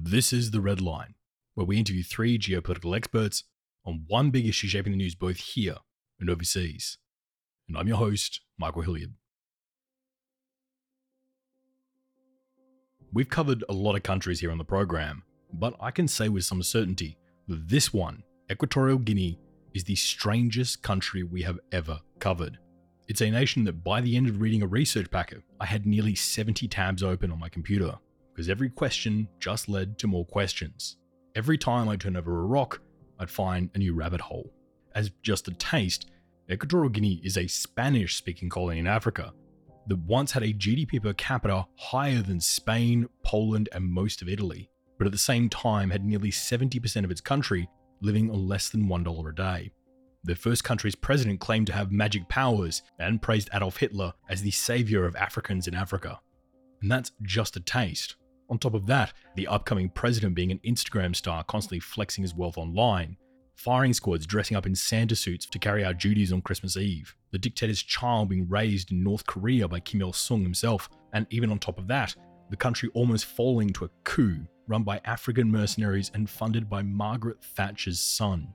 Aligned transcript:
This 0.00 0.32
is 0.32 0.52
The 0.52 0.60
Red 0.60 0.80
Line, 0.80 1.16
where 1.54 1.66
we 1.66 1.76
interview 1.76 2.04
three 2.04 2.38
geopolitical 2.38 2.96
experts 2.96 3.42
on 3.84 4.04
one 4.06 4.30
big 4.30 4.46
issue 4.46 4.68
shaping 4.68 4.92
the 4.92 4.96
news 4.96 5.16
both 5.16 5.38
here 5.38 5.74
and 6.20 6.30
overseas. 6.30 6.98
And 7.68 7.76
I'm 7.76 7.88
your 7.88 7.96
host, 7.96 8.40
Michael 8.56 8.82
Hilliard. 8.82 9.14
We've 13.12 13.28
covered 13.28 13.64
a 13.68 13.72
lot 13.72 13.96
of 13.96 14.04
countries 14.04 14.38
here 14.38 14.52
on 14.52 14.58
the 14.58 14.64
program, 14.64 15.24
but 15.52 15.74
I 15.80 15.90
can 15.90 16.06
say 16.06 16.28
with 16.28 16.44
some 16.44 16.62
certainty 16.62 17.18
that 17.48 17.68
this 17.68 17.92
one, 17.92 18.22
Equatorial 18.52 18.98
Guinea, 18.98 19.40
is 19.74 19.82
the 19.82 19.96
strangest 19.96 20.80
country 20.80 21.24
we 21.24 21.42
have 21.42 21.58
ever 21.72 21.98
covered. 22.20 22.56
It's 23.08 23.20
a 23.20 23.32
nation 23.32 23.64
that 23.64 23.82
by 23.82 24.00
the 24.00 24.16
end 24.16 24.28
of 24.28 24.40
reading 24.40 24.62
a 24.62 24.68
research 24.68 25.10
packet, 25.10 25.42
I 25.58 25.66
had 25.66 25.86
nearly 25.86 26.14
70 26.14 26.68
tabs 26.68 27.02
open 27.02 27.32
on 27.32 27.40
my 27.40 27.48
computer, 27.48 27.98
because 28.38 28.48
every 28.48 28.70
question 28.70 29.26
just 29.40 29.68
led 29.68 29.98
to 29.98 30.06
more 30.06 30.24
questions. 30.24 30.98
Every 31.34 31.58
time 31.58 31.88
I 31.88 31.96
turned 31.96 32.16
over 32.16 32.38
a 32.38 32.46
rock, 32.46 32.80
I'd 33.18 33.28
find 33.28 33.68
a 33.74 33.78
new 33.78 33.94
rabbit 33.94 34.20
hole. 34.20 34.52
As 34.94 35.10
just 35.24 35.48
a 35.48 35.54
taste, 35.54 36.08
Equatorial 36.48 36.90
Guinea 36.90 37.20
is 37.24 37.36
a 37.36 37.48
Spanish 37.48 38.14
speaking 38.14 38.48
colony 38.48 38.78
in 38.78 38.86
Africa 38.86 39.32
that 39.88 39.98
once 39.98 40.30
had 40.30 40.44
a 40.44 40.52
GDP 40.52 41.02
per 41.02 41.14
capita 41.14 41.66
higher 41.78 42.22
than 42.22 42.38
Spain, 42.38 43.08
Poland, 43.24 43.70
and 43.72 43.84
most 43.84 44.22
of 44.22 44.28
Italy, 44.28 44.70
but 44.98 45.08
at 45.08 45.12
the 45.12 45.18
same 45.18 45.48
time 45.48 45.90
had 45.90 46.04
nearly 46.04 46.30
70% 46.30 47.02
of 47.02 47.10
its 47.10 47.20
country 47.20 47.68
living 48.02 48.30
on 48.30 48.46
less 48.46 48.68
than 48.68 48.86
$1 48.86 49.28
a 49.28 49.34
day. 49.34 49.72
The 50.22 50.36
first 50.36 50.62
country's 50.62 50.94
president 50.94 51.40
claimed 51.40 51.66
to 51.66 51.72
have 51.72 51.90
magic 51.90 52.28
powers 52.28 52.82
and 53.00 53.20
praised 53.20 53.50
Adolf 53.52 53.78
Hitler 53.78 54.12
as 54.28 54.42
the 54.42 54.52
savior 54.52 55.06
of 55.06 55.16
Africans 55.16 55.66
in 55.66 55.74
Africa. 55.74 56.20
And 56.80 56.88
that's 56.88 57.10
just 57.22 57.56
a 57.56 57.60
taste. 57.60 58.14
On 58.50 58.58
top 58.58 58.74
of 58.74 58.86
that, 58.86 59.12
the 59.36 59.46
upcoming 59.46 59.90
president 59.90 60.34
being 60.34 60.50
an 60.50 60.60
Instagram 60.66 61.14
star 61.14 61.44
constantly 61.44 61.80
flexing 61.80 62.22
his 62.22 62.34
wealth 62.34 62.56
online, 62.56 63.16
firing 63.56 63.92
squads 63.92 64.26
dressing 64.26 64.56
up 64.56 64.66
in 64.66 64.74
Santa 64.74 65.14
suits 65.14 65.44
to 65.46 65.58
carry 65.58 65.84
out 65.84 65.98
duties 65.98 66.32
on 66.32 66.40
Christmas 66.40 66.76
Eve, 66.76 67.14
the 67.30 67.38
dictator's 67.38 67.82
child 67.82 68.30
being 68.30 68.48
raised 68.48 68.90
in 68.90 69.02
North 69.02 69.26
Korea 69.26 69.68
by 69.68 69.80
Kim 69.80 70.00
Il 70.00 70.12
sung 70.12 70.42
himself, 70.42 70.88
and 71.12 71.26
even 71.30 71.50
on 71.50 71.58
top 71.58 71.78
of 71.78 71.88
that, 71.88 72.14
the 72.50 72.56
country 72.56 72.88
almost 72.94 73.26
falling 73.26 73.70
to 73.70 73.84
a 73.84 73.90
coup 74.04 74.46
run 74.66 74.82
by 74.82 75.00
African 75.04 75.50
mercenaries 75.50 76.10
and 76.14 76.28
funded 76.28 76.70
by 76.70 76.82
Margaret 76.82 77.42
Thatcher's 77.42 78.00
son. 78.00 78.54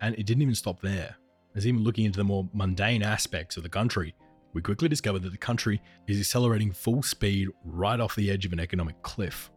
And 0.00 0.14
it 0.16 0.26
didn't 0.26 0.42
even 0.42 0.54
stop 0.54 0.80
there. 0.80 1.16
As 1.54 1.66
even 1.66 1.84
looking 1.84 2.04
into 2.04 2.18
the 2.18 2.24
more 2.24 2.48
mundane 2.52 3.02
aspects 3.02 3.56
of 3.56 3.62
the 3.62 3.68
country, 3.68 4.14
we 4.54 4.62
quickly 4.62 4.88
discovered 4.88 5.22
that 5.22 5.32
the 5.32 5.36
country 5.36 5.82
is 6.06 6.18
accelerating 6.18 6.72
full 6.72 7.02
speed 7.02 7.48
right 7.64 7.98
off 7.98 8.14
the 8.14 8.30
edge 8.30 8.46
of 8.46 8.52
an 8.52 8.60
economic 8.60 9.00
cliff, 9.02 9.50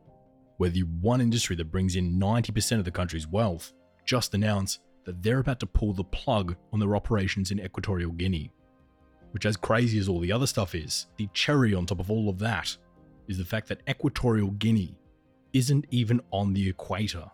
where 0.58 0.72
the 0.72 0.82
one 0.82 1.22
industry 1.22 1.56
that 1.56 1.72
brings 1.72 1.96
in 1.96 2.20
90% 2.20 2.80
of 2.80 2.86
the 2.86 2.92
country's 2.92 3.28
wealth 3.28 3.74
just 4.06 4.34
announced 4.34 4.82
that 5.06 5.22
they're 5.22 5.40
about 5.40 5.60
to 5.60 5.68
pull 5.68 5.94
the 5.94 6.04
plug 6.04 6.56
on 6.74 6.80
their 6.80 6.96
operations 6.96 7.52
in 7.52 7.60
Equatorial 7.60 8.12
Guinea. 8.12 8.52
Which, 9.32 9.46
as 9.46 9.56
crazy 9.56 10.00
as 10.00 10.10
all 10.10 10.20
the 10.20 10.32
other 10.32 10.48
stuff 10.48 10.74
is, 10.74 11.06
the 11.18 11.30
cherry 11.32 11.76
on 11.76 11.86
top 11.86 12.00
of 12.00 12.10
all 12.10 12.28
of 12.28 12.40
that 12.40 12.76
is 13.28 13.38
the 13.38 13.46
fact 13.46 13.68
that 13.68 13.84
Equatorial 13.88 14.52
Guinea 14.52 14.98
isn't 15.54 15.86
even 15.92 16.22
on 16.32 16.54
the 16.54 16.68
equator. 16.68 17.26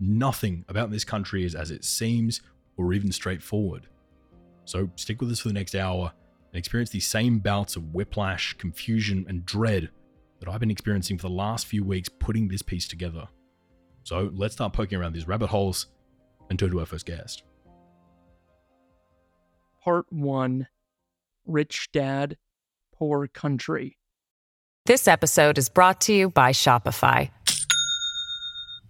Nothing 0.00 0.64
about 0.68 0.90
this 0.90 1.04
country 1.04 1.44
is 1.44 1.54
as 1.54 1.70
it 1.70 1.84
seems 1.84 2.40
or 2.76 2.92
even 2.92 3.12
straightforward. 3.12 3.86
So 4.64 4.90
stick 4.96 5.20
with 5.20 5.30
us 5.30 5.40
for 5.40 5.48
the 5.48 5.54
next 5.54 5.74
hour 5.74 6.12
and 6.54 6.60
experience 6.60 6.90
the 6.90 7.00
same 7.00 7.40
bouts 7.40 7.74
of 7.74 7.92
whiplash, 7.92 8.52
confusion, 8.58 9.26
and 9.28 9.44
dread 9.44 9.90
that 10.38 10.48
I've 10.48 10.60
been 10.60 10.70
experiencing 10.70 11.18
for 11.18 11.22
the 11.22 11.34
last 11.34 11.66
few 11.66 11.82
weeks 11.82 12.08
putting 12.08 12.46
this 12.46 12.62
piece 12.62 12.86
together. 12.86 13.26
So 14.04 14.30
let's 14.32 14.54
start 14.54 14.72
poking 14.72 15.00
around 15.00 15.14
these 15.14 15.26
rabbit 15.26 15.48
holes 15.48 15.88
and 16.48 16.56
turn 16.56 16.70
to 16.70 16.78
our 16.78 16.86
first 16.86 17.06
guest. 17.06 17.42
Part 19.82 20.06
1 20.10 20.68
Rich 21.44 21.88
Dad, 21.92 22.36
Poor 22.94 23.26
Country. 23.26 23.98
This 24.86 25.08
episode 25.08 25.58
is 25.58 25.68
brought 25.68 26.02
to 26.02 26.14
you 26.14 26.30
by 26.30 26.52
Shopify. 26.52 27.30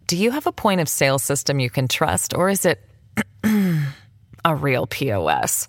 Do 0.07 0.19
you 0.19 0.33
have 0.33 0.47
a 0.47 0.53
point 0.53 0.83
of 0.83 0.89
sale 0.91 1.19
system 1.19 1.61
you 1.61 1.71
can 1.71 1.89
trust, 1.89 2.35
or 2.35 2.51
is 2.51 2.67
it 2.67 2.79
a 4.45 4.55
real 4.55 4.87
POS? 4.87 5.69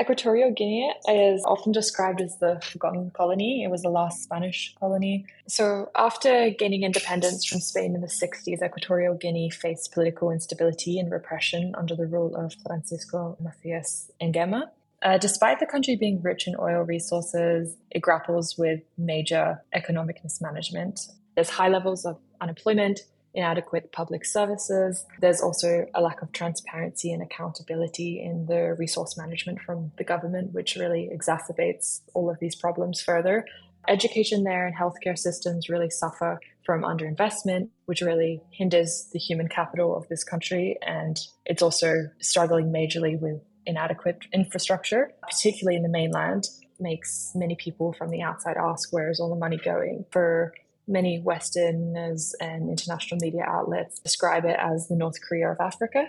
Equatorial 0.00 0.50
Guinea 0.50 0.92
is 1.08 1.42
often 1.46 1.72
described 1.72 2.20
as 2.20 2.38
the 2.38 2.60
forgotten 2.62 3.10
colony. 3.10 3.64
It 3.64 3.70
was 3.70 3.82
the 3.82 3.88
last 3.88 4.22
Spanish 4.22 4.74
colony. 4.78 5.26
So, 5.48 5.90
after 5.94 6.50
gaining 6.50 6.82
independence 6.82 7.44
from 7.46 7.60
Spain 7.60 7.94
in 7.94 8.00
the 8.00 8.06
60s, 8.06 8.62
Equatorial 8.62 9.14
Guinea 9.14 9.50
faced 9.50 9.92
political 9.92 10.30
instability 10.30 10.98
and 10.98 11.10
repression 11.10 11.74
under 11.76 11.94
the 11.94 12.06
rule 12.06 12.34
of 12.36 12.54
Francisco 12.66 13.36
Macias 13.40 14.10
Nguema. 14.20 14.70
Uh, 15.02 15.18
despite 15.18 15.60
the 15.60 15.66
country 15.66 15.94
being 15.94 16.20
rich 16.22 16.46
in 16.46 16.56
oil 16.58 16.82
resources, 16.82 17.76
it 17.90 18.00
grapples 18.00 18.56
with 18.58 18.80
major 18.98 19.62
economic 19.72 20.22
mismanagement. 20.24 21.00
There's 21.34 21.50
high 21.50 21.68
levels 21.68 22.04
of 22.06 22.18
unemployment, 22.40 23.00
inadequate 23.36 23.92
public 23.92 24.24
services. 24.24 25.04
There's 25.20 25.42
also 25.42 25.86
a 25.94 26.00
lack 26.00 26.22
of 26.22 26.32
transparency 26.32 27.12
and 27.12 27.22
accountability 27.22 28.20
in 28.20 28.46
the 28.46 28.74
resource 28.78 29.16
management 29.16 29.60
from 29.60 29.92
the 29.98 30.04
government, 30.04 30.54
which 30.54 30.74
really 30.74 31.10
exacerbates 31.12 32.00
all 32.14 32.30
of 32.30 32.38
these 32.40 32.56
problems 32.56 33.00
further. 33.00 33.44
Education 33.88 34.42
there 34.42 34.66
and 34.66 34.74
healthcare 34.74 35.16
systems 35.16 35.68
really 35.68 35.90
suffer 35.90 36.40
from 36.64 36.82
underinvestment, 36.82 37.68
which 37.84 38.00
really 38.00 38.40
hinders 38.50 39.08
the 39.12 39.18
human 39.18 39.48
capital 39.48 39.96
of 39.96 40.08
this 40.08 40.24
country. 40.24 40.76
And 40.84 41.20
it's 41.44 41.62
also 41.62 42.08
struggling 42.20 42.72
majorly 42.72 43.20
with 43.20 43.40
inadequate 43.66 44.26
infrastructure, 44.32 45.12
particularly 45.22 45.76
in 45.76 45.82
the 45.82 45.88
mainland, 45.88 46.48
makes 46.80 47.32
many 47.34 47.54
people 47.54 47.92
from 47.92 48.10
the 48.10 48.22
outside 48.22 48.56
ask 48.56 48.92
where 48.92 49.10
is 49.10 49.20
all 49.20 49.30
the 49.30 49.36
money 49.36 49.58
going 49.62 50.04
for 50.10 50.52
many 50.88 51.20
Westerners 51.20 52.34
and 52.40 52.70
international 52.70 53.18
media 53.20 53.42
outlets 53.46 53.98
describe 53.98 54.44
it 54.44 54.56
as 54.58 54.88
the 54.88 54.96
North 54.96 55.16
Korea 55.26 55.50
of 55.50 55.58
Africa. 55.60 56.08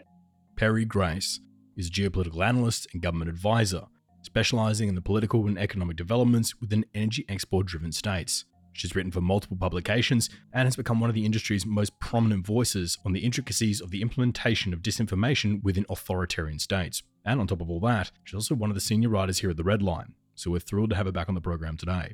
Perri 0.55 0.85
Grace 0.85 1.39
is 1.75 1.87
a 1.87 1.91
geopolitical 1.91 2.45
analyst 2.45 2.87
and 2.93 3.01
government 3.01 3.29
advisor, 3.29 3.83
specializing 4.23 4.89
in 4.89 4.95
the 4.95 5.01
political 5.01 5.47
and 5.47 5.57
economic 5.57 5.97
developments 5.97 6.59
within 6.59 6.85
energy 6.93 7.25
export 7.29 7.67
driven 7.67 7.91
states. 7.91 8.45
She's 8.73 8.95
written 8.95 9.11
for 9.11 9.21
multiple 9.21 9.57
publications 9.57 10.29
and 10.53 10.67
has 10.67 10.75
become 10.75 10.99
one 10.99 11.09
of 11.09 11.15
the 11.15 11.25
industry's 11.25 11.65
most 11.65 11.99
prominent 11.99 12.45
voices 12.45 12.97
on 13.03 13.13
the 13.13 13.21
intricacies 13.21 13.81
of 13.81 13.89
the 13.89 14.03
implementation 14.03 14.71
of 14.71 14.83
disinformation 14.83 15.63
within 15.63 15.85
authoritarian 15.89 16.59
states. 16.59 17.01
And 17.25 17.39
on 17.39 17.47
top 17.47 17.61
of 17.61 17.71
all 17.71 17.79
that, 17.81 18.11
she's 18.23 18.35
also 18.35 18.53
one 18.53 18.69
of 18.69 18.75
the 18.75 18.81
senior 18.81 19.09
writers 19.09 19.39
here 19.39 19.49
at 19.49 19.57
the 19.57 19.63
Red 19.63 19.81
Line. 19.81 20.13
So 20.35 20.51
we're 20.51 20.59
thrilled 20.59 20.91
to 20.91 20.95
have 20.95 21.07
her 21.07 21.11
back 21.11 21.27
on 21.27 21.33
the 21.33 21.41
program 21.41 21.75
today. 21.75 22.13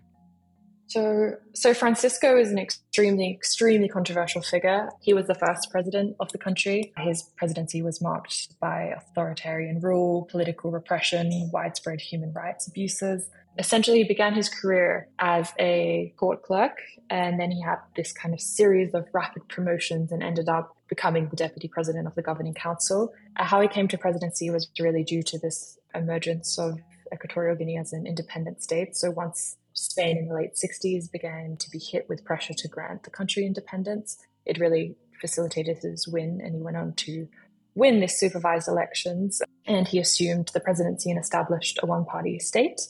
So, 0.87 1.35
so 1.53 1.73
Francisco 1.73 2.37
is 2.37 2.51
an 2.51 2.59
extremely, 2.59 3.31
extremely 3.31 3.87
controversial 3.87 4.41
figure. 4.41 4.89
He 5.01 5.13
was 5.13 5.27
the 5.27 5.35
first 5.35 5.71
president 5.71 6.15
of 6.19 6.31
the 6.31 6.37
country. 6.37 6.93
His 6.97 7.23
presidency 7.37 7.81
was 7.81 8.01
marked 8.01 8.59
by 8.59 8.93
authoritarian 8.95 9.79
rule, 9.79 10.27
political 10.29 10.71
repression, 10.71 11.49
widespread 11.51 12.01
human 12.01 12.33
rights 12.33 12.67
abuses 12.67 13.29
essentially 13.57 13.99
he 13.99 14.03
began 14.03 14.33
his 14.33 14.49
career 14.49 15.07
as 15.19 15.53
a 15.59 16.13
court 16.17 16.41
clerk 16.41 16.77
and 17.09 17.39
then 17.39 17.51
he 17.51 17.61
had 17.61 17.77
this 17.95 18.11
kind 18.11 18.33
of 18.33 18.41
series 18.41 18.93
of 18.93 19.05
rapid 19.13 19.47
promotions 19.47 20.11
and 20.11 20.23
ended 20.23 20.49
up 20.49 20.75
becoming 20.89 21.27
the 21.29 21.35
deputy 21.35 21.67
president 21.67 22.07
of 22.07 22.15
the 22.15 22.21
governing 22.21 22.53
council 22.53 23.13
uh, 23.37 23.43
how 23.43 23.61
he 23.61 23.67
came 23.67 23.87
to 23.87 23.97
presidency 23.97 24.49
was 24.49 24.69
really 24.79 25.03
due 25.03 25.21
to 25.21 25.37
this 25.37 25.77
emergence 25.93 26.57
of 26.57 26.79
Equatorial 27.13 27.55
Guinea 27.55 27.77
as 27.77 27.93
an 27.93 28.07
independent 28.07 28.63
state. 28.63 28.95
So 28.95 29.11
once 29.11 29.57
Spain 29.73 30.17
in 30.17 30.27
the 30.27 30.35
late 30.35 30.53
60s 30.53 31.11
began 31.11 31.57
to 31.57 31.69
be 31.69 31.79
hit 31.79 32.07
with 32.07 32.23
pressure 32.23 32.53
to 32.53 32.67
grant 32.67 33.03
the 33.03 33.09
country 33.09 33.45
independence, 33.45 34.17
it 34.45 34.59
really 34.59 34.95
facilitated 35.19 35.77
his 35.77 36.07
win, 36.07 36.41
and 36.43 36.55
he 36.55 36.61
went 36.61 36.77
on 36.77 36.93
to 36.93 37.27
win 37.75 37.99
this 37.99 38.19
supervised 38.19 38.67
elections. 38.67 39.41
And 39.65 39.87
he 39.87 39.99
assumed 39.99 40.51
the 40.53 40.59
presidency 40.59 41.09
and 41.09 41.19
established 41.19 41.79
a 41.81 41.85
one 41.85 42.05
party 42.05 42.37
state. 42.39 42.81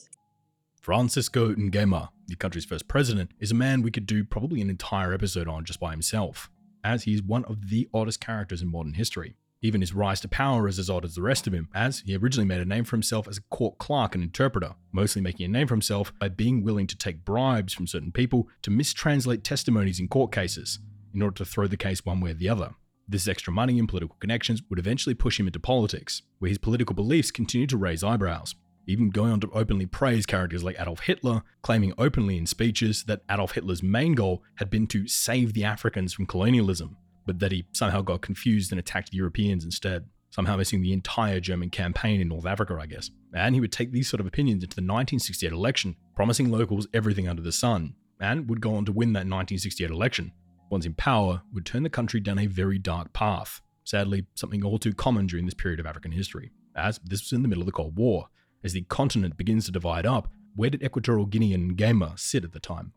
Francisco 0.80 1.54
Nguema, 1.54 2.08
the 2.26 2.36
country's 2.36 2.64
first 2.64 2.88
president, 2.88 3.30
is 3.38 3.50
a 3.50 3.54
man 3.54 3.80
we 3.80 3.90
could 3.90 4.06
do 4.06 4.24
probably 4.24 4.60
an 4.60 4.68
entire 4.68 5.14
episode 5.14 5.48
on 5.48 5.64
just 5.64 5.80
by 5.80 5.92
himself, 5.92 6.50
as 6.82 7.04
he 7.04 7.14
is 7.14 7.22
one 7.22 7.44
of 7.44 7.70
the 7.70 7.88
oddest 7.94 8.20
characters 8.20 8.60
in 8.60 8.70
modern 8.70 8.94
history. 8.94 9.36
Even 9.64 9.80
his 9.80 9.94
rise 9.94 10.20
to 10.20 10.28
power 10.28 10.68
is 10.68 10.78
as 10.78 10.90
odd 10.90 11.06
as 11.06 11.14
the 11.14 11.22
rest 11.22 11.46
of 11.46 11.54
him, 11.54 11.70
as 11.74 12.00
he 12.00 12.14
originally 12.14 12.46
made 12.46 12.60
a 12.60 12.66
name 12.66 12.84
for 12.84 12.96
himself 12.96 13.26
as 13.26 13.38
a 13.38 13.42
court 13.50 13.78
clerk 13.78 14.14
and 14.14 14.22
interpreter, 14.22 14.74
mostly 14.92 15.22
making 15.22 15.46
a 15.46 15.48
name 15.48 15.66
for 15.66 15.72
himself 15.72 16.12
by 16.18 16.28
being 16.28 16.62
willing 16.62 16.86
to 16.86 16.98
take 16.98 17.24
bribes 17.24 17.72
from 17.72 17.86
certain 17.86 18.12
people 18.12 18.46
to 18.60 18.70
mistranslate 18.70 19.42
testimonies 19.42 19.98
in 19.98 20.06
court 20.06 20.30
cases 20.32 20.80
in 21.14 21.22
order 21.22 21.36
to 21.36 21.46
throw 21.46 21.66
the 21.66 21.78
case 21.78 22.04
one 22.04 22.20
way 22.20 22.32
or 22.32 22.34
the 22.34 22.46
other. 22.46 22.74
This 23.08 23.26
extra 23.26 23.54
money 23.54 23.78
and 23.78 23.88
political 23.88 24.18
connections 24.20 24.60
would 24.68 24.78
eventually 24.78 25.14
push 25.14 25.40
him 25.40 25.46
into 25.46 25.58
politics, 25.58 26.20
where 26.40 26.50
his 26.50 26.58
political 26.58 26.94
beliefs 26.94 27.30
continued 27.30 27.70
to 27.70 27.78
raise 27.78 28.04
eyebrows 28.04 28.54
even 28.86 29.08
going 29.08 29.32
on 29.32 29.40
to 29.40 29.50
openly 29.52 29.86
praise 29.86 30.26
characters 30.26 30.62
like 30.62 30.78
Adolf 30.78 31.00
Hitler, 31.00 31.42
claiming 31.62 31.94
openly 31.96 32.36
in 32.36 32.44
speeches 32.44 33.04
that 33.04 33.22
Adolf 33.30 33.52
Hitler's 33.52 33.82
main 33.82 34.12
goal 34.12 34.42
had 34.56 34.68
been 34.68 34.86
to 34.88 35.08
save 35.08 35.54
the 35.54 35.64
Africans 35.64 36.12
from 36.12 36.26
colonialism, 36.26 36.98
but 37.26 37.38
that 37.40 37.52
he 37.52 37.66
somehow 37.72 38.02
got 38.02 38.22
confused 38.22 38.72
and 38.72 38.78
attacked 38.78 39.12
Europeans 39.12 39.64
instead, 39.64 40.06
somehow 40.30 40.56
missing 40.56 40.82
the 40.82 40.92
entire 40.92 41.40
German 41.40 41.70
campaign 41.70 42.20
in 42.20 42.28
North 42.28 42.46
Africa, 42.46 42.76
I 42.80 42.86
guess. 42.86 43.10
And 43.32 43.54
he 43.54 43.60
would 43.60 43.72
take 43.72 43.92
these 43.92 44.08
sort 44.08 44.20
of 44.20 44.26
opinions 44.26 44.62
into 44.64 44.76
the 44.76 44.82
1968 44.82 45.52
election, 45.52 45.96
promising 46.14 46.50
locals 46.50 46.86
everything 46.92 47.28
under 47.28 47.42
the 47.42 47.52
sun, 47.52 47.94
and 48.20 48.48
would 48.48 48.60
go 48.60 48.74
on 48.74 48.84
to 48.86 48.92
win 48.92 49.12
that 49.12 49.20
1968 49.20 49.90
election. 49.90 50.32
Once 50.70 50.86
in 50.86 50.94
power, 50.94 51.42
would 51.52 51.66
turn 51.66 51.82
the 51.82 51.90
country 51.90 52.20
down 52.20 52.38
a 52.38 52.46
very 52.46 52.78
dark 52.78 53.12
path. 53.12 53.60
Sadly, 53.84 54.26
something 54.34 54.64
all 54.64 54.78
too 54.78 54.94
common 54.94 55.26
during 55.26 55.44
this 55.44 55.54
period 55.54 55.78
of 55.78 55.86
African 55.86 56.10
history, 56.10 56.50
as 56.74 56.98
this 57.04 57.22
was 57.22 57.32
in 57.32 57.42
the 57.42 57.48
middle 57.48 57.62
of 57.62 57.66
the 57.66 57.72
Cold 57.72 57.96
War, 57.96 58.28
as 58.64 58.72
the 58.72 58.82
continent 58.82 59.36
begins 59.36 59.66
to 59.66 59.72
divide 59.72 60.06
up, 60.06 60.28
where 60.56 60.70
did 60.70 60.82
Equatorial 60.82 61.26
Guinea 61.26 61.52
and 61.52 61.76
Nguema 61.76 62.18
sit 62.18 62.44
at 62.44 62.52
the 62.52 62.60
time? 62.60 62.92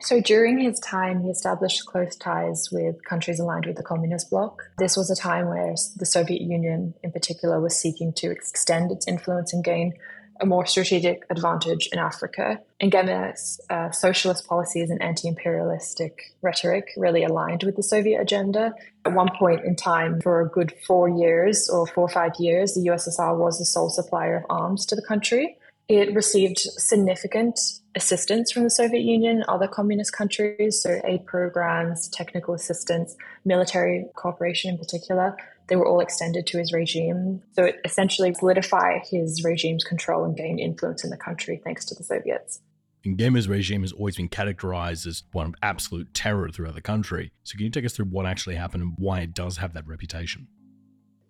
So 0.00 0.20
during 0.20 0.58
his 0.58 0.78
time, 0.80 1.22
he 1.22 1.30
established 1.30 1.86
close 1.86 2.16
ties 2.16 2.68
with 2.70 3.02
countries 3.04 3.40
aligned 3.40 3.66
with 3.66 3.76
the 3.76 3.82
communist 3.82 4.30
bloc. 4.30 4.62
This 4.78 4.96
was 4.96 5.10
a 5.10 5.16
time 5.16 5.48
where 5.48 5.74
the 5.96 6.06
Soviet 6.06 6.42
Union, 6.42 6.94
in 7.02 7.12
particular, 7.12 7.60
was 7.60 7.76
seeking 7.76 8.12
to 8.14 8.30
extend 8.30 8.92
its 8.92 9.08
influence 9.08 9.52
and 9.52 9.64
gain 9.64 9.94
a 10.40 10.46
more 10.46 10.66
strategic 10.66 11.24
advantage 11.30 11.88
in 11.92 11.98
Africa. 11.98 12.60
And 12.78 12.92
Nguema's 12.92 13.60
uh, 13.70 13.90
socialist 13.90 14.46
policies 14.46 14.90
and 14.90 15.00
anti 15.02 15.28
imperialistic 15.28 16.34
rhetoric 16.42 16.90
really 16.96 17.24
aligned 17.24 17.62
with 17.62 17.76
the 17.76 17.82
Soviet 17.82 18.20
agenda. 18.20 18.74
At 19.06 19.14
one 19.14 19.30
point 19.38 19.64
in 19.64 19.76
time, 19.76 20.20
for 20.20 20.40
a 20.40 20.48
good 20.48 20.74
four 20.86 21.08
years 21.08 21.70
or 21.70 21.86
four 21.86 22.04
or 22.04 22.08
five 22.08 22.32
years, 22.38 22.74
the 22.74 22.88
USSR 22.90 23.36
was 23.36 23.58
the 23.58 23.64
sole 23.64 23.88
supplier 23.88 24.36
of 24.36 24.44
arms 24.50 24.84
to 24.86 24.94
the 24.94 25.02
country. 25.02 25.56
It 25.88 26.14
received 26.14 26.58
significant 26.58 27.60
assistance 27.96 28.52
from 28.52 28.62
the 28.62 28.70
Soviet 28.70 29.02
Union, 29.02 29.42
other 29.48 29.66
communist 29.66 30.12
countries, 30.12 30.80
so 30.80 31.00
aid 31.04 31.26
programs, 31.26 32.08
technical 32.08 32.54
assistance, 32.54 33.16
military 33.44 34.06
cooperation 34.14 34.70
in 34.70 34.78
particular 34.78 35.36
they 35.68 35.76
were 35.76 35.86
all 35.86 36.00
extended 36.00 36.46
to 36.48 36.58
his 36.58 36.72
regime. 36.72 37.42
So 37.52 37.64
it 37.64 37.80
essentially 37.84 38.32
solidified 38.34 39.02
his 39.10 39.42
regime's 39.44 39.84
control 39.84 40.24
and 40.24 40.36
gained 40.36 40.60
influence 40.60 41.04
in 41.04 41.10
the 41.10 41.16
country 41.16 41.60
thanks 41.62 41.84
to 41.86 41.94
the 41.94 42.04
Soviets. 42.04 42.60
Nguema's 43.04 43.48
regime 43.48 43.82
has 43.82 43.92
always 43.92 44.16
been 44.16 44.28
categorized 44.28 45.06
as 45.06 45.22
one 45.32 45.46
of 45.46 45.54
absolute 45.62 46.12
terror 46.12 46.48
throughout 46.50 46.74
the 46.74 46.80
country. 46.80 47.30
So 47.44 47.56
can 47.56 47.64
you 47.64 47.70
take 47.70 47.84
us 47.84 47.92
through 47.92 48.06
what 48.06 48.26
actually 48.26 48.56
happened 48.56 48.82
and 48.82 48.94
why 48.98 49.20
it 49.20 49.34
does 49.34 49.58
have 49.58 49.74
that 49.74 49.86
reputation? 49.86 50.48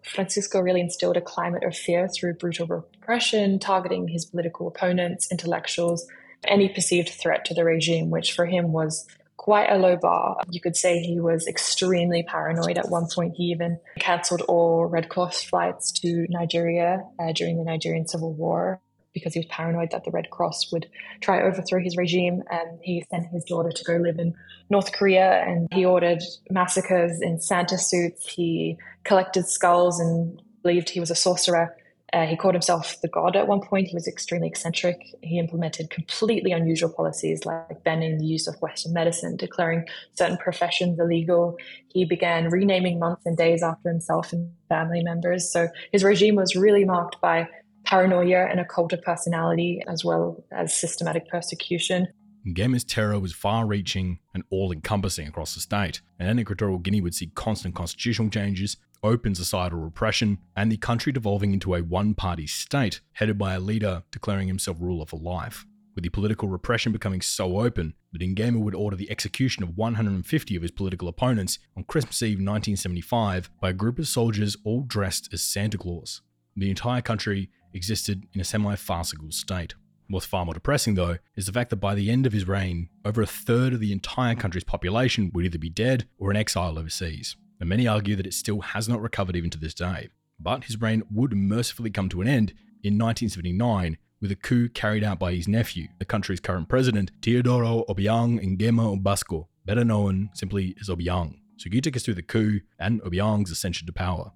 Francisco 0.02 0.60
really 0.60 0.80
instilled 0.80 1.16
a 1.16 1.20
climate 1.20 1.64
of 1.64 1.76
fear 1.76 2.08
through 2.08 2.34
brutal 2.34 2.66
repression, 2.66 3.58
targeting 3.58 4.08
his 4.08 4.24
political 4.24 4.68
opponents, 4.68 5.30
intellectuals, 5.30 6.06
any 6.44 6.68
perceived 6.68 7.08
threat 7.08 7.44
to 7.46 7.54
the 7.54 7.64
regime, 7.64 8.10
which 8.10 8.32
for 8.32 8.46
him 8.46 8.72
was 8.72 9.06
quite 9.36 9.70
a 9.70 9.78
low 9.78 9.96
bar. 9.96 10.38
You 10.50 10.60
could 10.60 10.76
say 10.76 10.98
he 10.98 11.20
was 11.20 11.46
extremely 11.46 12.22
paranoid. 12.22 12.78
At 12.78 12.88
one 12.88 13.06
point, 13.14 13.34
he 13.36 13.44
even 13.44 13.78
cancelled 13.98 14.42
all 14.42 14.86
Red 14.86 15.08
Cross 15.08 15.44
flights 15.44 15.92
to 16.00 16.26
Nigeria 16.28 17.04
uh, 17.18 17.32
during 17.32 17.56
the 17.56 17.64
Nigerian 17.64 18.08
Civil 18.08 18.32
War 18.32 18.80
because 19.12 19.32
he 19.32 19.38
was 19.38 19.46
paranoid 19.46 19.92
that 19.92 20.04
the 20.04 20.10
Red 20.10 20.30
Cross 20.30 20.72
would 20.72 20.86
try 21.20 21.38
to 21.38 21.46
overthrow 21.46 21.80
his 21.80 21.96
regime. 21.96 22.42
And 22.50 22.78
he 22.82 23.04
sent 23.10 23.28
his 23.28 23.44
daughter 23.44 23.70
to 23.70 23.84
go 23.84 23.96
live 23.96 24.18
in 24.18 24.34
North 24.68 24.92
Korea 24.92 25.42
and 25.42 25.68
he 25.72 25.86
ordered 25.86 26.22
massacres 26.50 27.20
in 27.22 27.40
Santa 27.40 27.78
suits. 27.78 28.28
He 28.28 28.76
collected 29.04 29.46
skulls 29.48 30.00
and 30.00 30.42
believed 30.62 30.90
he 30.90 31.00
was 31.00 31.10
a 31.10 31.14
sorcerer. 31.14 31.74
Uh, 32.12 32.24
he 32.24 32.36
called 32.36 32.54
himself 32.54 33.00
the 33.02 33.08
god 33.08 33.34
at 33.34 33.48
one 33.48 33.60
point. 33.60 33.88
He 33.88 33.94
was 33.94 34.06
extremely 34.06 34.46
eccentric. 34.46 34.96
He 35.22 35.38
implemented 35.38 35.90
completely 35.90 36.52
unusual 36.52 36.90
policies 36.90 37.44
like 37.44 37.82
banning 37.82 38.18
the 38.18 38.24
use 38.24 38.46
of 38.46 38.54
Western 38.60 38.92
medicine, 38.92 39.36
declaring 39.36 39.84
certain 40.14 40.36
professions 40.36 40.98
illegal. 41.00 41.56
He 41.88 42.04
began 42.04 42.48
renaming 42.48 42.98
months 42.98 43.26
and 43.26 43.36
days 43.36 43.62
after 43.62 43.88
himself 43.88 44.32
and 44.32 44.50
family 44.68 45.02
members. 45.02 45.50
So 45.50 45.68
his 45.90 46.04
regime 46.04 46.36
was 46.36 46.54
really 46.54 46.84
marked 46.84 47.20
by 47.20 47.48
paranoia 47.84 48.46
and 48.50 48.60
a 48.60 48.64
cult 48.64 48.92
of 48.92 49.02
personality, 49.02 49.82
as 49.88 50.04
well 50.04 50.44
as 50.52 50.76
systematic 50.76 51.28
persecution. 51.28 52.08
Nguema's 52.46 52.84
terror 52.84 53.18
was 53.18 53.32
far 53.32 53.66
reaching 53.66 54.20
and 54.32 54.44
all 54.50 54.70
encompassing 54.70 55.26
across 55.26 55.54
the 55.54 55.60
state, 55.60 56.00
and 56.20 56.38
Equatorial 56.38 56.78
Guinea 56.78 57.00
would 57.00 57.14
see 57.14 57.26
constant 57.34 57.74
constitutional 57.74 58.30
changes, 58.30 58.76
open 59.02 59.34
societal 59.34 59.80
repression, 59.80 60.38
and 60.54 60.70
the 60.70 60.76
country 60.76 61.10
devolving 61.10 61.52
into 61.52 61.74
a 61.74 61.82
one 61.82 62.14
party 62.14 62.46
state 62.46 63.00
headed 63.14 63.36
by 63.36 63.54
a 63.54 63.60
leader 63.60 64.04
declaring 64.12 64.46
himself 64.46 64.76
ruler 64.80 65.06
for 65.06 65.18
life. 65.18 65.66
With 65.96 66.04
the 66.04 66.10
political 66.10 66.48
repression 66.48 66.92
becoming 66.92 67.20
so 67.20 67.58
open 67.58 67.94
that 68.12 68.20
Nguema 68.20 68.60
would 68.60 68.76
order 68.76 68.96
the 68.96 69.10
execution 69.10 69.64
of 69.64 69.76
150 69.76 70.54
of 70.54 70.62
his 70.62 70.70
political 70.70 71.08
opponents 71.08 71.58
on 71.76 71.82
Christmas 71.82 72.22
Eve 72.22 72.36
1975 72.36 73.50
by 73.60 73.70
a 73.70 73.72
group 73.72 73.98
of 73.98 74.06
soldiers 74.06 74.56
all 74.62 74.82
dressed 74.82 75.30
as 75.32 75.42
Santa 75.42 75.78
Claus. 75.78 76.20
The 76.54 76.70
entire 76.70 77.02
country 77.02 77.50
existed 77.74 78.26
in 78.32 78.40
a 78.40 78.44
semi 78.44 78.76
farcical 78.76 79.32
state. 79.32 79.74
What's 80.08 80.26
far 80.26 80.44
more 80.44 80.54
depressing, 80.54 80.94
though, 80.94 81.18
is 81.34 81.46
the 81.46 81.52
fact 81.52 81.70
that 81.70 81.76
by 81.76 81.94
the 81.94 82.10
end 82.10 82.26
of 82.26 82.32
his 82.32 82.46
reign, 82.46 82.88
over 83.04 83.22
a 83.22 83.26
third 83.26 83.72
of 83.72 83.80
the 83.80 83.92
entire 83.92 84.36
country's 84.36 84.64
population 84.64 85.30
would 85.34 85.44
either 85.44 85.58
be 85.58 85.68
dead 85.68 86.06
or 86.18 86.30
in 86.30 86.36
exile 86.36 86.78
overseas 86.78 87.36
and 87.60 87.68
many 87.68 87.86
argue 87.86 88.16
that 88.16 88.26
it 88.26 88.34
still 88.34 88.60
has 88.60 88.88
not 88.88 89.00
recovered 89.00 89.36
even 89.36 89.50
to 89.50 89.58
this 89.58 89.74
day. 89.74 90.08
But 90.38 90.64
his 90.64 90.80
reign 90.80 91.02
would 91.10 91.32
mercifully 91.34 91.90
come 91.90 92.08
to 92.10 92.20
an 92.20 92.28
end 92.28 92.50
in 92.82 92.98
1979 92.98 93.96
with 94.20 94.30
a 94.30 94.36
coup 94.36 94.68
carried 94.68 95.04
out 95.04 95.18
by 95.18 95.34
his 95.34 95.48
nephew, 95.48 95.88
the 95.98 96.04
country's 96.04 96.40
current 96.40 96.68
president, 96.68 97.10
Teodoro 97.20 97.84
Obiang 97.88 98.40
Nguema 98.40 99.02
Mbasogo, 99.02 99.46
better 99.64 99.84
known 99.84 100.30
simply 100.34 100.74
as 100.80 100.88
Obiang. 100.88 101.38
So 101.58 101.68
you 101.70 101.80
take 101.80 101.96
us 101.96 102.02
through 102.02 102.14
the 102.14 102.22
coup 102.22 102.60
and 102.78 103.02
Obiang's 103.02 103.50
ascension 103.50 103.86
to 103.86 103.92
power. 103.92 104.32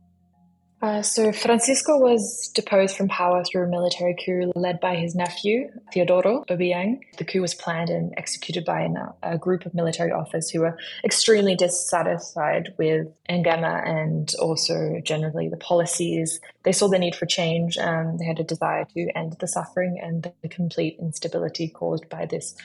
Uh, 0.83 1.03
so 1.03 1.31
Francisco 1.31 1.99
was 1.99 2.51
deposed 2.55 2.97
from 2.97 3.07
power 3.07 3.45
through 3.45 3.65
a 3.65 3.69
military 3.69 4.17
coup 4.25 4.51
led 4.57 4.81
by 4.81 4.97
his 4.97 5.15
nephew, 5.15 5.71
Teodoro 5.93 6.47
Obiang. 6.49 7.01
The 7.19 7.25
coup 7.25 7.43
was 7.43 7.53
planned 7.53 7.91
and 7.91 8.15
executed 8.17 8.65
by 8.65 8.81
an, 8.83 8.97
a 9.23 9.37
group 9.37 9.67
of 9.67 9.75
military 9.75 10.11
officers 10.11 10.49
who 10.49 10.61
were 10.61 10.79
extremely 11.05 11.55
dissatisfied 11.55 12.75
with 12.79 13.09
Nguema 13.29 13.87
and 13.87 14.33
also 14.41 15.01
generally 15.05 15.51
the 15.51 15.59
policies. 15.59 16.41
They 16.63 16.73
saw 16.73 16.89
the 16.89 16.99
need 16.99 17.15
for 17.15 17.27
change 17.27 17.77
and 17.77 18.19
they 18.19 18.25
had 18.25 18.41
a 18.41 18.45
desire 18.45 18.87
to 18.95 19.09
end 19.15 19.37
the 19.39 19.49
suffering 19.49 20.01
and 20.03 20.33
the 20.41 20.49
complete 20.49 20.97
instability 20.99 21.69
caused 21.69 22.09
by 22.09 22.25
this 22.25 22.57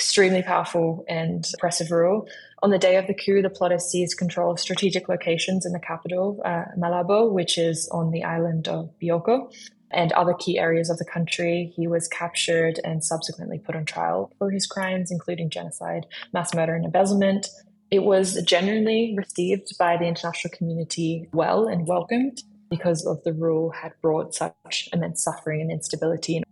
extremely 0.00 0.42
powerful 0.42 1.04
and 1.08 1.46
oppressive 1.56 1.90
rule. 1.90 2.26
On 2.62 2.70
the 2.70 2.78
day 2.78 2.96
of 2.96 3.06
the 3.06 3.12
coup, 3.12 3.42
the 3.42 3.50
plotters 3.50 3.84
seized 3.84 4.16
control 4.16 4.50
of 4.50 4.58
strategic 4.58 5.10
locations 5.10 5.66
in 5.66 5.72
the 5.72 5.78
capital, 5.78 6.40
uh, 6.42 6.64
Malabo, 6.78 7.30
which 7.30 7.58
is 7.58 7.86
on 7.92 8.10
the 8.10 8.24
island 8.24 8.66
of 8.66 8.88
Bioko, 8.98 9.52
and 9.90 10.10
other 10.12 10.32
key 10.32 10.58
areas 10.58 10.88
of 10.88 10.96
the 10.96 11.04
country. 11.04 11.70
He 11.76 11.86
was 11.86 12.08
captured 12.08 12.80
and 12.82 13.04
subsequently 13.04 13.58
put 13.58 13.76
on 13.76 13.84
trial 13.84 14.32
for 14.38 14.50
his 14.50 14.66
crimes, 14.66 15.10
including 15.10 15.50
genocide, 15.50 16.06
mass 16.32 16.54
murder, 16.54 16.74
and 16.74 16.86
embezzlement. 16.86 17.50
It 17.90 18.02
was 18.02 18.42
generally 18.44 19.14
received 19.18 19.76
by 19.78 19.98
the 19.98 20.06
international 20.06 20.56
community 20.56 21.28
well 21.34 21.68
and 21.68 21.86
welcomed 21.86 22.42
because 22.70 23.04
of 23.04 23.22
the 23.24 23.34
rule 23.34 23.68
had 23.68 23.92
brought 24.00 24.34
such 24.34 24.88
immense 24.94 25.22
suffering 25.22 25.60
and 25.60 25.70
instability 25.70 26.42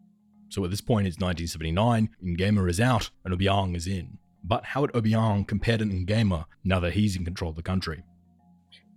so 0.48 0.64
at 0.64 0.70
this 0.70 0.80
point, 0.80 1.06
it's 1.06 1.18
1979, 1.18 2.10
Nguema 2.24 2.68
is 2.70 2.80
out 2.80 3.10
and 3.24 3.38
Obiang 3.38 3.76
is 3.76 3.86
in. 3.86 4.18
But 4.42 4.64
how 4.64 4.82
would 4.82 4.92
Obiang 4.92 5.46
compare 5.46 5.78
to 5.78 5.84
Nguema 5.84 6.46
now 6.64 6.80
that 6.80 6.94
he's 6.94 7.16
in 7.16 7.24
control 7.24 7.50
of 7.50 7.56
the 7.56 7.62
country? 7.62 8.02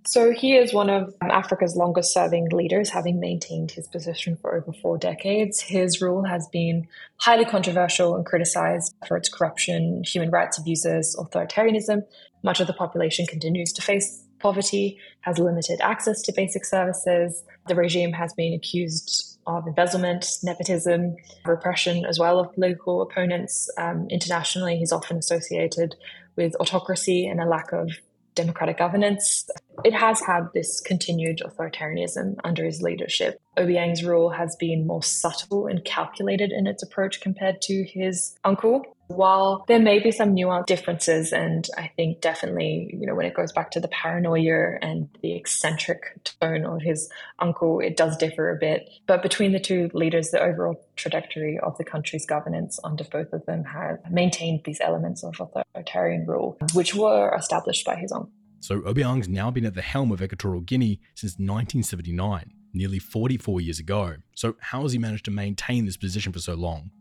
So 0.08 0.32
he 0.32 0.56
is 0.56 0.74
one 0.74 0.90
of 0.90 1.14
um, 1.22 1.30
Africa's 1.30 1.76
longest 1.76 2.12
serving 2.14 2.50
leaders, 2.50 2.90
having 2.90 3.20
maintained 3.20 3.72
his 3.72 3.88
position 3.88 4.36
for 4.36 4.56
over 4.56 4.74
four 4.74 4.98
decades. 4.98 5.62
His 5.62 6.02
rule 6.02 6.24
has 6.24 6.48
been 6.52 6.88
highly 7.18 7.46
controversial 7.46 8.16
and 8.16 8.26
criticized 8.26 8.96
for 9.08 9.16
its 9.16 9.30
corruption, 9.30 10.04
human 10.04 10.32
rights 10.32 10.58
abuses, 10.58 11.16
authoritarianism. 11.20 12.02
Much 12.42 12.60
of 12.60 12.66
the 12.66 12.74
population 12.74 13.28
continues 13.28 13.72
to 13.74 13.82
face 13.84 14.26
poverty, 14.40 14.98
has 15.22 15.38
limited 15.38 15.80
access 15.82 16.24
to 16.24 16.34
basic 16.36 16.66
services. 16.66 17.44
The 17.68 17.76
regime 17.76 18.14
has 18.14 18.34
been 18.34 18.54
accused 18.54 19.31
of 19.48 19.68
embezzlement, 19.68 20.38
nepotism, 20.44 21.16
repression 21.46 22.06
as 22.06 22.20
well 22.20 22.40
of 22.40 22.54
political 22.54 23.02
opponents. 23.02 23.70
Um, 23.78 24.08
internationally, 24.10 24.78
he's 24.78 24.92
often 24.92 25.18
associated 25.18 25.96
with 26.36 26.56
autocracy 26.60 27.28
and 27.28 27.40
a 27.40 27.46
lack 27.46 27.72
of 27.74 27.92
democratic 28.36 28.78
governance. 28.78 29.50
It 29.84 29.94
has 29.94 30.22
had 30.22 30.50
this 30.54 30.80
continued 30.80 31.40
authoritarianism 31.40 32.36
under 32.44 32.64
his 32.66 32.82
leadership. 32.82 33.40
Obiang's 33.58 34.04
rule 34.04 34.30
has 34.30 34.56
been 34.56 34.88
more 34.88 35.04
subtle 35.04 35.68
and 35.68 35.84
calculated 35.84 36.52
in 36.52 36.68
its 36.68 36.84
approach 36.84 37.22
compared 37.22 37.62
to 37.64 37.84
his 37.84 38.36
uncle. 38.44 38.84
While 39.08 39.66
there 39.68 39.80
may 39.80 40.00
be 40.00 40.12
some 40.12 40.36
nuanced 40.36 40.68
differences, 40.68 41.34
and 41.34 41.68
I 41.78 41.92
think 41.98 42.22
definitely, 42.22 42.90
you 42.94 43.06
know, 43.06 43.14
when 43.14 43.26
it 43.26 43.34
goes 43.34 43.52
back 43.52 43.72
to 43.72 43.82
the 43.82 43.90
paranoia 43.90 44.78
and 44.82 45.10
the 45.22 45.36
eccentric 45.36 46.24
tone 46.40 46.66
of 46.66 46.82
his 46.82 47.10
uncle, 47.40 47.82
it 47.82 47.98
does 47.98 48.16
differ 48.16 48.52
a 48.52 48.58
bit. 48.58 48.90
But 49.08 49.22
between 49.22 49.52
the 49.52 49.60
two 49.60 49.90
leaders, 49.94 50.30
the 50.30 50.42
overall 50.42 50.82
trajectory 50.96 51.60
of 51.60 51.78
the 51.78 51.84
country's 51.84 52.26
governance 52.26 52.80
under 52.86 53.04
both 53.04 53.34
of 53.34 53.46
them 53.46 53.66
have 53.66 54.00
maintained 54.10 54.62
these 54.64 54.80
elements 54.80 55.26
of 55.26 55.42
authoritarian 55.42 56.26
rule, 56.26 56.58
which 56.74 56.96
were 56.96 57.36
established 57.36 57.86
by 57.86 57.96
his 57.98 58.14
uncle. 58.14 58.32
So 58.62 58.80
Obiang's 58.82 59.28
now 59.28 59.52
been 59.52 59.66
at 59.66 59.74
the 59.74 59.82
helm 59.82 60.12
of 60.12 60.22
Equatorial 60.22 60.62
Guinea 60.62 61.02
since 61.16 61.34
1979, 61.34 62.52
nearly 62.74 63.00
44 63.00 63.60
years 63.60 63.80
ago. 63.80 64.16
So 64.36 64.56
how 64.60 64.84
has 64.84 64.94
he 64.94 64.98
managed 64.98 65.26
to 65.26 65.32
maintain 65.32 65.86
this 65.86 65.98
position 65.98 66.32
for 66.32 66.40
so 66.40 66.54
long? 66.54 66.92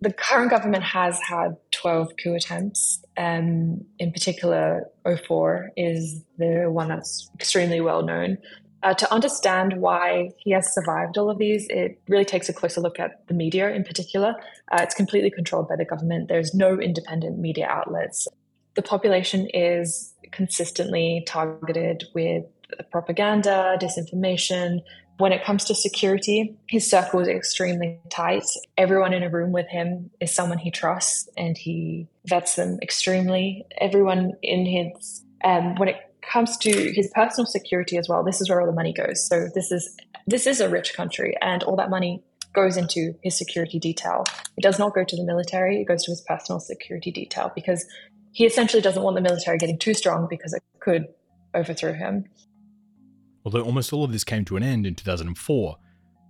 the 0.00 0.12
current 0.12 0.50
government 0.50 0.82
has 0.82 1.20
had 1.20 1.56
12 1.72 2.12
coup 2.22 2.34
attempts. 2.34 3.02
Um, 3.16 3.84
in 3.98 4.12
particular, 4.12 4.86
04 5.04 5.72
is 5.76 6.24
the 6.38 6.66
one 6.70 6.88
that's 6.88 7.30
extremely 7.34 7.80
well 7.80 8.02
known. 8.02 8.38
Uh, 8.82 8.94
to 8.94 9.12
understand 9.12 9.74
why 9.76 10.30
he 10.38 10.52
has 10.52 10.72
survived 10.74 11.18
all 11.18 11.28
of 11.28 11.36
these, 11.36 11.66
it 11.68 12.00
really 12.08 12.24
takes 12.24 12.48
a 12.48 12.52
closer 12.54 12.80
look 12.80 12.98
at 12.98 13.26
the 13.28 13.34
media 13.34 13.68
in 13.70 13.84
particular. 13.84 14.34
Uh, 14.72 14.78
it's 14.80 14.94
completely 14.94 15.30
controlled 15.30 15.68
by 15.68 15.76
the 15.76 15.84
government. 15.84 16.28
There's 16.28 16.54
no 16.54 16.80
independent 16.80 17.38
media 17.38 17.66
outlets. 17.66 18.26
The 18.74 18.82
population 18.82 19.48
is 19.52 20.14
consistently 20.30 21.24
targeted 21.26 22.04
with 22.14 22.44
propaganda, 22.90 23.76
disinformation, 23.80 24.80
when 25.20 25.32
it 25.32 25.44
comes 25.44 25.64
to 25.66 25.74
security, 25.74 26.56
his 26.66 26.88
circle 26.88 27.20
is 27.20 27.28
extremely 27.28 28.00
tight. 28.08 28.44
Everyone 28.78 29.12
in 29.12 29.22
a 29.22 29.28
room 29.28 29.52
with 29.52 29.68
him 29.68 30.10
is 30.18 30.34
someone 30.34 30.56
he 30.56 30.70
trusts 30.70 31.28
and 31.36 31.58
he 31.58 32.08
vets 32.24 32.54
them 32.54 32.78
extremely. 32.80 33.66
Everyone 33.78 34.32
in 34.42 34.64
his, 34.64 35.22
um, 35.44 35.74
when 35.74 35.90
it 35.90 35.96
comes 36.22 36.56
to 36.58 36.70
his 36.94 37.10
personal 37.14 37.44
security 37.44 37.98
as 37.98 38.08
well, 38.08 38.24
this 38.24 38.40
is 38.40 38.48
where 38.48 38.62
all 38.62 38.66
the 38.66 38.72
money 38.72 38.94
goes. 38.94 39.26
So 39.26 39.48
this 39.54 39.70
is 39.70 39.94
this 40.26 40.46
is 40.46 40.60
a 40.60 40.70
rich 40.70 40.94
country, 40.94 41.34
and 41.42 41.62
all 41.64 41.76
that 41.76 41.90
money 41.90 42.22
goes 42.54 42.78
into 42.78 43.14
his 43.22 43.36
security 43.36 43.78
detail. 43.78 44.24
It 44.56 44.62
does 44.62 44.78
not 44.78 44.94
go 44.94 45.04
to 45.04 45.16
the 45.16 45.24
military; 45.24 45.82
it 45.82 45.84
goes 45.84 46.04
to 46.04 46.12
his 46.12 46.22
personal 46.22 46.60
security 46.60 47.10
detail 47.10 47.52
because 47.54 47.84
he 48.32 48.44
essentially 48.44 48.82
doesn't 48.82 49.02
want 49.02 49.16
the 49.16 49.22
military 49.22 49.58
getting 49.58 49.78
too 49.78 49.94
strong 49.94 50.26
because 50.28 50.52
it 50.52 50.62
could 50.80 51.06
overthrow 51.54 51.92
him 51.92 52.24
although 53.44 53.62
almost 53.62 53.92
all 53.92 54.04
of 54.04 54.12
this 54.12 54.24
came 54.24 54.44
to 54.44 54.56
an 54.56 54.62
end 54.62 54.86
in 54.86 54.94
2004, 54.94 55.76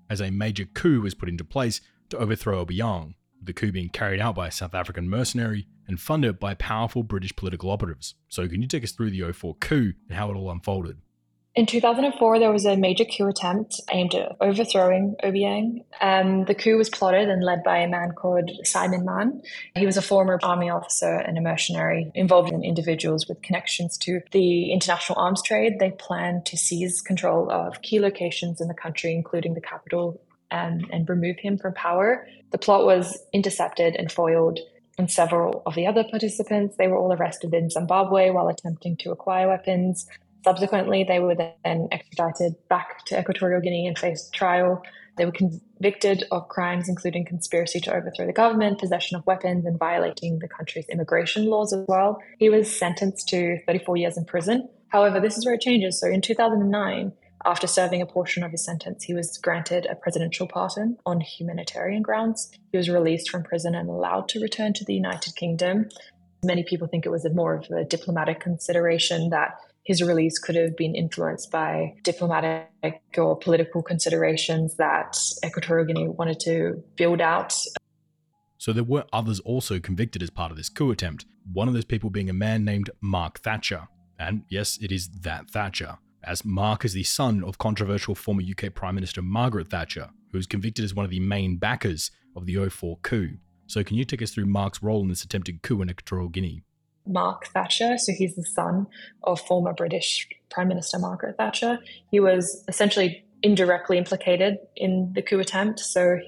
as 0.08 0.20
a 0.20 0.30
major 0.30 0.64
coup 0.64 1.00
was 1.00 1.14
put 1.14 1.28
into 1.28 1.44
place 1.44 1.80
to 2.08 2.18
overthrow 2.18 2.64
Obiang, 2.64 3.14
the 3.42 3.52
coup 3.52 3.72
being 3.72 3.88
carried 3.88 4.20
out 4.20 4.34
by 4.34 4.48
a 4.48 4.52
South 4.52 4.74
African 4.74 5.08
mercenary 5.08 5.66
and 5.86 6.00
funded 6.00 6.38
by 6.38 6.54
powerful 6.54 7.02
British 7.02 7.34
political 7.34 7.70
operatives. 7.70 8.14
So, 8.28 8.46
can 8.48 8.62
you 8.62 8.68
take 8.68 8.84
us 8.84 8.92
through 8.92 9.10
the 9.10 9.32
04 9.32 9.56
coup 9.56 9.92
and 10.08 10.16
how 10.16 10.30
it 10.30 10.34
all 10.34 10.50
unfolded? 10.50 10.98
In 11.56 11.66
2004, 11.66 12.38
there 12.38 12.52
was 12.52 12.64
a 12.64 12.76
major 12.76 13.04
coup 13.04 13.26
attempt 13.26 13.80
aimed 13.90 14.14
at 14.14 14.36
overthrowing 14.40 15.16
Obiang. 15.24 15.84
Um, 16.00 16.44
the 16.44 16.54
coup 16.54 16.76
was 16.76 16.88
plotted 16.88 17.28
and 17.28 17.42
led 17.42 17.64
by 17.64 17.78
a 17.78 17.88
man 17.88 18.12
called 18.12 18.48
Simon 18.62 19.04
Mann. 19.04 19.42
He 19.74 19.84
was 19.84 19.96
a 19.96 20.02
former 20.02 20.38
army 20.44 20.70
officer 20.70 21.12
and 21.12 21.36
a 21.36 21.40
mercenary 21.40 22.12
involved 22.14 22.52
in 22.52 22.62
individuals 22.62 23.26
with 23.28 23.42
connections 23.42 23.98
to 23.98 24.20
the 24.30 24.72
international 24.72 25.18
arms 25.18 25.42
trade. 25.42 25.80
They 25.80 25.90
planned 25.90 26.46
to 26.46 26.56
seize 26.56 27.00
control 27.00 27.50
of 27.50 27.82
key 27.82 27.98
locations 27.98 28.60
in 28.60 28.68
the 28.68 28.74
country, 28.74 29.12
including 29.12 29.54
the 29.54 29.60
capital, 29.60 30.22
and, 30.52 30.86
and 30.92 31.08
remove 31.08 31.40
him 31.40 31.58
from 31.58 31.74
power. 31.74 32.28
The 32.52 32.58
plot 32.58 32.84
was 32.84 33.18
intercepted 33.32 33.96
and 33.96 34.10
foiled 34.10 34.60
and 34.98 35.10
several 35.10 35.62
of 35.66 35.74
the 35.74 35.88
other 35.88 36.04
participants. 36.04 36.76
They 36.76 36.86
were 36.86 36.96
all 36.96 37.12
arrested 37.12 37.54
in 37.54 37.70
Zimbabwe 37.70 38.30
while 38.30 38.46
attempting 38.46 38.96
to 38.98 39.10
acquire 39.10 39.48
weapons. 39.48 40.06
Subsequently, 40.44 41.04
they 41.04 41.18
were 41.18 41.34
then 41.34 41.88
extradited 41.92 42.56
back 42.68 43.04
to 43.06 43.18
Equatorial 43.18 43.60
Guinea 43.60 43.86
and 43.86 43.98
faced 43.98 44.32
trial. 44.32 44.82
They 45.16 45.26
were 45.26 45.32
convicted 45.32 46.24
of 46.30 46.48
crimes 46.48 46.88
including 46.88 47.26
conspiracy 47.26 47.80
to 47.80 47.94
overthrow 47.94 48.26
the 48.26 48.32
government, 48.32 48.78
possession 48.78 49.18
of 49.18 49.26
weapons, 49.26 49.66
and 49.66 49.78
violating 49.78 50.38
the 50.38 50.48
country's 50.48 50.88
immigration 50.88 51.46
laws 51.46 51.72
as 51.72 51.84
well. 51.88 52.22
He 52.38 52.48
was 52.48 52.74
sentenced 52.74 53.28
to 53.28 53.58
34 53.66 53.96
years 53.98 54.16
in 54.16 54.24
prison. 54.24 54.68
However, 54.88 55.20
this 55.20 55.36
is 55.36 55.44
where 55.44 55.54
it 55.54 55.60
changes. 55.60 56.00
So 56.00 56.08
in 56.08 56.22
2009, 56.22 57.12
after 57.44 57.66
serving 57.66 58.02
a 58.02 58.06
portion 58.06 58.42
of 58.42 58.50
his 58.50 58.64
sentence, 58.64 59.04
he 59.04 59.14
was 59.14 59.38
granted 59.38 59.86
a 59.86 59.94
presidential 59.94 60.46
pardon 60.46 60.98
on 61.06 61.20
humanitarian 61.20 62.02
grounds. 62.02 62.50
He 62.72 62.78
was 62.78 62.88
released 62.88 63.30
from 63.30 63.42
prison 63.42 63.74
and 63.74 63.88
allowed 63.88 64.28
to 64.30 64.40
return 64.40 64.72
to 64.74 64.84
the 64.84 64.94
United 64.94 65.36
Kingdom. 65.36 65.88
Many 66.44 66.64
people 66.64 66.86
think 66.86 67.04
it 67.04 67.10
was 67.10 67.26
more 67.34 67.54
of 67.54 67.70
a 67.70 67.84
diplomatic 67.84 68.40
consideration 68.40 69.30
that 69.30 69.58
his 69.84 70.02
release 70.02 70.38
could 70.38 70.54
have 70.54 70.76
been 70.76 70.94
influenced 70.94 71.50
by 71.50 71.94
diplomatic 72.02 72.68
or 73.16 73.36
political 73.38 73.82
considerations 73.82 74.76
that 74.76 75.16
Equatorial 75.44 75.86
Guinea 75.86 76.08
wanted 76.08 76.38
to 76.40 76.82
build 76.96 77.20
out. 77.20 77.54
So 78.58 78.72
there 78.72 78.84
were 78.84 79.06
others 79.12 79.40
also 79.40 79.80
convicted 79.80 80.22
as 80.22 80.30
part 80.30 80.50
of 80.50 80.56
this 80.56 80.68
coup 80.68 80.90
attempt, 80.90 81.24
one 81.50 81.66
of 81.66 81.74
those 81.74 81.86
people 81.86 82.10
being 82.10 82.28
a 82.28 82.34
man 82.34 82.64
named 82.64 82.90
Mark 83.00 83.40
Thatcher. 83.40 83.88
And 84.18 84.42
yes, 84.50 84.78
it 84.82 84.92
is 84.92 85.08
that 85.22 85.50
Thatcher, 85.50 85.96
as 86.22 86.44
Mark 86.44 86.84
is 86.84 86.92
the 86.92 87.02
son 87.02 87.42
of 87.42 87.56
controversial 87.56 88.14
former 88.14 88.42
UK 88.42 88.74
Prime 88.74 88.94
Minister 88.94 89.22
Margaret 89.22 89.68
Thatcher, 89.68 90.10
who 90.30 90.38
was 90.38 90.46
convicted 90.46 90.84
as 90.84 90.94
one 90.94 91.06
of 91.06 91.10
the 91.10 91.20
main 91.20 91.56
backers 91.56 92.10
of 92.36 92.44
the 92.44 92.68
04 92.68 92.98
coup. 93.02 93.38
So 93.66 93.82
can 93.82 93.96
you 93.96 94.04
take 94.04 94.20
us 94.20 94.30
through 94.30 94.46
Mark's 94.46 94.82
role 94.82 95.00
in 95.00 95.08
this 95.08 95.24
attempted 95.24 95.62
coup 95.62 95.80
in 95.80 95.88
Equatorial 95.88 96.28
Guinea? 96.28 96.62
Mark 97.06 97.46
Thatcher. 97.48 97.98
So 97.98 98.12
he's 98.12 98.36
the 98.36 98.44
son 98.44 98.86
of 99.24 99.40
former 99.40 99.72
British 99.72 100.28
Prime 100.50 100.68
Minister 100.68 100.98
Margaret 100.98 101.36
Thatcher. 101.36 101.78
He 102.10 102.20
was 102.20 102.64
essentially 102.68 103.24
indirectly 103.42 103.98
implicated 103.98 104.58
in 104.76 105.12
the 105.14 105.22
coup 105.22 105.40
attempt. 105.40 105.80
So 105.80 106.18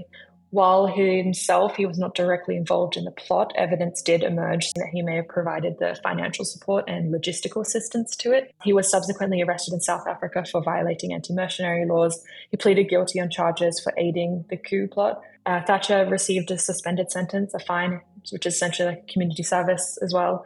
while 0.50 0.86
he 0.86 1.16
himself 1.16 1.76
he 1.76 1.86
was 1.86 1.98
not 1.98 2.14
directly 2.14 2.56
involved 2.56 2.96
in 2.96 3.04
the 3.04 3.10
plot, 3.10 3.52
evidence 3.56 4.02
did 4.02 4.22
emerge 4.22 4.72
that 4.74 4.88
he 4.92 5.00
may 5.00 5.16
have 5.16 5.28
provided 5.28 5.78
the 5.78 5.98
financial 6.02 6.44
support 6.44 6.84
and 6.88 7.12
logistical 7.12 7.62
assistance 7.62 8.14
to 8.16 8.32
it. 8.32 8.54
He 8.62 8.74
was 8.74 8.90
subsequently 8.90 9.40
arrested 9.42 9.72
in 9.72 9.80
South 9.80 10.06
Africa 10.06 10.44
for 10.50 10.62
violating 10.62 11.14
anti-mercenary 11.14 11.86
laws. 11.86 12.22
He 12.50 12.58
pleaded 12.58 12.90
guilty 12.90 13.18
on 13.18 13.30
charges 13.30 13.80
for 13.80 13.94
aiding 13.96 14.44
the 14.50 14.58
coup 14.58 14.88
plot. 14.88 15.22
Uh, 15.46 15.62
Thatcher 15.62 16.06
received 16.06 16.50
a 16.50 16.58
suspended 16.58 17.10
sentence, 17.10 17.54
a 17.54 17.58
fine, 17.58 18.02
which 18.30 18.46
is 18.46 18.54
essentially 18.54 18.88
like 18.88 19.04
a 19.08 19.12
community 19.12 19.42
service 19.42 19.98
as 20.02 20.12
well 20.12 20.44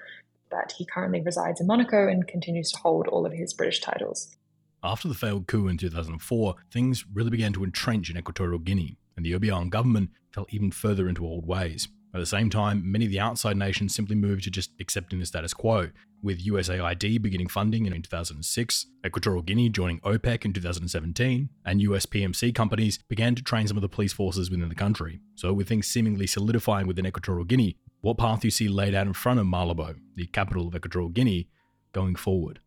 but 0.50 0.72
he 0.72 0.84
currently 0.84 1.20
resides 1.20 1.60
in 1.60 1.66
Monaco 1.66 2.08
and 2.08 2.26
continues 2.26 2.70
to 2.70 2.78
hold 2.78 3.08
all 3.08 3.26
of 3.26 3.32
his 3.32 3.52
British 3.52 3.80
titles. 3.80 4.34
After 4.82 5.08
the 5.08 5.14
failed 5.14 5.46
coup 5.46 5.68
in 5.68 5.78
2004, 5.78 6.54
things 6.70 7.04
really 7.12 7.30
began 7.30 7.52
to 7.54 7.64
entrench 7.64 8.10
in 8.10 8.16
Equatorial 8.16 8.60
Guinea, 8.60 8.98
and 9.16 9.24
the 9.24 9.32
Obiang 9.32 9.70
government 9.70 10.10
fell 10.30 10.46
even 10.50 10.70
further 10.70 11.08
into 11.08 11.26
old 11.26 11.46
ways. 11.46 11.88
At 12.16 12.20
the 12.20 12.24
same 12.24 12.48
time, 12.48 12.90
many 12.90 13.04
of 13.04 13.10
the 13.10 13.20
outside 13.20 13.58
nations 13.58 13.94
simply 13.94 14.16
moved 14.16 14.44
to 14.44 14.50
just 14.50 14.70
accepting 14.80 15.18
the 15.18 15.26
status 15.26 15.52
quo, 15.52 15.90
with 16.22 16.46
USAID 16.46 17.20
beginning 17.20 17.48
funding 17.48 17.84
in 17.84 17.92
2006, 17.92 18.86
Equatorial 19.04 19.42
Guinea 19.42 19.68
joining 19.68 20.00
OPEC 20.00 20.46
in 20.46 20.54
2017, 20.54 21.50
and 21.66 21.82
US 21.82 22.06
PMC 22.06 22.54
companies 22.54 23.00
began 23.10 23.34
to 23.34 23.42
train 23.42 23.66
some 23.66 23.76
of 23.76 23.82
the 23.82 23.88
police 23.90 24.14
forces 24.14 24.50
within 24.50 24.70
the 24.70 24.74
country. 24.74 25.20
So, 25.34 25.52
with 25.52 25.68
things 25.68 25.88
seemingly 25.88 26.26
solidifying 26.26 26.86
within 26.86 27.06
Equatorial 27.06 27.44
Guinea, 27.44 27.76
what 28.00 28.16
path 28.16 28.40
do 28.40 28.46
you 28.46 28.50
see 28.50 28.66
laid 28.66 28.94
out 28.94 29.06
in 29.06 29.12
front 29.12 29.38
of 29.38 29.44
Malabo, 29.44 29.96
the 30.14 30.24
capital 30.28 30.68
of 30.68 30.74
Equatorial 30.74 31.10
Guinea, 31.10 31.50
going 31.92 32.16
forward? 32.16 32.60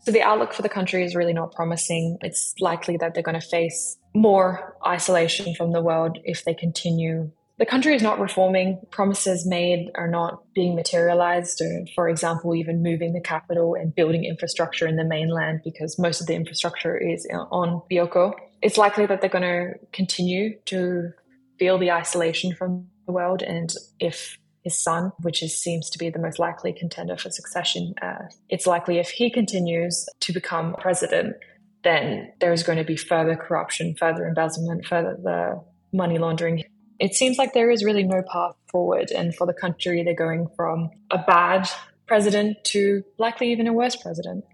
So 0.00 0.12
the 0.12 0.22
outlook 0.22 0.54
for 0.54 0.62
the 0.62 0.70
country 0.70 1.04
is 1.04 1.14
really 1.14 1.34
not 1.34 1.52
promising. 1.52 2.16
It's 2.22 2.54
likely 2.58 2.96
that 2.96 3.12
they're 3.12 3.22
going 3.22 3.38
to 3.38 3.46
face 3.46 3.98
more 4.14 4.78
isolation 4.86 5.54
from 5.54 5.72
the 5.72 5.82
world 5.82 6.18
if 6.24 6.46
they 6.46 6.54
continue 6.54 7.30
the 7.58 7.66
country 7.66 7.94
is 7.94 8.02
not 8.02 8.18
reforming. 8.18 8.80
Promises 8.90 9.46
made 9.46 9.90
are 9.94 10.08
not 10.08 10.42
being 10.54 10.74
materialized. 10.74 11.60
Or, 11.60 11.86
for 11.94 12.08
example, 12.08 12.54
even 12.54 12.82
moving 12.82 13.12
the 13.12 13.20
capital 13.20 13.74
and 13.74 13.94
building 13.94 14.24
infrastructure 14.24 14.86
in 14.86 14.96
the 14.96 15.04
mainland 15.04 15.60
because 15.62 15.98
most 15.98 16.20
of 16.20 16.26
the 16.26 16.34
infrastructure 16.34 16.96
is 16.96 17.26
on 17.32 17.80
Bioko. 17.90 18.32
It's 18.60 18.76
likely 18.76 19.06
that 19.06 19.20
they're 19.20 19.30
going 19.30 19.42
to 19.42 19.74
continue 19.92 20.58
to 20.66 21.12
feel 21.58 21.78
the 21.78 21.92
isolation 21.92 22.54
from 22.54 22.88
the 23.06 23.12
world. 23.12 23.42
And 23.42 23.72
if 24.00 24.36
his 24.64 24.76
son, 24.76 25.12
which 25.20 25.42
is, 25.42 25.56
seems 25.56 25.90
to 25.90 25.98
be 25.98 26.10
the 26.10 26.18
most 26.18 26.40
likely 26.40 26.72
contender 26.72 27.16
for 27.16 27.30
succession, 27.30 27.94
uh, 28.02 28.24
it's 28.48 28.66
likely 28.66 28.98
if 28.98 29.10
he 29.10 29.30
continues 29.30 30.08
to 30.20 30.32
become 30.32 30.74
president, 30.80 31.36
then 31.84 32.32
there's 32.40 32.64
going 32.64 32.78
to 32.78 32.84
be 32.84 32.96
further 32.96 33.36
corruption, 33.36 33.94
further 33.96 34.26
embezzlement, 34.26 34.86
further 34.86 35.16
the 35.22 35.62
money 35.92 36.18
laundering 36.18 36.64
it 37.00 37.14
seems 37.14 37.38
like 37.38 37.54
there 37.54 37.70
is 37.70 37.84
really 37.84 38.04
no 38.04 38.22
path 38.22 38.54
forward. 38.70 39.10
And 39.10 39.34
for 39.34 39.46
the 39.46 39.54
country, 39.54 40.02
they're 40.02 40.14
going 40.14 40.48
from 40.56 40.90
a 41.10 41.18
bad 41.18 41.68
president 42.06 42.62
to 42.64 43.02
likely 43.18 43.50
even 43.52 43.66
a 43.66 43.72
worse 43.72 43.96
president. 43.96 44.44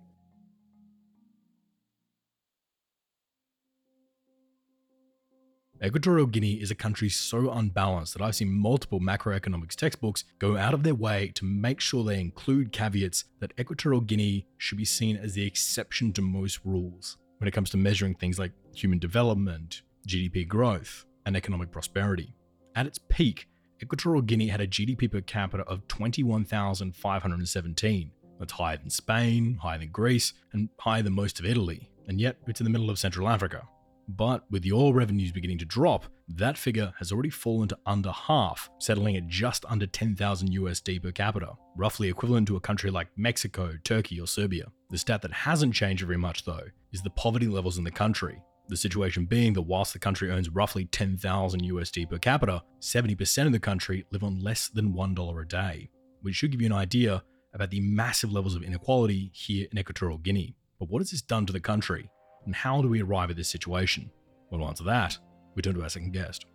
Equatorial 5.83 6.27
Guinea 6.27 6.61
is 6.61 6.71
a 6.71 6.75
country 6.75 7.09
so 7.09 7.51
unbalanced 7.51 8.13
that 8.13 8.23
I've 8.23 8.37
seen 8.37 8.53
multiple 8.53 9.01
macroeconomics 9.01 9.75
textbooks 9.75 10.25
go 10.39 10.59
out 10.59 10.75
of 10.75 10.83
their 10.83 10.95
way 10.95 11.33
to 11.37 11.47
make 11.47 11.81
sure 11.81 12.05
they 12.05 12.21
include 12.21 12.71
caveats 12.71 13.25
that 13.41 13.55
Equatorial 13.59 14.03
Guinea 14.03 14.47
should 14.59 14.77
be 14.77 14.85
seen 14.85 15.17
as 15.17 15.33
the 15.33 15.47
exception 15.47 16.13
to 16.13 16.21
most 16.21 16.61
rules 16.67 17.17
when 17.39 17.49
it 17.49 17.53
comes 17.53 17.71
to 17.71 17.79
measuring 17.79 18.15
things 18.15 18.39
like 18.39 18.53
human 18.75 18.99
development, 18.99 19.81
GDP 20.07 20.47
growth, 20.47 21.07
and 21.27 21.37
economic 21.37 21.71
prosperity. 21.71 22.35
At 22.75 22.87
its 22.87 22.99
peak, 23.09 23.47
Equatorial 23.83 24.23
Guinea 24.23 24.49
had 24.49 24.61
a 24.61 24.67
GDP 24.67 25.11
per 25.11 25.23
capita 25.23 25.63
of 25.65 25.89
21,517. 25.89 28.11
That's 28.39 28.53
higher 28.53 28.77
than 28.77 28.91
Spain, 28.91 29.59
higher 29.61 29.79
than 29.79 29.91
Greece, 29.91 30.35
and 30.53 30.69
higher 30.79 31.03
than 31.03 31.15
most 31.15 31.41
of 31.41 31.47
Italy, 31.47 31.91
and 32.09 32.21
yet 32.21 32.37
it's 32.47 32.61
in 32.61 32.65
the 32.65 32.71
middle 32.71 32.91
of 32.91 32.99
Central 32.99 33.29
Africa. 33.29 33.63
But 34.09 34.45
with 34.51 34.63
the 34.63 34.73
oil 34.73 34.93
revenues 34.93 35.31
beginning 35.31 35.59
to 35.59 35.65
drop, 35.65 36.07
that 36.29 36.59
figure 36.59 36.93
has 36.99 37.13
already 37.13 37.31
fallen 37.31 37.69
to 37.69 37.79
under 37.87 38.11
half, 38.11 38.69
settling 38.79 39.17
at 39.17 39.29
just 39.29 39.65
under 39.67 39.87
10,000 39.87 40.51
USD 40.51 41.01
per 41.03 41.13
capita, 41.13 41.53
roughly 41.77 42.09
equivalent 42.09 42.49
to 42.49 42.57
a 42.57 42.61
country 42.61 42.91
like 42.91 43.07
Mexico, 43.17 43.75
Turkey, 43.85 44.21
or 44.21 44.27
Serbia. 44.27 44.67
The 44.91 44.99
stat 44.99 45.23
that 45.23 45.33
hasn't 45.33 45.75
changed 45.75 46.05
very 46.05 46.19
much, 46.19 46.45
though, 46.45 46.65
is 46.93 47.03
the 47.03 47.11
poverty 47.11 47.47
levels 47.47 47.79
in 47.79 47.85
the 47.85 47.91
country, 47.91 48.43
the 48.71 48.77
situation 48.77 49.27
being 49.27 49.53
that 49.53 49.63
whilst 49.63 49.93
the 49.93 49.99
country 49.99 50.31
earns 50.31 50.49
roughly 50.49 50.87
10,000 50.87 51.61
USD 51.61 52.09
per 52.09 52.19
capita, 52.19 52.63
70% 52.81 53.47
of 53.47 53.53
the 53.53 53.61
country 53.61 54.07
live 54.11 54.25
on 54.25 54.41
less 54.41 54.69
than 54.69 54.95
$1 54.95 55.43
a 55.43 55.47
day, 55.47 55.91
which 56.23 56.37
should 56.37 56.51
give 56.51 56.61
you 56.61 56.67
an 56.67 56.73
idea 56.73 57.23
about 57.53 57.71
the 57.71 57.81
massive 57.81 58.33
levels 58.33 58.55
of 58.55 58.63
inequality 58.63 59.31
here 59.35 59.67
in 59.71 59.79
Equatorial 59.79 60.19
Guinea. 60.19 60.57
But 60.79 60.89
what 60.89 61.01
has 61.01 61.11
this 61.11 61.23
done 61.23 61.47
to 61.47 61.53
the 61.53 61.61
country? 61.61 62.11
And 62.47 62.55
how 62.55 62.81
do 62.81 62.89
we 62.89 63.03
arrive 63.03 63.31
at 63.31 63.37
this 63.37 63.49
situation? 63.49 64.11
Well, 64.51 64.61
to 64.61 64.67
answer 64.67 64.85
that, 64.85 65.19
we 65.55 65.63
turn 65.63 65.75
to 65.75 65.83
our 65.83 65.89
second 65.89 66.13
guest. 66.13 66.47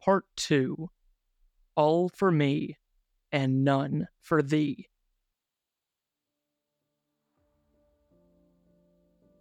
Part 0.00 0.26
2 0.36 0.88
All 1.74 2.08
for 2.08 2.30
me 2.30 2.76
and 3.32 3.64
none 3.64 4.08
for 4.20 4.42
thee. 4.42 4.86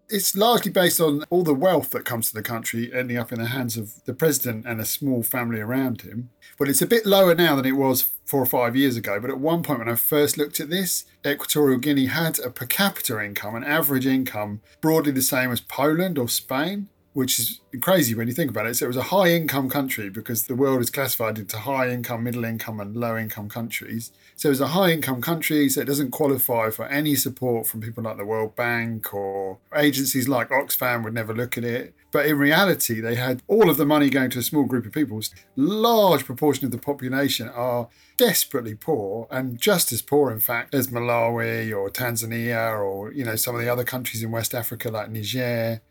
It's 0.09 0.35
largely 0.35 0.71
based 0.71 1.01
on 1.01 1.23
all 1.29 1.43
the 1.43 1.53
wealth 1.53 1.89
that 1.91 2.05
comes 2.05 2.27
to 2.27 2.33
the 2.33 2.41
country 2.41 2.91
ending 2.93 3.17
up 3.17 3.31
in 3.31 3.39
the 3.39 3.47
hands 3.47 3.77
of 3.77 4.03
the 4.05 4.13
president 4.13 4.65
and 4.65 4.79
a 4.79 4.85
small 4.85 5.23
family 5.23 5.59
around 5.59 6.01
him. 6.01 6.29
Well, 6.57 6.69
it's 6.69 6.81
a 6.81 6.87
bit 6.87 7.05
lower 7.05 7.35
now 7.35 7.55
than 7.55 7.65
it 7.65 7.73
was 7.73 8.09
four 8.25 8.41
or 8.41 8.45
five 8.45 8.75
years 8.75 8.95
ago, 8.95 9.19
but 9.19 9.29
at 9.29 9.39
one 9.39 9.63
point 9.63 9.79
when 9.79 9.89
I 9.89 9.95
first 9.95 10.37
looked 10.37 10.59
at 10.59 10.69
this, 10.69 11.05
Equatorial 11.25 11.79
Guinea 11.79 12.07
had 12.07 12.39
a 12.39 12.49
per 12.49 12.65
capita 12.65 13.23
income, 13.23 13.55
an 13.55 13.63
average 13.63 14.05
income, 14.05 14.61
broadly 14.81 15.11
the 15.11 15.21
same 15.21 15.51
as 15.51 15.61
Poland 15.61 16.17
or 16.17 16.29
Spain 16.29 16.89
which 17.17 17.39
is 17.39 17.61
crazy 17.81 18.13
when 18.13 18.27
you 18.27 18.33
think 18.35 18.51
about 18.51 18.67
it. 18.67 18.75
So 18.75 18.85
it 18.85 18.89
was 18.89 18.95
a 18.95 19.01
high 19.01 19.29
income 19.29 19.71
country 19.71 20.07
because 20.07 20.43
the 20.43 20.53
world 20.53 20.81
is 20.81 20.91
classified 20.91 21.39
into 21.39 21.57
high 21.57 21.89
income, 21.89 22.23
middle 22.23 22.45
income, 22.45 22.79
and 22.79 22.95
low 22.95 23.17
income 23.17 23.49
countries. 23.49 24.11
So 24.35 24.49
it 24.49 24.51
was 24.51 24.61
a 24.61 24.67
high 24.67 24.91
income 24.91 25.19
country, 25.19 25.67
so 25.67 25.81
it 25.81 25.87
doesn't 25.87 26.11
qualify 26.11 26.69
for 26.69 26.85
any 26.85 27.15
support 27.15 27.65
from 27.65 27.81
people 27.81 28.03
like 28.03 28.17
the 28.17 28.25
World 28.25 28.55
Bank 28.55 29.15
or 29.15 29.57
agencies 29.75 30.27
like 30.27 30.49
Oxfam 30.49 31.03
would 31.03 31.15
never 31.15 31.33
look 31.33 31.57
at 31.57 31.63
it. 31.63 31.95
But 32.11 32.27
in 32.27 32.37
reality, 32.37 33.01
they 33.01 33.15
had 33.15 33.41
all 33.47 33.67
of 33.67 33.77
the 33.77 33.85
money 33.87 34.11
going 34.11 34.29
to 34.29 34.39
a 34.39 34.43
small 34.43 34.65
group 34.65 34.85
of 34.85 34.91
people. 34.91 35.19
Large 35.55 36.23
proportion 36.23 36.65
of 36.65 36.71
the 36.71 36.77
population 36.77 37.49
are 37.49 37.89
desperately 38.17 38.75
poor 38.75 39.27
and 39.31 39.59
just 39.59 39.91
as 39.91 40.03
poor, 40.03 40.29
in 40.29 40.39
fact, 40.39 40.75
as 40.75 40.89
Malawi 40.89 41.75
or 41.75 41.89
Tanzania 41.89 42.79
or, 42.79 43.11
you 43.11 43.25
know, 43.25 43.35
some 43.35 43.55
of 43.55 43.61
the 43.61 43.69
other 43.69 43.83
countries 43.83 44.21
in 44.21 44.29
West 44.29 44.53
Africa 44.53 44.91
like 44.91 45.09
Niger. 45.09 45.81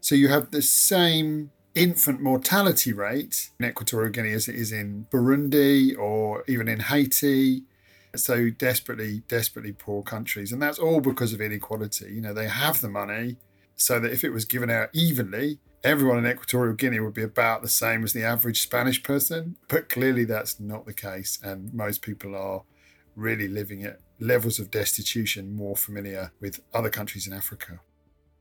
So 0.00 0.14
you 0.14 0.28
have 0.28 0.50
the 0.50 0.62
same 0.62 1.50
infant 1.74 2.20
mortality 2.20 2.92
rate 2.92 3.50
in 3.58 3.66
Equatorial 3.66 4.10
Guinea 4.10 4.32
as 4.32 4.48
it 4.48 4.54
is 4.54 4.72
in 4.72 5.06
Burundi 5.10 5.96
or 5.96 6.42
even 6.48 6.68
in 6.68 6.80
Haiti. 6.80 7.62
So 8.16 8.50
desperately, 8.50 9.22
desperately 9.28 9.72
poor 9.72 10.02
countries. 10.02 10.52
And 10.52 10.60
that's 10.60 10.78
all 10.78 11.00
because 11.00 11.32
of 11.32 11.40
inequality. 11.40 12.12
You 12.12 12.20
know, 12.22 12.34
they 12.34 12.48
have 12.48 12.80
the 12.80 12.88
money 12.88 13.36
so 13.76 14.00
that 14.00 14.12
if 14.12 14.24
it 14.24 14.30
was 14.30 14.44
given 14.44 14.68
out 14.68 14.88
evenly, 14.92 15.58
everyone 15.84 16.18
in 16.18 16.30
Equatorial 16.30 16.74
Guinea 16.74 17.00
would 17.00 17.14
be 17.14 17.22
about 17.22 17.62
the 17.62 17.68
same 17.68 18.02
as 18.02 18.12
the 18.12 18.24
average 18.24 18.62
Spanish 18.62 19.02
person. 19.02 19.56
But 19.68 19.88
clearly 19.88 20.24
that's 20.24 20.58
not 20.58 20.86
the 20.86 20.94
case. 20.94 21.38
And 21.42 21.72
most 21.72 22.02
people 22.02 22.34
are 22.34 22.62
really 23.14 23.48
living 23.48 23.84
at 23.84 24.00
levels 24.18 24.58
of 24.58 24.70
destitution 24.70 25.54
more 25.54 25.76
familiar 25.76 26.32
with 26.40 26.60
other 26.74 26.90
countries 26.90 27.26
in 27.26 27.32
Africa. 27.32 27.80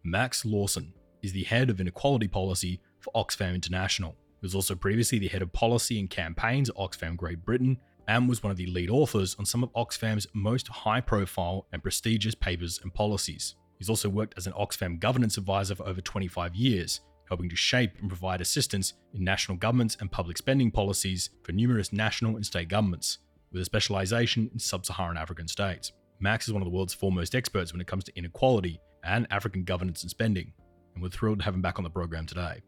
Max 0.04 0.46
Lawson 0.46 0.94
is 1.22 1.34
the 1.34 1.44
head 1.44 1.70
of 1.70 1.82
inequality 1.82 2.28
policy 2.28 2.80
for 3.00 3.12
Oxfam 3.14 3.56
International. 3.56 4.16
He 4.42 4.46
was 4.46 4.56
also 4.56 4.76
previously 4.76 5.20
the 5.20 5.28
head 5.28 5.42
of 5.42 5.52
policy 5.52 6.00
and 6.00 6.10
campaigns 6.10 6.70
at 6.70 6.76
Oxfam 6.76 7.18
Great 7.18 7.44
Britain 7.44 7.78
and 8.08 8.28
was 8.28 8.42
one 8.42 8.52
of 8.52 8.58
the 8.58 8.66
lead 8.66 8.90
authors 8.90 9.36
on 9.38 9.46
some 9.46 9.64
of 9.64 9.72
Oxfam's 9.74 10.28
most 10.34 10.68
high 10.70 11.02
profile 11.02 11.68
and 11.72 11.84
prestigious 11.84 12.36
papers 12.36 12.80
and 12.82 12.94
policies. 12.94 13.56
He's 13.78 13.90
also 13.90 14.10
worked 14.10 14.38
as 14.38 14.48
an 14.48 14.54
Oxfam 14.54 15.00
governance 15.00 15.38
advisor 15.38 15.76
for 15.76 15.88
over 15.88 16.02
25 16.02 16.56
years, 16.56 17.02
helping 17.28 17.50
to 17.50 17.56
shape 17.56 17.92
and 18.00 18.10
provide 18.10 18.42
assistance 18.42 18.94
in 19.14 19.24
national 19.24 19.58
governments 19.58 19.98
and 20.00 20.12
public 20.12 20.38
spending 20.38 20.72
policies 20.72 21.30
for 21.44 21.52
numerous 21.52 21.94
national 21.94 22.36
and 22.36 22.46
state 22.46 22.68
governments, 22.68 23.20
with 23.52 23.62
a 23.62 23.66
specialization 23.66 24.50
in 24.54 24.60
sub 24.60 24.86
Saharan 24.86 25.18
African 25.18 25.48
states. 25.48 25.92
Max 26.20 26.48
is 26.48 26.54
one 26.54 26.62
of 26.62 26.66
the 26.66 26.76
world's 26.76 26.94
foremost 26.94 27.36
experts 27.36 27.72
when 27.72 27.80
it 27.80 27.88
comes 27.88 28.04
to 28.06 28.18
inequality 28.18 28.82
and 29.04 29.28
African 29.32 29.64
governance 29.64 30.02
and 30.02 30.10
spending, 30.10 30.52
and 31.00 31.04
we're 31.04 31.10
thrilled 31.18 31.40
to 31.40 31.46
have 31.46 31.54
him 31.54 31.62
back 31.62 31.80
on 31.80 31.84
the 31.84 31.90
program 31.90 32.26
today. 32.26 32.62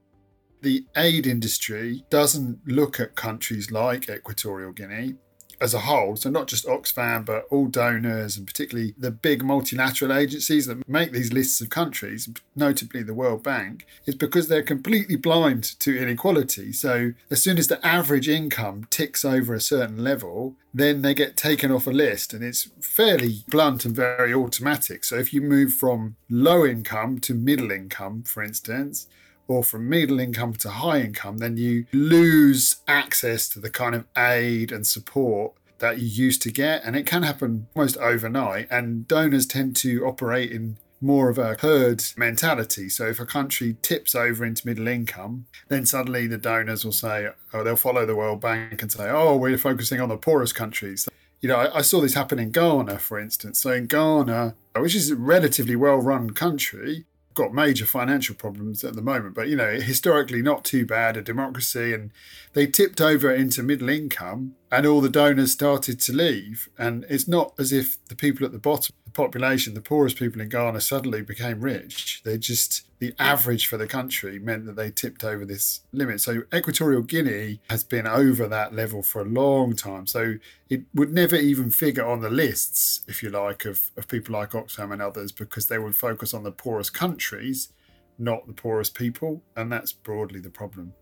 The 0.62 0.86
aid 0.96 1.28
industry 1.28 2.06
doesn't 2.10 2.60
look 2.66 3.00
at 3.00 3.16
countries 3.16 3.72
like 3.72 4.10
Equatorial 4.10 4.72
Guinea 4.72 5.16
as 5.62 5.74
a 5.76 5.80
whole, 5.80 6.16
so 6.16 6.30
not 6.30 6.48
just 6.48 6.66
Oxfam, 6.66 7.24
but 7.24 7.46
all 7.52 7.68
donors 7.68 8.36
and 8.36 8.48
particularly 8.48 8.96
the 8.98 9.12
big 9.12 9.44
multilateral 9.44 10.12
agencies 10.12 10.66
that 10.66 10.88
make 10.90 11.12
these 11.12 11.32
lists 11.32 11.62
of 11.62 11.70
countries, 11.70 12.28
notably 12.56 13.04
the 13.04 13.14
World 13.14 13.44
Bank, 13.44 13.86
is 14.06 14.16
because 14.16 14.48
they're 14.48 14.64
completely 14.64 15.16
blind 15.16 15.80
to 15.80 15.98
inequality. 15.98 16.74
So 16.74 17.14
as 17.30 17.44
soon 17.44 17.60
as 17.60 17.68
the 17.68 17.86
average 17.86 18.28
income 18.28 18.88
ticks 18.90 19.24
over 19.24 19.54
a 19.54 19.62
certain 19.62 20.04
level, 20.04 20.56
then 20.74 21.04
they 21.04 21.14
get 21.14 21.38
taken 21.38 21.72
off 21.72 21.86
a 21.86 21.92
list 21.92 22.34
and 22.34 22.44
it's 22.44 22.70
fairly 22.80 23.44
blunt 23.48 23.86
and 23.86 23.96
very 23.96 24.34
automatic. 24.34 25.04
So 25.04 25.18
if 25.18 25.34
you 25.34 25.42
move 25.42 25.74
from 25.74 26.16
low 26.30 26.66
income 26.66 27.20
to 27.20 27.36
middle 27.36 27.72
income, 27.72 28.24
for 28.24 28.42
instance, 28.42 29.08
or 29.52 29.64
from 29.64 29.90
middle 29.90 30.20
income 30.20 30.54
to 30.54 30.70
high 30.70 31.02
income, 31.02 31.40
then 31.40 31.58
you 31.58 31.86
lose 31.92 32.78
access 32.88 33.50
to 33.50 33.60
the 33.60 33.70
kind 33.70 33.94
of 33.94 34.06
aid 34.18 34.72
and 34.72 34.88
support 34.88 35.54
that 35.80 36.00
you 36.00 36.08
used 36.08 36.42
to 36.44 36.52
get. 36.52 36.84
And 36.86 36.96
it 36.96 37.06
can 37.06 37.24
happen 37.24 37.68
almost 37.76 37.98
overnight. 37.98 38.68
And 38.72 39.08
donors 39.08 39.46
tend 39.46 39.76
to 39.78 40.06
operate 40.06 40.52
in 40.52 40.78
more 41.02 41.30
of 41.30 41.38
a 41.38 41.58
herd 41.60 42.04
mentality. 42.16 42.88
So 42.88 43.08
if 43.08 43.20
a 43.20 43.26
country 43.26 43.76
tips 43.82 44.16
over 44.16 44.46
into 44.46 44.66
middle 44.68 44.88
income, 44.88 45.48
then 45.68 45.86
suddenly 45.86 46.28
the 46.28 46.38
donors 46.38 46.86
will 46.86 46.92
say, 46.92 47.30
oh, 47.54 47.64
they'll 47.64 47.76
follow 47.76 48.06
the 48.06 48.16
World 48.16 48.40
Bank 48.40 48.82
and 48.82 48.92
say, 48.92 49.10
oh, 49.10 49.36
we're 49.36 49.58
focusing 49.58 50.00
on 50.00 50.10
the 50.10 50.18
poorest 50.18 50.56
countries. 50.56 51.10
You 51.42 51.50
know, 51.50 51.58
I, 51.58 51.80
I 51.80 51.82
saw 51.82 52.00
this 52.02 52.14
happen 52.14 52.38
in 52.38 52.52
Ghana, 52.52 53.00
for 53.00 53.20
instance. 53.20 53.60
So 53.60 53.72
in 53.72 53.88
Ghana, 53.88 54.56
which 54.78 54.96
is 54.96 55.10
a 55.10 55.16
relatively 55.16 55.76
well 55.76 55.98
run 55.98 56.30
country, 56.30 57.06
got 57.34 57.54
major 57.54 57.86
financial 57.86 58.36
problems 58.36 58.84
at 58.84 58.96
the 58.96 59.02
moment, 59.02 59.36
but 59.36 59.48
you 59.48 59.56
know, 59.56 59.80
historically 59.80 60.42
not 60.42 60.64
too 60.64 60.86
bad, 60.86 61.18
a 61.18 61.22
democracy, 61.22 61.94
and 61.94 62.12
they 62.54 62.68
tipped 62.68 63.02
over 63.02 63.34
into 63.34 63.64
middle 63.64 63.90
income, 63.90 64.56
and 64.72 64.86
all 64.86 65.02
the 65.02 65.10
donors 65.10 65.52
started 65.52 66.00
to 66.00 66.14
leave. 66.14 66.70
And 66.78 67.06
it's 67.10 67.28
not 67.28 67.54
as 67.60 67.74
if 67.74 68.04
the 68.06 68.16
people 68.16 68.46
at 68.46 68.54
the 68.54 68.58
bottom, 68.58 68.96
of 69.00 69.06
the 69.06 69.12
population, 69.12 69.74
the 69.74 69.82
poorest 69.82 70.16
people 70.18 70.40
in 70.40 70.48
Ghana 70.48 70.80
suddenly 70.80 71.22
became 71.22 71.60
rich. 71.60 72.22
They 72.24 72.38
just, 72.38 72.84
the 73.00 73.14
average 73.20 73.68
for 73.68 73.76
the 73.76 73.86
country 73.86 74.40
meant 74.40 74.66
that 74.66 74.78
they 74.78 74.90
tipped 74.90 75.26
over 75.26 75.46
this 75.46 75.82
limit. 75.92 76.22
So 76.22 76.44
Equatorial 76.56 77.02
Guinea 77.02 77.60
has 77.70 77.84
been 77.84 78.08
over 78.08 78.48
that 78.48 78.74
level 78.74 79.04
for 79.04 79.22
a 79.22 79.26
long 79.26 79.76
time. 79.76 80.08
So 80.08 80.36
it 80.70 80.84
would 80.94 81.14
never 81.14 81.36
even 81.36 81.70
figure 81.70 82.06
on 82.06 82.22
the 82.22 82.30
lists, 82.30 83.02
if 83.10 83.22
you 83.22 83.30
like, 83.30 83.66
of, 83.66 83.90
of 83.98 84.08
people 84.08 84.34
like 84.34 84.52
Oxfam 84.52 84.94
and 84.94 85.02
others, 85.02 85.34
because 85.34 85.68
they 85.68 85.80
would 85.80 85.96
focus 85.96 86.34
on 86.34 86.44
the 86.44 86.52
poorest 86.52 86.94
countries, 86.94 87.74
not 88.18 88.48
the 88.48 88.54
poorest 88.54 88.96
people. 88.96 89.44
And 89.58 89.70
that's 89.70 89.92
broadly 89.92 90.40
the 90.40 90.50
problem. 90.50 90.94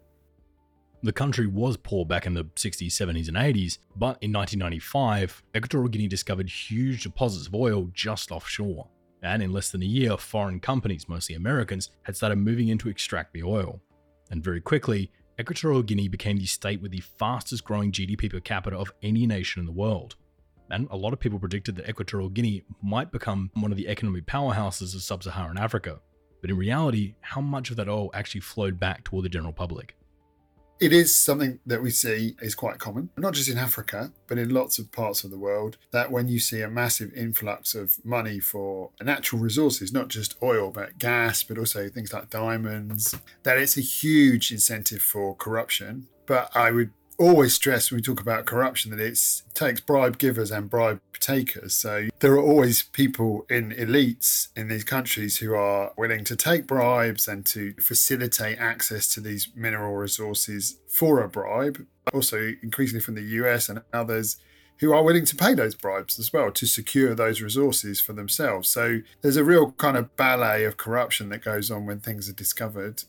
The 1.01 1.13
country 1.13 1.47
was 1.47 1.77
poor 1.77 2.05
back 2.05 2.25
in 2.25 2.33
the 2.33 2.43
60s, 2.43 2.88
70s, 2.88 3.29
and 3.29 3.38
80s, 3.38 3.77
but 3.95 4.17
in 4.21 4.33
1995, 4.33 5.43
Equatorial 5.55 5.88
Guinea 5.88 6.09
discovered 6.09 6.49
huge 6.49 7.03
deposits 7.03 7.47
of 7.47 7.55
oil 7.55 7.89
just 7.93 8.31
offshore. 8.31 8.85
And 9.23 9.41
in 9.41 9.53
less 9.53 9.71
than 9.71 9.81
a 9.81 9.85
year, 9.85 10.17
foreign 10.17 10.59
companies, 10.59 11.07
mostly 11.07 11.35
Americans, 11.35 11.91
had 12.03 12.17
started 12.17 12.38
moving 12.38 12.67
in 12.67 12.77
to 12.79 12.89
extract 12.89 13.33
the 13.33 13.43
oil. 13.43 13.81
And 14.29 14.43
very 14.43 14.59
quickly, 14.59 15.09
Equatorial 15.39 15.83
Guinea 15.83 16.09
became 16.09 16.35
the 16.35 16.45
state 16.45 16.81
with 16.81 16.91
the 16.91 16.99
fastest 17.17 17.63
growing 17.63 17.93
GDP 17.93 18.29
per 18.29 18.41
capita 18.41 18.77
of 18.77 18.91
any 19.01 19.25
nation 19.25 19.62
in 19.62 19.65
the 19.65 19.71
world. 19.71 20.17
And 20.69 20.85
a 20.91 20.97
lot 20.97 21.13
of 21.13 21.19
people 21.21 21.39
predicted 21.39 21.77
that 21.77 21.88
Equatorial 21.88 22.29
Guinea 22.29 22.63
might 22.83 23.09
become 23.09 23.51
one 23.53 23.71
of 23.71 23.77
the 23.77 23.88
economic 23.88 24.25
powerhouses 24.25 24.93
of 24.93 25.01
sub 25.01 25.23
Saharan 25.23 25.57
Africa. 25.57 26.01
But 26.41 26.49
in 26.49 26.57
reality, 26.57 27.15
how 27.21 27.39
much 27.39 27.69
of 27.71 27.77
that 27.77 27.88
oil 27.88 28.12
actually 28.13 28.41
flowed 28.41 28.81
back 28.81 29.05
toward 29.05 29.23
the 29.23 29.29
general 29.29 29.53
public? 29.53 29.95
It 30.79 30.93
is 30.93 31.13
something 31.13 31.59
that 31.65 31.81
we 31.81 31.91
see 31.91 32.37
is 32.41 32.55
quite 32.55 32.79
common, 32.79 33.09
not 33.17 33.33
just 33.33 33.49
in 33.49 33.57
Africa, 33.57 34.13
but 34.27 34.37
in 34.37 34.53
lots 34.53 34.79
of 34.79 34.93
parts 34.93 35.25
of 35.25 35.31
the 35.31 35.37
world, 35.37 35.77
that 35.91 36.09
when 36.09 36.29
you 36.29 36.39
see 36.39 36.61
a 36.61 36.69
massive 36.69 37.11
influx 37.13 37.75
of 37.75 37.97
money 38.05 38.39
for 38.39 38.91
natural 39.01 39.41
resources, 39.41 39.91
not 39.91 40.07
just 40.07 40.37
oil, 40.41 40.71
but 40.71 40.97
gas, 40.97 41.43
but 41.43 41.57
also 41.57 41.89
things 41.89 42.13
like 42.13 42.29
diamonds, 42.29 43.13
that 43.43 43.57
it's 43.57 43.77
a 43.77 43.81
huge 43.81 44.53
incentive 44.53 45.01
for 45.01 45.35
corruption. 45.35 46.07
But 46.25 46.49
I 46.55 46.71
would 46.71 46.91
always 47.19 47.53
stress 47.53 47.91
when 47.91 47.97
we 47.97 48.01
talk 48.01 48.21
about 48.21 48.45
corruption 48.45 48.91
that 48.91 48.99
it 48.99 49.19
takes 49.53 49.82
bribe 49.82 50.17
givers 50.17 50.51
and 50.51 50.69
bribe 50.69 51.01
takers. 51.19 51.75
So 51.75 52.08
there 52.19 52.34
are 52.34 52.41
always 52.41 52.84
people 52.84 53.45
in 53.49 53.71
elites 53.71 54.47
in 54.55 54.69
these 54.69 54.86
countries 54.86 55.38
who 55.39 55.53
are 55.53 55.91
willing 55.97 56.23
to 56.23 56.36
take 56.36 56.65
bribes 56.65 57.27
and 57.27 57.45
to 57.47 57.73
facilitate 57.73 58.58
access 58.58 59.08
to 59.13 59.19
these 59.19 59.49
mineral 59.53 59.95
resources 59.95 60.79
for 60.88 61.21
a 61.21 61.27
bribe. 61.27 61.86
Also, 62.13 62.53
increasingly 62.63 63.01
from 63.01 63.15
the 63.15 63.21
US 63.21 63.69
and 63.69 63.82
others 63.93 64.38
who 64.79 64.93
are 64.93 65.03
willing 65.03 65.25
to 65.25 65.36
pay 65.36 65.53
those 65.53 65.75
bribes 65.75 66.17
as 66.19 66.32
well 66.32 66.51
to 66.51 66.65
secure 66.65 67.13
those 67.13 67.41
resources 67.41 67.99
for 67.99 68.13
themselves. 68.13 68.69
So 68.69 69.01
there's 69.21 69.36
a 69.36 69.43
real 69.43 69.71
kind 69.73 69.97
of 69.97 70.15
ballet 70.15 70.63
of 70.63 70.77
corruption 70.77 71.29
that 71.29 71.43
goes 71.43 71.69
on 71.69 71.86
when 71.86 71.99
things 71.99 72.29
are 72.29 72.34
discovered. 72.34 73.03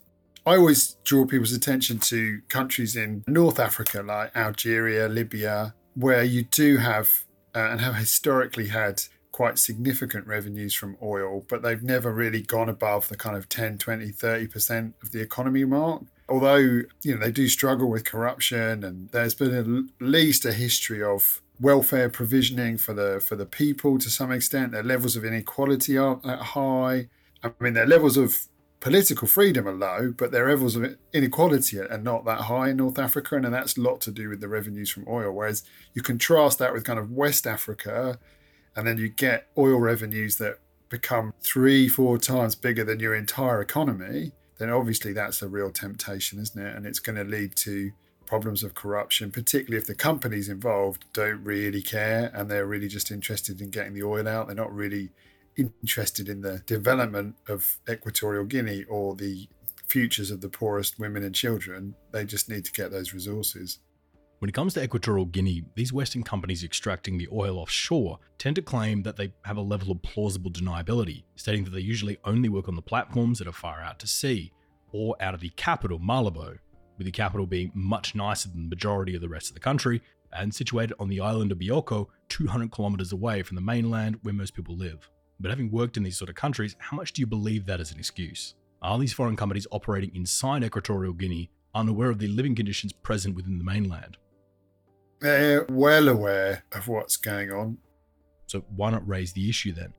I 0.47 0.57
always 0.57 0.97
draw 1.05 1.27
people's 1.27 1.53
attention 1.53 1.99
to 1.99 2.41
countries 2.49 2.97
in 2.97 3.25
North 3.27 3.61
Africa 3.61 4.03
like 4.03 4.35
Algeria, 4.35 5.09
Libya, 5.09 5.75
where 5.95 6.25
you 6.25 6.45
do 6.45 6.79
have 6.79 7.25
uh, 7.55 7.69
and 7.71 7.81
have 7.81 7.97
historically 7.97 8.69
had 8.69 9.03
quite 9.33 9.59
significant 9.59 10.27
revenues 10.27 10.75
from 10.75 10.97
oil, 11.03 11.45
but 11.49 11.63
they've 11.63 11.83
never 11.83 12.13
really 12.13 12.43
gone 12.43 12.69
above 12.69 13.09
the 13.09 13.17
kind 13.17 13.37
of 13.37 13.49
10, 13.49 13.79
20, 13.79 14.13
30% 14.13 14.93
of 15.03 15.13
the 15.13 15.21
economy 15.21 15.65
mark. 15.65 16.03
Although, 16.29 16.57
you 16.57 17.15
know, 17.15 17.17
they 17.19 17.33
do 17.33 17.49
struggle 17.49 17.89
with 17.91 18.05
corruption 18.05 18.85
and 18.85 19.11
there's 19.11 19.35
been 19.35 19.55
at 19.55 20.05
least 20.05 20.45
a 20.45 20.53
history 20.53 21.03
of 21.03 21.43
welfare 21.59 22.09
provisioning 22.09 22.79
for 22.79 22.95
the 22.95 23.21
for 23.21 23.37
the 23.37 23.47
people 23.47 23.99
to 23.99 24.09
some 24.09 24.33
extent. 24.33 24.73
Their 24.73 24.83
levels 24.83 25.17
of 25.17 25.25
inequality 25.25 25.99
aren't 25.99 26.23
that 26.23 26.41
high. 26.41 27.09
I 27.43 27.53
mean, 27.59 27.75
their 27.75 27.87
levels 27.87 28.17
of 28.17 28.47
political 28.81 29.29
freedom 29.29 29.69
are 29.69 29.75
low, 29.75 30.13
but 30.17 30.33
their 30.33 30.49
levels 30.49 30.75
of 30.75 30.97
inequality 31.13 31.79
are 31.79 31.99
not 31.99 32.25
that 32.25 32.43
high 32.43 32.71
in 32.71 32.79
North 32.79 32.99
Africa, 32.99 33.37
and 33.37 33.45
that's 33.45 33.77
a 33.77 33.81
lot 33.81 34.01
to 34.03 34.11
do 34.11 34.29
with 34.29 34.41
the 34.41 34.49
revenues 34.49 34.91
from 34.91 35.07
oil. 35.07 35.33
Whereas 35.33 35.63
you 35.95 36.03
contrast 36.03 36.59
that 36.59 36.73
with 36.73 36.85
kind 36.85 36.99
of 36.99 37.11
West 37.11 37.47
Africa, 37.47 38.19
and 38.75 38.87
then 38.87 38.99
you 38.99 39.09
get 39.09 39.49
oil 39.59 39.79
revenues 39.79 40.37
that 40.39 40.59
become 40.89 41.35
three, 41.41 41.89
four 41.89 42.19
times 42.19 42.55
bigger 42.55 42.85
than 42.85 43.01
your 43.01 43.15
entire 43.15 43.61
economy, 43.61 44.33
then 44.59 44.71
obviously 44.71 45.13
that's 45.13 45.43
a 45.43 45.49
real 45.49 45.71
temptation, 45.71 46.41
isn't 46.41 46.61
it? 46.61 46.77
And 46.77 46.87
it's 46.87 46.99
going 46.99 47.17
to 47.17 47.25
lead 47.25 47.57
to 47.57 47.93
problems 48.27 48.63
of 48.63 48.75
corruption, 48.75 49.31
particularly 49.31 49.77
if 49.77 49.87
the 49.87 49.95
companies 49.95 50.49
involved 50.49 51.05
don't 51.13 51.43
really 51.43 51.83
care 51.83 52.31
and 52.33 52.51
they're 52.51 52.67
really 52.67 52.89
just 52.89 53.11
interested 53.11 53.61
in 53.61 53.71
getting 53.71 53.93
the 53.93 54.05
oil 54.05 54.29
out. 54.29 54.47
They're 54.47 54.57
not 54.57 54.73
really 54.73 55.11
interested 55.57 56.29
in 56.29 56.41
the 56.41 56.59
development 56.67 57.37
of 57.49 57.79
Equatorial 57.89 58.45
Guinea 58.45 58.85
or 58.85 59.15
the 59.15 59.49
futures 59.89 60.31
of 60.31 60.41
the 60.41 60.49
poorest 60.49 60.99
women 60.99 61.23
and 61.25 61.35
children. 61.35 61.95
They 62.13 62.25
just 62.25 62.49
need 62.49 62.65
to 62.65 62.73
get 62.73 62.91
those 62.91 63.13
resources. 63.13 63.79
When 64.39 64.49
it 64.49 64.55
comes 64.55 64.73
to 64.75 64.83
Equatorial 64.83 65.27
Guinea, 65.27 65.65
these 65.75 65.93
Western 65.93 66.23
companies 66.23 66.65
extracting 66.65 67.19
the 67.19 67.29
oil 67.31 67.59
offshore 67.59 68.21
tend 68.39 68.57
to 68.57 68.63
claim 68.63 69.03
that 69.03 69.17
they 69.17 69.35
have 69.45 69.59
a 69.59 69.63
level 69.63 69.91
of 69.91 70.01
plausible 70.01 70.51
deniability, 70.51 71.25
stating 71.37 71.65
that 71.65 71.71
they 71.71 71.81
usually 71.81 72.17
only 72.25 72.49
work 72.49 72.67
on 72.67 72.75
the 72.75 72.81
platforms 72.81 73.39
that 73.39 73.49
are 73.49 73.53
far 73.53 73.83
out 73.83 73.99
to 73.99 74.07
sea, 74.07 74.51
or 74.93 75.15
out 75.21 75.35
of 75.35 75.41
the 75.41 75.51
capital, 75.51 75.99
Malabo, 75.99 76.57
with 76.97 77.05
the 77.05 77.11
capital 77.11 77.47
being 77.47 77.71
much 77.75 78.15
nicer 78.15 78.49
than 78.49 78.63
the 78.63 78.69
majority 78.69 79.15
of 79.15 79.21
the 79.21 79.29
rest 79.29 79.49
of 79.49 79.55
the 79.55 79.61
country, 79.61 80.01
and 80.33 80.55
situated 80.55 80.95
on 80.99 81.09
the 81.09 81.21
island 81.21 81.53
of 81.53 81.59
Bioko, 81.59 82.07
200 82.29 82.71
kilometers 82.71 83.13
away 83.13 83.43
from 83.43 83.57
the 83.57 83.61
mainland 83.61 84.19
where 84.23 84.33
most 84.33 84.55
people 84.55 84.77
live. 84.77 85.11
But 85.41 85.51
having 85.51 85.71
worked 85.71 85.97
in 85.97 86.03
these 86.03 86.19
sort 86.19 86.29
of 86.29 86.37
countries, 86.37 86.77
how 86.79 86.97
much 86.97 87.15
do 87.15 87.21
you 87.23 87.27
believe 87.27 87.65
that 87.67 87.81
is 87.81 87.91
an 87.91 87.99
excuse? 87.99 88.55
Are 88.83 88.99
these 88.99 89.13
foreign 89.13 89.37
companies 89.37 89.67
operating 89.71 90.15
inside 90.15 90.63
Equatorial 90.63 91.15
Guinea 91.15 91.51
unaware 91.75 92.11
of 92.11 92.19
the 92.19 92.29
living 92.29 92.55
conditions 92.55 92.93
present 92.93 93.35
within 93.35 93.59
the 93.59 93.65
mainland? 93.65 94.19
They're 95.21 95.67
well 95.71 96.09
aware 96.09 96.65
of 96.73 96.89
what's 96.89 97.17
going 97.17 97.51
on. 97.53 97.79
So 98.47 98.65
why 98.75 98.91
not 98.91 99.07
raise 99.09 99.33
the 99.33 99.49
issue 99.49 99.73
then? 99.73 99.95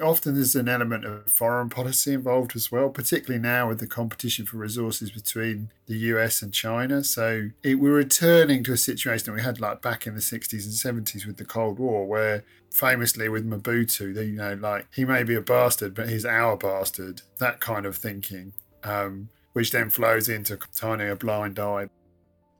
Often 0.00 0.34
there's 0.34 0.54
an 0.54 0.68
element 0.68 1.04
of 1.04 1.30
foreign 1.30 1.68
policy 1.68 2.12
involved 2.12 2.56
as 2.56 2.70
well, 2.70 2.88
particularly 2.88 3.40
now 3.40 3.68
with 3.68 3.80
the 3.80 3.86
competition 3.86 4.46
for 4.46 4.56
resources 4.56 5.10
between 5.10 5.70
the 5.86 5.96
US 5.96 6.42
and 6.42 6.52
China. 6.52 7.04
So 7.04 7.50
it, 7.62 7.76
we're 7.76 7.94
returning 7.94 8.64
to 8.64 8.72
a 8.72 8.76
situation 8.76 9.26
that 9.26 9.36
we 9.38 9.42
had 9.42 9.60
like 9.60 9.82
back 9.82 10.06
in 10.06 10.14
the 10.14 10.20
60s 10.20 10.64
and 10.64 11.06
70s 11.06 11.26
with 11.26 11.36
the 11.36 11.44
Cold 11.44 11.78
War, 11.78 12.06
where 12.06 12.44
famously 12.70 13.28
with 13.28 13.48
Mobutu, 13.48 14.14
you 14.14 14.32
know, 14.32 14.54
like 14.54 14.86
he 14.94 15.04
may 15.04 15.22
be 15.22 15.34
a 15.34 15.40
bastard, 15.40 15.94
but 15.94 16.08
he's 16.08 16.24
our 16.24 16.56
bastard. 16.56 17.22
That 17.38 17.60
kind 17.60 17.86
of 17.86 17.96
thinking, 17.96 18.52
um, 18.84 19.28
which 19.52 19.70
then 19.70 19.90
flows 19.90 20.28
into 20.28 20.58
turning 20.74 21.10
a 21.10 21.16
blind 21.16 21.58
eye. 21.58 21.88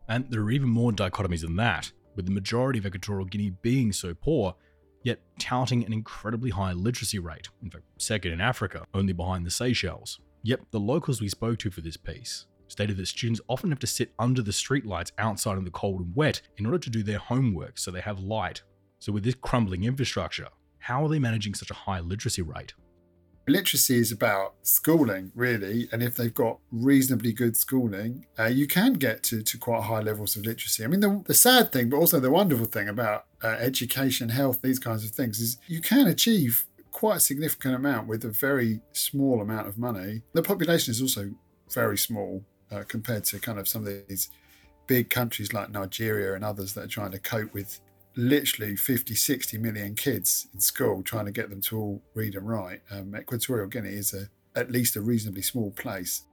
And 0.08 0.26
there 0.30 0.42
are 0.42 0.50
even 0.50 0.68
more 0.68 0.92
dichotomies 0.92 1.42
than 1.42 1.56
that, 1.56 1.92
with 2.16 2.26
the 2.26 2.32
majority 2.32 2.78
of 2.78 2.86
Equatorial 2.86 3.26
Guinea 3.26 3.52
being 3.62 3.92
so 3.92 4.14
poor 4.14 4.54
yet 5.02 5.20
touting 5.38 5.84
an 5.84 5.92
incredibly 5.92 6.50
high 6.50 6.72
literacy 6.72 7.18
rate, 7.18 7.48
in 7.62 7.70
fact, 7.70 7.84
second 7.98 8.32
in 8.32 8.40
Africa, 8.40 8.84
only 8.94 9.12
behind 9.12 9.46
the 9.46 9.50
Seychelles. 9.50 10.20
Yet 10.42 10.60
the 10.70 10.80
locals 10.80 11.20
we 11.20 11.28
spoke 11.28 11.58
to 11.58 11.70
for 11.70 11.80
this 11.80 11.96
piece 11.96 12.46
stated 12.68 12.96
that 12.96 13.06
students 13.06 13.40
often 13.48 13.70
have 13.70 13.78
to 13.80 13.86
sit 13.86 14.12
under 14.18 14.42
the 14.42 14.52
streetlights 14.52 15.12
outside 15.18 15.58
in 15.58 15.64
the 15.64 15.70
cold 15.70 16.00
and 16.00 16.14
wet 16.14 16.40
in 16.56 16.66
order 16.66 16.78
to 16.78 16.90
do 16.90 17.02
their 17.02 17.18
homework 17.18 17.78
so 17.78 17.90
they 17.90 18.00
have 18.00 18.20
light. 18.20 18.62
So, 19.00 19.12
with 19.12 19.24
this 19.24 19.34
crumbling 19.34 19.84
infrastructure, 19.84 20.48
how 20.78 21.04
are 21.04 21.08
they 21.08 21.18
managing 21.18 21.54
such 21.54 21.70
a 21.70 21.74
high 21.74 22.00
literacy 22.00 22.42
rate? 22.42 22.74
Literacy 23.48 23.98
is 23.98 24.12
about 24.12 24.54
schooling, 24.62 25.32
really. 25.34 25.88
And 25.92 26.02
if 26.02 26.14
they've 26.14 26.32
got 26.32 26.58
reasonably 26.70 27.32
good 27.32 27.56
schooling, 27.56 28.26
uh, 28.38 28.46
you 28.46 28.66
can 28.66 28.94
get 28.94 29.22
to, 29.24 29.42
to 29.42 29.58
quite 29.58 29.84
high 29.84 30.00
levels 30.00 30.36
of 30.36 30.44
literacy. 30.44 30.84
I 30.84 30.86
mean, 30.86 31.00
the, 31.00 31.22
the 31.26 31.34
sad 31.34 31.72
thing, 31.72 31.88
but 31.90 31.96
also 31.96 32.20
the 32.20 32.30
wonderful 32.30 32.66
thing 32.66 32.88
about 32.88 33.26
uh, 33.42 33.56
education, 33.58 34.28
health, 34.28 34.62
these 34.62 34.78
kinds 34.78 35.04
of 35.04 35.10
things 35.10 35.40
is 35.40 35.58
you 35.66 35.80
can 35.80 36.06
achieve 36.06 36.66
quite 36.92 37.16
a 37.16 37.20
significant 37.20 37.74
amount 37.74 38.08
with 38.08 38.24
a 38.24 38.30
very 38.30 38.80
small 38.92 39.40
amount 39.40 39.68
of 39.68 39.78
money. 39.78 40.22
The 40.32 40.42
population 40.42 40.92
is 40.92 41.00
also 41.00 41.30
very 41.70 41.98
small 41.98 42.44
uh, 42.70 42.84
compared 42.86 43.24
to 43.24 43.38
kind 43.38 43.58
of 43.58 43.68
some 43.68 43.86
of 43.86 44.08
these 44.08 44.30
big 44.86 45.08
countries 45.08 45.52
like 45.52 45.70
Nigeria 45.70 46.34
and 46.34 46.44
others 46.44 46.74
that 46.74 46.84
are 46.84 46.88
trying 46.88 47.12
to 47.12 47.18
cope 47.18 47.54
with 47.54 47.80
literally 48.16 48.76
50, 48.76 49.14
60 49.14 49.58
million 49.58 49.94
kids 49.94 50.48
in 50.52 50.60
school 50.60 51.02
trying 51.02 51.26
to 51.26 51.32
get 51.32 51.50
them 51.50 51.60
to 51.62 51.78
all 51.78 52.02
read 52.14 52.34
and 52.34 52.48
write. 52.48 52.82
Um, 52.90 53.14
Equatorial 53.16 53.68
Guinea 53.68 53.90
is 53.90 54.14
a, 54.14 54.28
at 54.58 54.70
least 54.70 54.96
a 54.96 55.00
reasonably 55.00 55.42
small 55.42 55.70
place. 55.70 56.24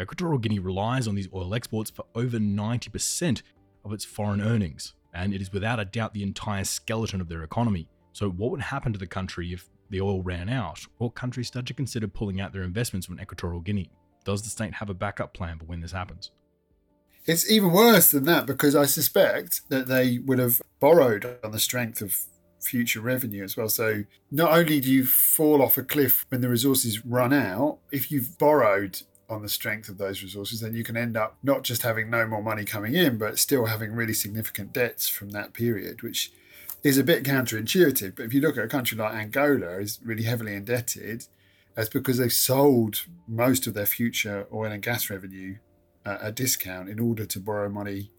Equatorial 0.00 0.38
Guinea 0.38 0.58
relies 0.60 1.06
on 1.08 1.14
these 1.14 1.28
oil 1.34 1.54
exports 1.54 1.90
for 1.90 2.04
over 2.14 2.38
90% 2.38 3.42
of 3.84 3.92
its 3.92 4.04
foreign 4.04 4.40
earnings, 4.40 4.94
and 5.12 5.34
it 5.34 5.42
is 5.42 5.52
without 5.52 5.80
a 5.80 5.84
doubt 5.84 6.14
the 6.14 6.22
entire 6.22 6.64
skeleton 6.64 7.20
of 7.20 7.28
their 7.28 7.42
economy. 7.42 7.88
So, 8.12 8.30
what 8.30 8.50
would 8.50 8.60
happen 8.60 8.92
to 8.92 8.98
the 8.98 9.06
country 9.06 9.52
if 9.52 9.68
the 9.90 10.00
oil 10.00 10.22
ran 10.22 10.48
out, 10.48 10.80
or 10.98 11.10
countries 11.10 11.48
start 11.48 11.66
to 11.66 11.74
consider 11.74 12.08
pulling 12.08 12.40
out 12.40 12.52
their 12.52 12.62
investments 12.62 13.06
from 13.06 13.20
Equatorial 13.20 13.60
Guinea? 13.60 13.90
Does 14.24 14.42
the 14.42 14.50
state 14.50 14.74
have 14.74 14.90
a 14.90 14.94
backup 14.94 15.34
plan 15.34 15.58
for 15.58 15.64
when 15.64 15.80
this 15.80 15.92
happens? 15.92 16.30
It's 17.30 17.48
even 17.48 17.70
worse 17.70 18.10
than 18.10 18.24
that 18.24 18.44
because 18.44 18.74
I 18.74 18.86
suspect 18.86 19.60
that 19.68 19.86
they 19.86 20.18
would 20.18 20.40
have 20.40 20.60
borrowed 20.80 21.38
on 21.44 21.52
the 21.52 21.60
strength 21.60 22.02
of 22.02 22.18
future 22.60 23.00
revenue 23.00 23.44
as 23.44 23.56
well. 23.56 23.68
So 23.68 24.02
not 24.32 24.50
only 24.50 24.80
do 24.80 24.90
you 24.90 25.06
fall 25.06 25.62
off 25.62 25.78
a 25.78 25.84
cliff 25.84 26.26
when 26.30 26.40
the 26.40 26.48
resources 26.48 27.06
run 27.06 27.32
out, 27.32 27.78
if 27.92 28.10
you've 28.10 28.36
borrowed 28.36 29.02
on 29.28 29.42
the 29.42 29.48
strength 29.48 29.88
of 29.88 29.96
those 29.96 30.24
resources, 30.24 30.58
then 30.58 30.74
you 30.74 30.82
can 30.82 30.96
end 30.96 31.16
up 31.16 31.38
not 31.44 31.62
just 31.62 31.82
having 31.82 32.10
no 32.10 32.26
more 32.26 32.42
money 32.42 32.64
coming 32.64 32.96
in, 32.96 33.16
but 33.16 33.38
still 33.38 33.66
having 33.66 33.92
really 33.92 34.12
significant 34.12 34.72
debts 34.72 35.08
from 35.08 35.30
that 35.30 35.52
period, 35.52 36.02
which 36.02 36.32
is 36.82 36.98
a 36.98 37.04
bit 37.04 37.22
counterintuitive. 37.22 38.16
But 38.16 38.24
if 38.24 38.34
you 38.34 38.40
look 38.40 38.58
at 38.58 38.64
a 38.64 38.66
country 38.66 38.98
like 38.98 39.14
Angola, 39.14 39.78
is 39.78 40.00
really 40.04 40.24
heavily 40.24 40.56
indebted, 40.56 41.26
that's 41.76 41.90
because 41.90 42.18
they've 42.18 42.32
sold 42.32 43.04
most 43.28 43.68
of 43.68 43.74
their 43.74 43.86
future 43.86 44.48
oil 44.52 44.72
and 44.72 44.82
gas 44.82 45.08
revenue 45.08 45.58
a 46.04 46.32
discount 46.32 46.88
in 46.88 46.98
order 46.98 47.26
to 47.26 47.40
borrow 47.40 47.68
money 47.68 48.10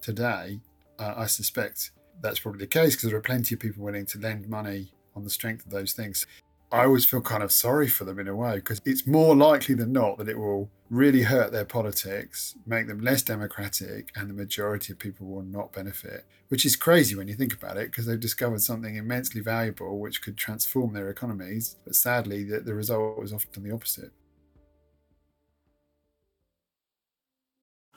today. 0.00 0.60
Uh, 0.98 1.14
I 1.16 1.26
suspect 1.26 1.92
that's 2.20 2.40
probably 2.40 2.60
the 2.60 2.66
case 2.66 2.96
because 2.96 3.10
there 3.10 3.18
are 3.18 3.22
plenty 3.22 3.54
of 3.54 3.60
people 3.60 3.84
willing 3.84 4.06
to 4.06 4.18
lend 4.18 4.48
money 4.48 4.92
on 5.14 5.24
the 5.24 5.30
strength 5.30 5.64
of 5.64 5.70
those 5.70 5.92
things. 5.92 6.26
I 6.70 6.84
always 6.84 7.06
feel 7.06 7.22
kind 7.22 7.42
of 7.42 7.50
sorry 7.50 7.88
for 7.88 8.04
them 8.04 8.18
in 8.18 8.28
a 8.28 8.36
way 8.36 8.56
because 8.56 8.80
it's 8.84 9.06
more 9.06 9.34
likely 9.34 9.74
than 9.74 9.92
not 9.92 10.18
that 10.18 10.28
it 10.28 10.38
will 10.38 10.70
really 10.90 11.22
hurt 11.22 11.50
their 11.50 11.64
politics, 11.64 12.56
make 12.66 12.86
them 12.86 13.00
less 13.00 13.22
democratic, 13.22 14.10
and 14.16 14.28
the 14.28 14.34
majority 14.34 14.92
of 14.92 14.98
people 14.98 15.26
will 15.26 15.42
not 15.42 15.72
benefit. 15.72 16.26
Which 16.48 16.66
is 16.66 16.76
crazy 16.76 17.14
when 17.14 17.28
you 17.28 17.34
think 17.34 17.54
about 17.54 17.78
it 17.78 17.90
because 17.90 18.06
they've 18.06 18.20
discovered 18.20 18.62
something 18.62 18.96
immensely 18.96 19.40
valuable 19.40 19.98
which 19.98 20.20
could 20.20 20.36
transform 20.36 20.92
their 20.92 21.08
economies. 21.08 21.76
But 21.84 21.94
sadly, 21.94 22.44
the, 22.44 22.60
the 22.60 22.74
result 22.74 23.18
was 23.18 23.32
often 23.32 23.62
the 23.62 23.74
opposite. 23.74 24.12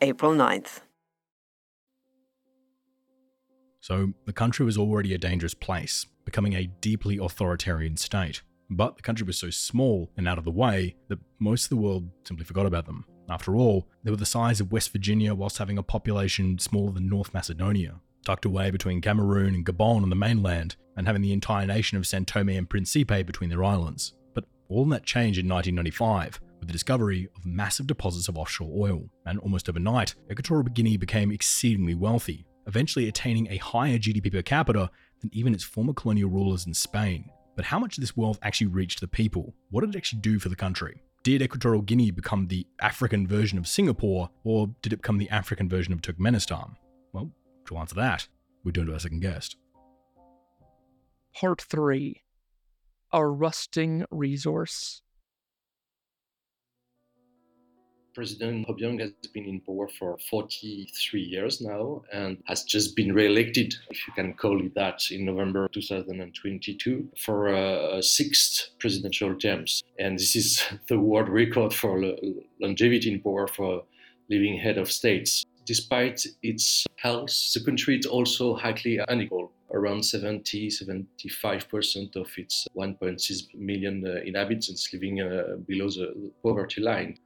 April 0.00 0.32
9th. 0.32 0.80
So 3.80 4.12
the 4.26 4.32
country 4.32 4.66
was 4.66 4.76
already 4.76 5.14
a 5.14 5.18
dangerous 5.18 5.54
place, 5.54 6.06
becoming 6.24 6.54
a 6.54 6.66
deeply 6.80 7.18
authoritarian 7.18 7.96
state. 7.96 8.42
But 8.68 8.96
the 8.96 9.02
country 9.02 9.24
was 9.24 9.38
so 9.38 9.50
small 9.50 10.10
and 10.16 10.28
out 10.28 10.38
of 10.38 10.44
the 10.44 10.50
way 10.50 10.96
that 11.08 11.20
most 11.38 11.64
of 11.64 11.70
the 11.70 11.76
world 11.76 12.10
simply 12.24 12.44
forgot 12.44 12.66
about 12.66 12.86
them. 12.86 13.04
After 13.30 13.56
all, 13.56 13.88
they 14.02 14.10
were 14.10 14.16
the 14.16 14.26
size 14.26 14.60
of 14.60 14.72
West 14.72 14.92
Virginia 14.92 15.34
whilst 15.34 15.58
having 15.58 15.78
a 15.78 15.82
population 15.82 16.58
smaller 16.58 16.92
than 16.92 17.08
North 17.08 17.32
Macedonia, 17.32 18.00
tucked 18.24 18.44
away 18.44 18.70
between 18.70 19.00
Cameroon 19.00 19.54
and 19.54 19.64
Gabon 19.64 20.02
on 20.02 20.10
the 20.10 20.16
mainland, 20.16 20.76
and 20.96 21.06
having 21.06 21.22
the 21.22 21.32
entire 21.32 21.66
nation 21.66 21.96
of 21.96 22.06
Sao 22.06 22.20
Tome 22.26 22.50
and 22.50 22.68
Principe 22.68 23.22
between 23.22 23.50
their 23.50 23.64
islands. 23.64 24.14
But 24.34 24.44
all 24.68 24.84
that 24.86 25.04
changed 25.04 25.38
in 25.38 25.48
1995 25.48 26.40
with 26.66 26.72
the 26.72 26.78
discovery 26.78 27.28
of 27.36 27.46
massive 27.46 27.86
deposits 27.86 28.26
of 28.26 28.36
offshore 28.36 28.72
oil, 28.76 29.08
and 29.24 29.38
almost 29.38 29.68
overnight, 29.68 30.16
Equatorial 30.30 30.64
Guinea 30.64 30.96
became 30.96 31.30
exceedingly 31.30 31.94
wealthy, 31.94 32.44
eventually 32.66 33.06
attaining 33.06 33.46
a 33.48 33.56
higher 33.58 33.98
GDP 33.98 34.32
per 34.32 34.42
capita 34.42 34.90
than 35.20 35.30
even 35.32 35.54
its 35.54 35.62
former 35.62 35.92
colonial 35.92 36.28
rulers 36.28 36.66
in 36.66 36.74
Spain. 36.74 37.30
But 37.54 37.66
how 37.66 37.78
much 37.78 37.96
of 37.96 38.00
this 38.00 38.16
wealth 38.16 38.40
actually 38.42 38.66
reached 38.66 39.00
the 39.00 39.06
people? 39.06 39.54
What 39.70 39.82
did 39.82 39.94
it 39.94 39.96
actually 39.96 40.22
do 40.22 40.40
for 40.40 40.48
the 40.48 40.56
country? 40.56 41.02
Did 41.22 41.40
Equatorial 41.40 41.82
Guinea 41.82 42.10
become 42.10 42.48
the 42.48 42.66
African 42.80 43.28
version 43.28 43.58
of 43.58 43.68
Singapore, 43.68 44.28
or 44.42 44.68
did 44.82 44.92
it 44.92 45.02
become 45.02 45.18
the 45.18 45.30
African 45.30 45.68
version 45.68 45.92
of 45.92 46.02
Turkmenistan? 46.02 46.74
Well, 47.12 47.30
to 47.66 47.76
answer 47.76 47.94
that, 47.94 48.26
we're 48.64 48.72
doing 48.72 48.88
to 48.88 48.94
our 48.94 48.98
second 48.98 49.20
guest. 49.20 49.56
Part 51.32 51.62
3 51.62 52.22
A 53.12 53.24
Rusting 53.24 54.04
Resource. 54.10 55.02
President 58.16 58.66
Obiang 58.66 58.98
has 58.98 59.12
been 59.34 59.44
in 59.44 59.60
power 59.60 59.86
for 59.88 60.16
43 60.30 61.20
years 61.20 61.60
now 61.60 62.02
and 62.10 62.38
has 62.46 62.64
just 62.64 62.96
been 62.96 63.12
re-elected, 63.12 63.74
if 63.90 64.06
you 64.06 64.14
can 64.14 64.32
call 64.32 64.58
it 64.64 64.74
that, 64.74 65.02
in 65.10 65.26
November 65.26 65.68
2022 65.68 67.10
for 67.22 67.48
a 67.48 68.02
sixth 68.02 68.70
presidential 68.78 69.34
terms. 69.34 69.82
And 69.98 70.18
this 70.18 70.34
is 70.34 70.64
the 70.88 70.98
world 70.98 71.28
record 71.28 71.74
for 71.74 72.02
longevity 72.58 73.12
in 73.12 73.20
power 73.20 73.46
for 73.48 73.82
living 74.30 74.56
head 74.56 74.78
of 74.78 74.90
states. 74.90 75.44
Despite 75.66 76.26
its 76.42 76.86
health, 76.96 77.52
the 77.52 77.60
country 77.62 77.98
is 77.98 78.06
also 78.06 78.54
highly 78.54 78.98
unequal. 79.08 79.52
Around 79.72 80.04
70 80.04 80.68
75% 80.68 82.16
of 82.16 82.28
its 82.38 82.66
1.6 82.74 83.54
million 83.56 84.06
uh, 84.06 84.22
inhabitants 84.24 84.88
living 84.92 85.20
uh, 85.20 85.56
below 85.66 85.90
the 85.90 86.32
poverty 86.42 86.80
line. 86.80 87.18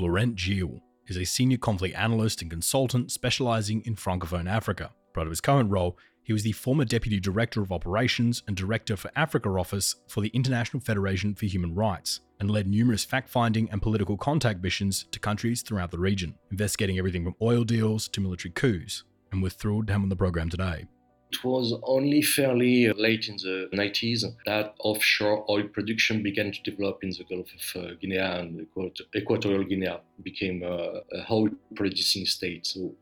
Florent 0.00 0.34
Geel 0.34 0.80
is 1.08 1.18
a 1.18 1.26
senior 1.26 1.58
conflict 1.58 1.94
analyst 1.94 2.40
and 2.40 2.50
consultant 2.50 3.12
specializing 3.12 3.82
in 3.84 3.96
Francophone 3.96 4.48
Africa. 4.48 4.92
Prior 5.12 5.26
to 5.26 5.28
his 5.28 5.42
current 5.42 5.70
role, 5.70 5.98
he 6.22 6.32
was 6.32 6.42
the 6.42 6.52
former 6.52 6.86
Deputy 6.86 7.20
Director 7.20 7.60
of 7.60 7.70
Operations 7.70 8.42
and 8.46 8.56
Director 8.56 8.96
for 8.96 9.10
Africa 9.14 9.50
Office 9.50 9.96
for 10.08 10.22
the 10.22 10.30
International 10.30 10.80
Federation 10.80 11.34
for 11.34 11.44
Human 11.44 11.74
Rights, 11.74 12.20
and 12.40 12.50
led 12.50 12.66
numerous 12.66 13.04
fact 13.04 13.28
finding 13.28 13.68
and 13.70 13.82
political 13.82 14.16
contact 14.16 14.62
missions 14.62 15.04
to 15.12 15.18
countries 15.18 15.60
throughout 15.60 15.90
the 15.90 15.98
region, 15.98 16.34
investigating 16.50 16.96
everything 16.96 17.24
from 17.24 17.34
oil 17.42 17.62
deals 17.62 18.08
to 18.08 18.22
military 18.22 18.52
coups. 18.52 19.04
And 19.32 19.42
we're 19.42 19.50
thrilled 19.50 19.88
to 19.88 19.92
have 19.92 20.00
him 20.00 20.04
on 20.04 20.08
the 20.08 20.16
program 20.16 20.48
today. 20.48 20.86
It 21.32 21.44
was 21.44 21.72
only 21.84 22.22
fairly 22.22 22.92
late 22.92 23.28
in 23.28 23.36
the 23.36 23.68
90s 23.72 24.24
that 24.46 24.74
offshore 24.80 25.44
oil 25.48 25.68
production 25.68 26.22
began 26.22 26.50
to 26.50 26.62
develop 26.62 27.04
in 27.04 27.10
the 27.10 27.24
Gulf 27.24 27.48
of 27.54 27.82
uh, 27.82 27.94
Guinea 28.00 28.16
and 28.16 28.66
Equatorial 29.14 29.64
Guinea 29.64 29.96
became 30.22 30.62
a, 30.64 31.02
a 31.12 31.24
oil 31.30 31.50
producing 31.76 32.26
state. 32.26 32.66
So 32.66 32.94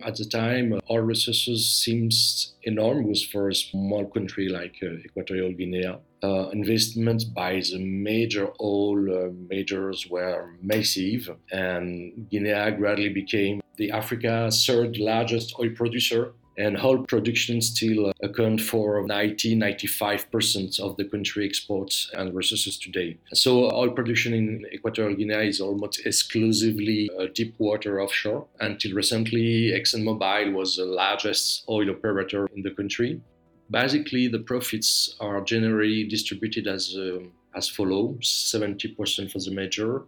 at 0.00 0.16
the 0.16 0.24
time, 0.24 0.78
oil 0.90 1.00
resources 1.00 1.68
seems 1.68 2.54
enormous 2.64 3.24
for 3.24 3.48
a 3.48 3.54
small 3.54 4.06
country 4.06 4.48
like 4.48 4.76
uh, 4.82 4.96
Equatorial 5.04 5.52
Guinea. 5.52 5.86
Uh, 6.22 6.48
investments 6.50 7.24
by 7.24 7.60
the 7.60 7.78
major 7.78 8.48
oil 8.60 9.26
uh, 9.26 9.30
majors 9.48 10.06
were 10.10 10.56
massive, 10.60 11.30
and 11.52 12.28
Guinea 12.30 12.72
gradually 12.76 13.10
became 13.10 13.62
the 13.76 13.90
Africa's 13.90 14.66
third 14.66 14.96
largest 14.98 15.54
oil 15.58 15.70
producer 15.74 16.32
and 16.58 16.78
oil 16.82 17.04
production 17.04 17.60
still 17.60 18.12
account 18.22 18.60
for 18.60 19.02
90 19.06 19.56
95% 19.56 20.80
of 20.80 20.96
the 20.96 21.04
country 21.04 21.46
exports 21.46 22.10
and 22.14 22.34
resources 22.34 22.78
today. 22.78 23.18
So 23.32 23.70
oil 23.72 23.90
production 23.90 24.32
in 24.34 24.66
Equatorial 24.72 25.16
Guinea 25.16 25.48
is 25.48 25.60
almost 25.60 26.06
exclusively 26.06 27.10
uh, 27.18 27.26
deep 27.34 27.54
water 27.58 28.00
offshore. 28.00 28.46
Until 28.60 28.94
recently, 28.94 29.72
ExxonMobil 29.72 30.52
was 30.52 30.76
the 30.76 30.84
largest 30.84 31.64
oil 31.68 31.90
operator 31.90 32.48
in 32.54 32.62
the 32.62 32.70
country. 32.70 33.20
Basically, 33.70 34.28
the 34.28 34.38
profits 34.38 35.16
are 35.20 35.40
generally 35.40 36.04
distributed 36.04 36.66
as 36.66 36.96
uh, 36.96 37.18
as 37.54 37.68
follows: 37.68 38.20
70% 38.52 39.32
for 39.32 39.38
the 39.38 39.50
major, 39.50 40.02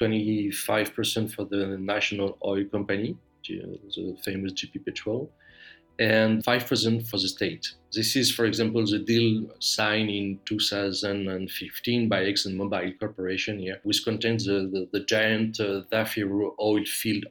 25% 0.00 1.32
for 1.32 1.44
the 1.44 1.78
national 1.78 2.36
oil 2.44 2.64
company, 2.64 3.16
the 3.46 4.16
famous 4.24 4.52
GEPetrol, 4.52 5.28
and 5.98 6.44
5% 6.44 7.08
for 7.08 7.18
the 7.18 7.28
state. 7.28 7.74
This 7.92 8.16
is, 8.16 8.32
for 8.32 8.44
example, 8.46 8.84
the 8.86 8.98
deal 8.98 9.48
signed 9.58 10.10
in 10.10 10.40
2015 10.46 12.08
by 12.08 12.22
ExxonMobil 12.22 12.98
Corporation 12.98 13.58
here, 13.58 13.80
which 13.82 14.04
contains 14.04 14.46
the, 14.46 14.70
the, 14.72 14.88
the 14.98 15.04
giant 15.04 15.60
uh, 15.60 15.82
oil 16.60 16.84
field. 16.84 17.26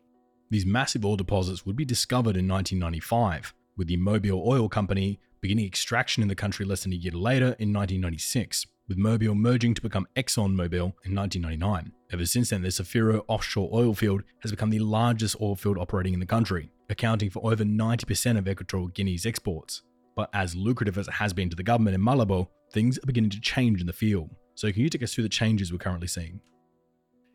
These 0.52 0.65
massive 0.65 1.06
oil 1.06 1.15
deposits 1.15 1.65
would 1.65 1.76
be 1.76 1.86
discovered 1.86 2.38
in 2.38 2.47
1995, 2.47 3.54
with 3.78 3.88
the 3.88 3.97
Mobil 3.97 4.45
Oil 4.45 4.69
Company 4.69 5.19
beginning 5.41 5.65
extraction 5.65 6.21
in 6.21 6.30
the 6.30 6.36
country 6.36 6.65
less 6.65 6.84
than 6.84 6.93
a 6.93 6.95
year 6.95 7.13
later 7.13 7.56
in 7.58 7.74
1996, 7.74 8.67
with 8.88 8.97
Mobil 8.97 9.36
merging 9.36 9.74
to 9.74 9.82
become 9.82 10.08
ExxonMobil 10.15 10.93
in 11.04 11.15
1999. 11.15 11.91
Ever 12.12 12.26
since 12.26 12.52
then, 12.52 12.62
the 12.62 12.67
Zafiro 12.67 13.24
offshore 13.28 13.69
oil 13.74 13.93
field 13.95 14.21
has 14.41 14.52
become 14.52 14.69
the 14.69 14.80
largest 14.80 15.36
oil 15.41 15.56
field 15.56 15.78
operating 15.80 16.13
in 16.13 16.19
the 16.19 16.26
country, 16.26 16.69
accounting 16.92 17.30
for 17.30 17.46
over 17.46 17.64
90% 17.64 18.38
of 18.38 18.48
Equatorial 18.48 18.90
Guinea's 18.90 19.26
exports. 19.26 19.82
But 20.16 20.30
as 20.34 20.56
lucrative 20.56 20.98
as 20.98 21.08
it 21.08 21.14
has 21.14 21.34
been 21.34 21.50
to 21.50 21.56
the 21.56 21.64
government 21.64 21.96
in 21.96 22.02
Malabo, 22.02 22.48
things 22.72 22.98
are 22.98 23.06
beginning 23.06 23.30
to 23.32 23.42
change 23.42 23.82
in 23.82 23.88
the 23.88 23.94
field. 23.94 24.30
So, 24.56 24.72
can 24.72 24.82
you 24.82 24.90
take 24.90 25.04
us 25.04 25.14
through 25.14 25.24
the 25.24 25.30
changes 25.30 25.72
we're 25.72 25.78
currently 25.78 26.08
seeing? 26.08 26.42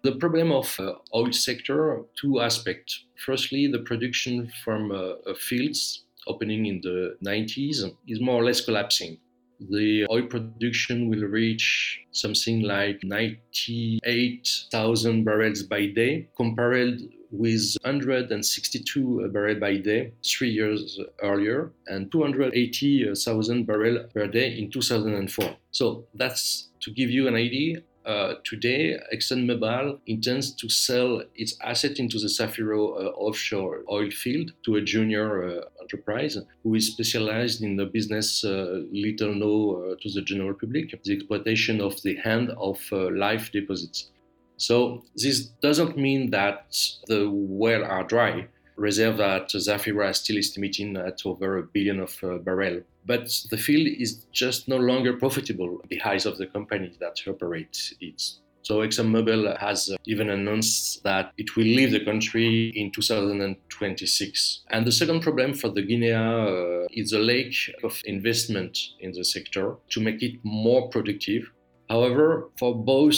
The 0.02 0.16
problem 0.16 0.52
of 0.52 0.78
uh, 0.78 0.94
oil 1.14 1.32
sector, 1.32 2.02
two 2.20 2.40
aspects. 2.40 3.06
Firstly, 3.24 3.66
the 3.66 3.80
production 3.80 4.52
from 4.62 4.92
uh, 4.92 5.14
uh 5.28 5.34
fields 5.34 6.04
opening 6.26 6.66
in 6.66 6.80
the 6.82 7.16
90s 7.24 7.82
is 8.06 8.20
more 8.20 8.40
or 8.40 8.44
less 8.44 8.60
collapsing. 8.60 9.18
The 9.58 10.06
oil 10.10 10.26
production 10.26 11.08
will 11.08 11.22
reach 11.22 12.02
something 12.12 12.60
like 12.60 13.02
98,000 13.02 15.24
barrels 15.24 15.62
by 15.62 15.86
day, 15.86 16.28
compared 16.36 17.00
with 17.30 17.76
162 17.82 19.28
barrels 19.32 19.60
by 19.60 19.76
day 19.76 20.12
three 20.24 20.50
years 20.50 20.98
earlier 21.22 21.70
and 21.86 22.10
280,000 22.12 23.64
barrels 23.64 24.12
per 24.12 24.26
day 24.26 24.58
in 24.58 24.70
2004. 24.70 25.56
So 25.70 26.04
that's 26.14 26.68
to 26.80 26.90
give 26.90 27.10
you 27.10 27.28
an 27.28 27.34
idea 27.34 27.82
uh, 28.06 28.34
today, 28.44 28.96
ExxonMobil 29.12 29.98
intends 30.06 30.52
to 30.52 30.68
sell 30.68 31.22
its 31.34 31.56
asset 31.60 31.98
into 31.98 32.20
the 32.20 32.28
Zafiro 32.28 32.94
uh, 32.94 33.08
offshore 33.16 33.82
oil 33.90 34.10
field 34.12 34.52
to 34.64 34.76
a 34.76 34.80
junior 34.80 35.42
uh, 35.42 35.64
enterprise 35.80 36.38
who 36.62 36.74
is 36.76 36.86
specialized 36.86 37.64
in 37.64 37.74
the 37.74 37.84
business 37.84 38.44
uh, 38.44 38.82
little 38.92 39.34
known 39.34 39.90
uh, 39.90 39.94
to 40.00 40.10
the 40.12 40.22
general 40.22 40.54
public, 40.54 41.02
the 41.02 41.14
exploitation 41.14 41.80
of 41.80 42.00
the 42.02 42.14
hand 42.16 42.50
of 42.58 42.78
life 42.92 43.50
deposits. 43.50 44.10
So 44.56 45.04
this 45.14 45.46
doesn't 45.62 45.96
mean 45.96 46.30
that 46.30 46.76
the 47.06 47.28
well 47.30 47.84
are 47.84 48.04
dry. 48.04 48.48
Reserve 48.76 49.20
at 49.20 49.48
Zafiro 49.48 50.08
are 50.08 50.12
still 50.12 50.38
estimating 50.38 50.96
at 50.96 51.20
over 51.24 51.58
a 51.58 51.62
billion 51.62 52.00
of 52.00 52.44
barrel 52.44 52.82
but 53.06 53.30
the 53.50 53.56
field 53.56 53.86
is 53.86 54.26
just 54.32 54.68
no 54.68 54.76
longer 54.76 55.16
profitable 55.16 55.80
in 55.82 55.88
the 55.88 56.02
eyes 56.02 56.26
of 56.26 56.38
the 56.38 56.46
companies 56.46 56.96
that 56.98 57.16
operate 57.26 57.94
it. 58.00 58.22
So 58.62 58.78
ExxonMobil 58.78 59.58
has 59.60 59.90
uh, 59.90 59.96
even 60.06 60.28
announced 60.28 61.04
that 61.04 61.32
it 61.38 61.54
will 61.54 61.62
leave 61.62 61.92
the 61.92 62.04
country 62.04 62.72
in 62.74 62.90
2026. 62.90 64.64
And 64.70 64.84
the 64.84 64.90
second 64.90 65.20
problem 65.20 65.54
for 65.54 65.68
the 65.68 65.82
Guinea 65.82 66.10
uh, 66.10 66.88
is 66.90 67.10
the 67.10 67.20
lack 67.20 67.52
of 67.84 68.02
investment 68.04 68.76
in 68.98 69.12
the 69.12 69.24
sector 69.24 69.76
to 69.90 70.00
make 70.00 70.20
it 70.20 70.40
more 70.42 70.88
productive. 70.88 71.52
However, 71.88 72.50
for 72.58 72.74
both 72.74 73.16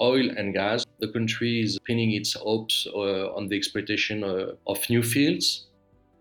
oil 0.00 0.30
and 0.36 0.54
gas, 0.54 0.84
the 1.00 1.08
country 1.08 1.60
is 1.60 1.78
pinning 1.84 2.12
its 2.12 2.34
hopes 2.34 2.86
uh, 2.94 3.34
on 3.34 3.48
the 3.48 3.56
exploitation 3.56 4.22
uh, 4.22 4.52
of 4.66 4.78
new 4.88 5.02
fields 5.02 5.66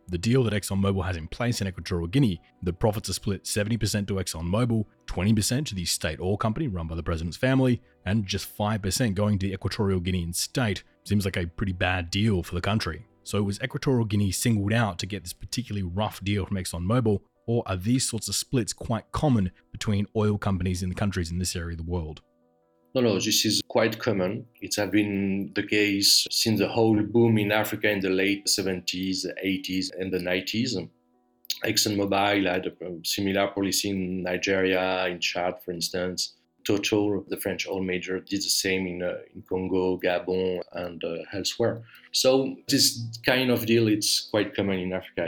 the 0.07 0.17
deal 0.17 0.43
that 0.43 0.53
ExxonMobil 0.53 1.05
has 1.05 1.17
in 1.17 1.27
place 1.27 1.61
in 1.61 1.67
Equatorial 1.67 2.07
Guinea, 2.07 2.41
the 2.61 2.73
profits 2.73 3.09
are 3.09 3.13
split 3.13 3.43
70% 3.43 4.07
to 4.07 4.15
ExxonMobil, 4.15 4.85
20% 5.07 5.65
to 5.65 5.75
the 5.75 5.85
state 5.85 6.19
oil 6.19 6.37
company 6.37 6.67
run 6.67 6.87
by 6.87 6.95
the 6.95 7.03
president's 7.03 7.37
family, 7.37 7.81
and 8.05 8.25
just 8.25 8.55
5% 8.57 9.15
going 9.15 9.39
to 9.39 9.47
the 9.47 9.53
Equatorial 9.53 10.01
Guinean 10.01 10.35
state. 10.35 10.83
Seems 11.03 11.25
like 11.25 11.37
a 11.37 11.47
pretty 11.47 11.73
bad 11.73 12.09
deal 12.09 12.43
for 12.43 12.55
the 12.55 12.61
country. 12.61 13.05
So 13.23 13.41
was 13.43 13.61
Equatorial 13.61 14.05
Guinea 14.05 14.31
singled 14.31 14.73
out 14.73 14.99
to 14.99 15.05
get 15.05 15.23
this 15.23 15.33
particularly 15.33 15.83
rough 15.83 16.21
deal 16.23 16.45
from 16.45 16.57
ExxonMobil, 16.57 17.21
or 17.45 17.63
are 17.65 17.77
these 17.77 18.07
sorts 18.07 18.27
of 18.27 18.35
splits 18.35 18.73
quite 18.73 19.11
common 19.11 19.51
between 19.71 20.07
oil 20.15 20.37
companies 20.37 20.83
in 20.83 20.89
the 20.89 20.95
countries 20.95 21.31
in 21.31 21.39
this 21.39 21.55
area 21.55 21.73
of 21.73 21.77
the 21.77 21.91
world? 21.91 22.21
No, 22.95 23.01
no, 23.01 23.15
this 23.15 23.43
is 23.43 23.61
quite 23.67 23.97
common. 23.97 24.45
It 24.61 24.75
has 24.75 24.89
been 24.91 25.51
the 25.55 25.63
case 25.63 26.27
since 26.29 26.59
the 26.59 26.67
whole 26.67 27.01
boom 27.01 27.39
in 27.39 27.51
Africa 27.51 27.89
in 27.89 28.01
the 28.01 28.09
late 28.11 28.45
70s, 28.45 29.25
80s, 29.43 29.87
and 29.99 30.13
the 30.13 30.19
90s. 30.19 30.87
ExxonMobil 31.65 32.47
had 32.47 32.67
a 32.67 32.73
similar 33.03 33.47
policy 33.47 33.89
in 33.89 34.21
Nigeria, 34.21 35.07
in 35.07 35.19
Chad, 35.19 35.55
for 35.63 35.71
instance. 35.71 36.35
Total, 36.65 37.25
the 37.27 37.37
French 37.37 37.67
oil 37.67 37.81
major, 37.81 38.19
did 38.19 38.39
the 38.39 38.49
same 38.49 38.85
in, 38.85 39.01
uh, 39.01 39.17
in 39.33 39.41
Congo, 39.41 39.97
Gabon, 39.97 40.61
and 40.73 41.03
uh, 41.03 41.17
elsewhere. 41.33 41.81
So 42.11 42.55
this 42.67 43.01
kind 43.25 43.49
of 43.49 43.65
deal 43.65 43.87
it's 43.87 44.29
quite 44.29 44.55
common 44.55 44.79
in 44.79 44.93
Africa. 44.93 45.27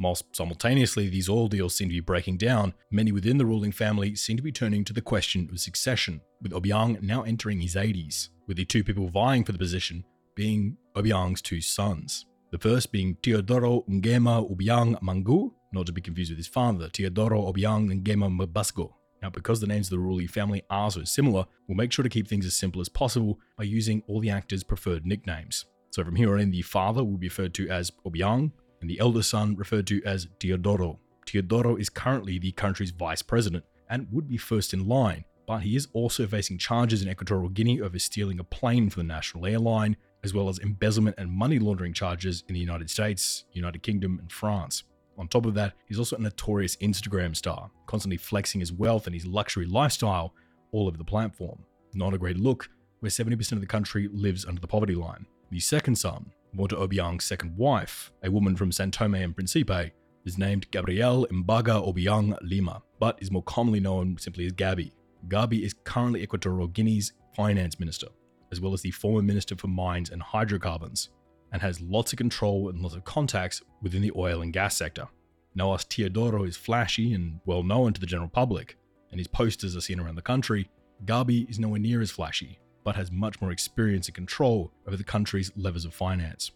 Whilst 0.00 0.24
simultaneously 0.34 1.08
these 1.10 1.28
oil 1.28 1.48
deals 1.48 1.74
seem 1.74 1.88
to 1.88 1.94
be 1.94 2.00
breaking 2.00 2.38
down, 2.38 2.72
many 2.90 3.12
within 3.12 3.36
the 3.36 3.44
ruling 3.44 3.70
family 3.70 4.16
seem 4.16 4.38
to 4.38 4.42
be 4.42 4.50
turning 4.50 4.82
to 4.84 4.94
the 4.94 5.02
question 5.02 5.48
of 5.52 5.60
succession, 5.60 6.22
with 6.40 6.52
Obiang 6.52 7.02
now 7.02 7.22
entering 7.22 7.60
his 7.60 7.74
80s, 7.74 8.30
with 8.46 8.56
the 8.56 8.64
two 8.64 8.82
people 8.82 9.08
vying 9.08 9.44
for 9.44 9.52
the 9.52 9.58
position 9.58 10.04
being 10.34 10.78
Obiang's 10.96 11.42
two 11.42 11.60
sons. 11.60 12.24
The 12.50 12.58
first 12.58 12.92
being 12.92 13.16
Teodoro 13.16 13.86
Nguema 13.88 14.50
Obiang 14.50 14.98
Mangue, 15.02 15.52
not 15.72 15.84
to 15.84 15.92
be 15.92 16.00
confused 16.00 16.30
with 16.30 16.38
his 16.38 16.46
father, 16.46 16.88
Teodoro 16.88 17.52
Obiang 17.52 18.02
Nguema 18.02 18.46
Mbasogo. 18.46 18.94
Now, 19.22 19.28
because 19.28 19.60
the 19.60 19.66
names 19.66 19.88
of 19.88 19.90
the 19.90 19.98
ruling 19.98 20.28
family 20.28 20.62
are 20.70 20.90
so 20.90 21.04
similar, 21.04 21.44
we'll 21.68 21.76
make 21.76 21.92
sure 21.92 22.02
to 22.02 22.08
keep 22.08 22.26
things 22.26 22.46
as 22.46 22.56
simple 22.56 22.80
as 22.80 22.88
possible 22.88 23.38
by 23.58 23.64
using 23.64 24.02
all 24.06 24.20
the 24.20 24.30
actors' 24.30 24.64
preferred 24.64 25.04
nicknames. 25.04 25.66
So 25.90 26.02
from 26.02 26.16
here 26.16 26.32
on 26.32 26.40
in, 26.40 26.50
the 26.50 26.62
father 26.62 27.04
will 27.04 27.18
be 27.18 27.26
referred 27.26 27.52
to 27.54 27.68
as 27.68 27.92
Obiang, 28.06 28.52
and 28.80 28.88
the 28.88 29.00
elder 29.00 29.22
son 29.22 29.56
referred 29.56 29.86
to 29.88 30.02
as 30.04 30.26
Teodoro. 30.38 30.98
Teodoro 31.26 31.76
is 31.76 31.88
currently 31.88 32.38
the 32.38 32.52
country's 32.52 32.90
vice 32.90 33.22
president 33.22 33.64
and 33.88 34.06
would 34.10 34.28
be 34.28 34.36
first 34.36 34.72
in 34.72 34.88
line, 34.88 35.24
but 35.46 35.60
he 35.60 35.76
is 35.76 35.88
also 35.92 36.26
facing 36.26 36.58
charges 36.58 37.02
in 37.02 37.08
Equatorial 37.08 37.48
Guinea 37.48 37.80
over 37.80 37.98
stealing 37.98 38.38
a 38.38 38.44
plane 38.44 38.88
for 38.88 38.98
the 38.98 39.04
national 39.04 39.46
airline, 39.46 39.96
as 40.22 40.32
well 40.32 40.48
as 40.48 40.58
embezzlement 40.58 41.16
and 41.18 41.30
money 41.30 41.58
laundering 41.58 41.92
charges 41.92 42.44
in 42.48 42.54
the 42.54 42.60
United 42.60 42.90
States, 42.90 43.44
United 43.52 43.82
Kingdom, 43.82 44.18
and 44.20 44.30
France. 44.30 44.84
On 45.18 45.28
top 45.28 45.46
of 45.46 45.54
that, 45.54 45.74
he's 45.86 45.98
also 45.98 46.16
a 46.16 46.20
notorious 46.20 46.76
Instagram 46.76 47.36
star, 47.36 47.70
constantly 47.86 48.16
flexing 48.16 48.60
his 48.60 48.72
wealth 48.72 49.06
and 49.06 49.14
his 49.14 49.26
luxury 49.26 49.66
lifestyle 49.66 50.34
all 50.72 50.86
over 50.86 50.96
the 50.96 51.04
platform. 51.04 51.58
Not 51.94 52.14
a 52.14 52.18
great 52.18 52.38
look, 52.38 52.68
where 53.00 53.10
70% 53.10 53.52
of 53.52 53.60
the 53.60 53.66
country 53.66 54.08
lives 54.12 54.44
under 54.44 54.60
the 54.60 54.66
poverty 54.66 54.94
line. 54.94 55.26
The 55.50 55.60
second 55.60 55.96
son, 55.96 56.30
Moto 56.52 56.86
Obiang's 56.86 57.24
second 57.24 57.56
wife, 57.56 58.12
a 58.22 58.30
woman 58.30 58.56
from 58.56 58.72
San 58.72 58.90
Tome 58.90 59.14
and 59.14 59.36
Principe, 59.36 59.92
is 60.24 60.38
named 60.38 60.70
Gabriel 60.70 61.26
Mbaga 61.30 61.86
Obiang 61.86 62.36
Lima, 62.42 62.82
but 62.98 63.20
is 63.22 63.30
more 63.30 63.42
commonly 63.44 63.80
known 63.80 64.16
simply 64.18 64.46
as 64.46 64.52
Gabi. 64.52 64.92
Gabi 65.28 65.62
is 65.62 65.74
currently 65.84 66.22
Equatorial 66.22 66.68
Guinea's 66.68 67.12
finance 67.36 67.78
minister, 67.78 68.08
as 68.50 68.60
well 68.60 68.72
as 68.72 68.82
the 68.82 68.90
former 68.90 69.22
minister 69.22 69.56
for 69.56 69.68
mines 69.68 70.10
and 70.10 70.20
hydrocarbons, 70.20 71.10
and 71.52 71.62
has 71.62 71.80
lots 71.80 72.12
of 72.12 72.18
control 72.18 72.68
and 72.68 72.82
lots 72.82 72.94
of 72.94 73.04
contacts 73.04 73.62
within 73.82 74.02
the 74.02 74.12
oil 74.16 74.42
and 74.42 74.52
gas 74.52 74.76
sector. 74.76 75.06
Now, 75.54 75.68
whilst 75.68 75.90
Teodoro 75.90 76.46
is 76.46 76.56
flashy 76.56 77.12
and 77.14 77.40
well 77.46 77.62
known 77.62 77.92
to 77.92 78.00
the 78.00 78.06
general 78.06 78.28
public, 78.28 78.76
and 79.10 79.18
his 79.18 79.28
posters 79.28 79.76
are 79.76 79.80
seen 79.80 80.00
around 80.00 80.16
the 80.16 80.22
country, 80.22 80.68
Gabi 81.04 81.48
is 81.48 81.58
nowhere 81.58 81.80
near 81.80 82.00
as 82.00 82.10
flashy 82.10 82.58
but 82.84 82.96
has 82.96 83.10
much 83.10 83.40
more 83.40 83.52
experience 83.52 84.08
and 84.08 84.14
control 84.14 84.72
over 84.86 84.96
the 84.96 85.04
country's 85.04 85.52
levers 85.56 85.84
of 85.84 85.94
finance. 85.94 86.52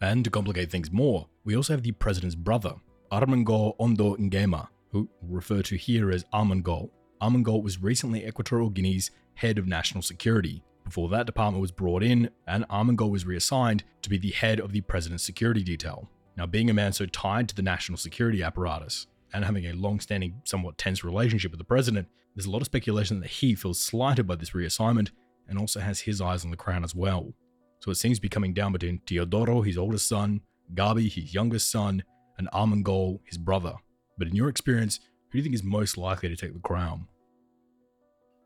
And 0.00 0.24
to 0.24 0.30
complicate 0.30 0.70
things 0.70 0.92
more, 0.92 1.26
we 1.44 1.56
also 1.56 1.72
have 1.72 1.82
the 1.82 1.92
president's 1.92 2.34
brother, 2.34 2.74
Armengol 3.10 3.74
Ondo 3.80 4.16
Nguema, 4.16 4.68
who 4.90 5.08
we'll 5.22 5.36
refer 5.36 5.62
to 5.62 5.76
here 5.76 6.10
as 6.10 6.24
Armengol. 6.32 6.90
Armengol 7.20 7.62
was 7.62 7.82
recently 7.82 8.26
Equatorial 8.26 8.70
Guinea's 8.70 9.10
head 9.34 9.58
of 9.58 9.66
national 9.66 10.02
security. 10.02 10.62
Before 10.84 11.08
that 11.10 11.26
department 11.26 11.60
was 11.60 11.72
brought 11.72 12.02
in, 12.02 12.30
and 12.46 12.66
Armengol 12.68 13.10
was 13.10 13.26
reassigned 13.26 13.84
to 14.02 14.10
be 14.10 14.18
the 14.18 14.30
head 14.30 14.60
of 14.60 14.72
the 14.72 14.80
president's 14.80 15.24
security 15.24 15.62
detail. 15.62 16.08
Now, 16.36 16.46
being 16.46 16.70
a 16.70 16.74
man 16.74 16.92
so 16.92 17.06
tied 17.06 17.48
to 17.48 17.54
the 17.54 17.62
national 17.62 17.98
security 17.98 18.42
apparatus, 18.42 19.06
and 19.32 19.44
having 19.44 19.66
a 19.66 19.72
long 19.72 20.00
standing, 20.00 20.40
somewhat 20.44 20.78
tense 20.78 21.04
relationship 21.04 21.50
with 21.50 21.58
the 21.58 21.64
president, 21.64 22.08
there's 22.34 22.46
a 22.46 22.50
lot 22.50 22.62
of 22.62 22.66
speculation 22.66 23.20
that 23.20 23.28
he 23.28 23.54
feels 23.54 23.80
slighted 23.80 24.26
by 24.26 24.36
this 24.36 24.50
reassignment 24.50 25.10
and 25.48 25.58
also 25.58 25.80
has 25.80 26.00
his 26.00 26.20
eyes 26.20 26.44
on 26.44 26.50
the 26.50 26.56
crown 26.56 26.84
as 26.84 26.94
well. 26.94 27.32
So 27.80 27.90
it 27.90 27.96
seems 27.96 28.18
to 28.18 28.22
be 28.22 28.28
coming 28.28 28.54
down 28.54 28.72
between 28.72 29.00
Teodoro, 29.06 29.64
his 29.64 29.78
oldest 29.78 30.08
son, 30.08 30.40
Gabi, 30.74 31.10
his 31.12 31.32
youngest 31.32 31.70
son, 31.70 32.02
and 32.36 32.48
Armengol, 32.52 33.20
his 33.24 33.38
brother. 33.38 33.74
But 34.18 34.28
in 34.28 34.36
your 34.36 34.48
experience, 34.48 35.00
who 35.30 35.32
do 35.32 35.38
you 35.38 35.42
think 35.42 35.54
is 35.54 35.62
most 35.62 35.96
likely 35.96 36.28
to 36.28 36.36
take 36.36 36.52
the 36.52 36.60
crown? 36.60 37.06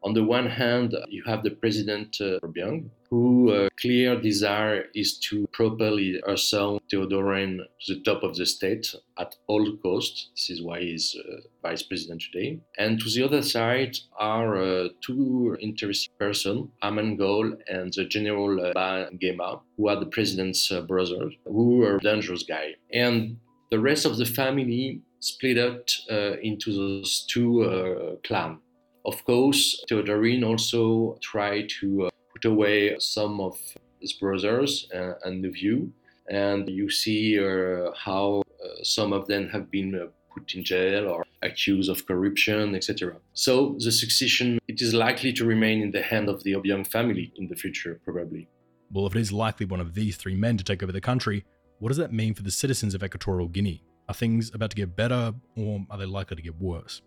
On 0.05 0.15
the 0.15 0.25
one 0.25 0.47
hand, 0.47 0.97
you 1.09 1.23
have 1.27 1.45
the 1.45 1.51
president 1.51 2.17
uh, 2.21 2.41
Obiang, 2.43 2.91
whose 3.09 3.53
uh, 3.53 3.69
clear 3.81 4.20
desire 4.20 4.87
is 4.95 5.18
to 5.18 5.47
propel 5.53 5.97
her 6.26 6.37
son 6.37 6.81
Theodorin 6.91 7.59
to 7.83 7.95
the 7.95 8.01
top 8.01 8.24
of 8.24 8.35
the 8.35 8.45
state 8.45 8.93
at 9.18 9.37
all 9.47 9.76
costs. 9.76 10.31
This 10.35 10.51
is 10.51 10.62
why 10.62 10.81
he's 10.81 11.14
uh, 11.14 11.37
vice 11.62 11.85
president 11.85 12.22
today. 12.33 12.59
And 12.79 12.99
to 13.01 13.09
the 13.09 13.22
other 13.22 13.43
side 13.43 13.97
are 14.18 14.61
uh, 14.61 14.89
two 15.03 15.57
interesting 15.61 16.12
persons, 16.18 16.68
Armengol 16.83 17.57
and 17.68 17.93
the 17.93 18.05
General 18.05 18.61
uh, 18.61 18.72
Mba 18.74 19.11
Nguema, 19.12 19.61
who 19.76 19.89
are 19.89 20.01
the 20.01 20.07
president's 20.07 20.72
uh, 20.72 20.81
brothers, 20.81 21.33
who 21.45 21.85
are 21.85 21.99
dangerous 21.99 22.43
guy. 22.43 22.74
And 22.93 23.37
the 23.70 23.79
rest 23.79 24.05
of 24.05 24.16
the 24.16 24.26
family 24.26 25.01
split 25.20 25.59
up 25.59 25.87
uh, 26.11 26.39
into 26.43 26.72
those 26.72 27.24
two 27.31 27.62
uh, 27.62 28.16
clans. 28.26 28.59
Of 29.05 29.24
course, 29.24 29.84
Theodorin 29.88 30.46
also 30.46 31.18
tried 31.20 31.68
to 31.80 32.07
uh, 32.07 32.11
put 32.32 32.44
away 32.44 32.96
some 32.98 33.40
of 33.40 33.59
his 34.00 34.12
brothers 34.12 34.88
uh, 34.94 35.14
and 35.24 35.44
the 35.44 35.50
view, 35.50 35.92
and 36.30 36.68
you 36.68 36.88
see 36.88 37.38
uh, 37.38 37.90
how 37.96 38.42
some 38.82 39.12
of 39.12 39.26
them 39.26 39.48
have 39.48 39.70
been 39.70 40.09
put 40.32 40.55
in 40.55 40.64
jail 40.64 41.09
or 41.09 41.24
accused 41.42 41.90
of 41.90 42.07
corruption, 42.07 42.74
etc. 42.74 43.16
So 43.34 43.76
the 43.78 43.92
succession 43.92 44.59
it 44.68 44.80
is 44.80 44.94
likely 44.94 45.32
to 45.34 45.44
remain 45.44 45.82
in 45.82 45.90
the 45.90 46.03
hand 46.03 46.28
of 46.28 46.42
the 46.44 46.53
Obiang 46.53 46.86
family 46.86 47.32
in 47.36 47.48
the 47.48 47.57
future, 47.57 48.00
probably. 48.05 48.48
Well, 48.92 49.07
if 49.07 49.16
it 49.16 49.20
is 49.20 49.32
likely 49.32 49.66
one 49.66 49.80
of 49.80 49.94
these 49.94 50.16
three 50.16 50.36
men 50.36 50.57
to 50.59 50.64
take 50.64 50.82
over 50.82 50.92
the 50.92 51.00
country, 51.00 51.44
what 51.78 51.88
does 51.88 51.96
that 51.98 52.12
mean 52.12 52.34
for 52.34 52.42
the 52.42 52.50
citizens 52.50 52.94
of 52.94 53.03
Equatorial 53.03 53.48
Guinea? 53.48 53.82
Are 54.09 54.14
things 54.14 54.53
about 54.55 54.70
to 54.70 54.76
get 54.76 54.94
better, 54.94 55.34
or 55.57 55.84
are 55.90 55.98
they 55.98 56.07
likely 56.07 56.36
to 56.36 56.42
get 56.42 56.61
worse? 56.61 57.03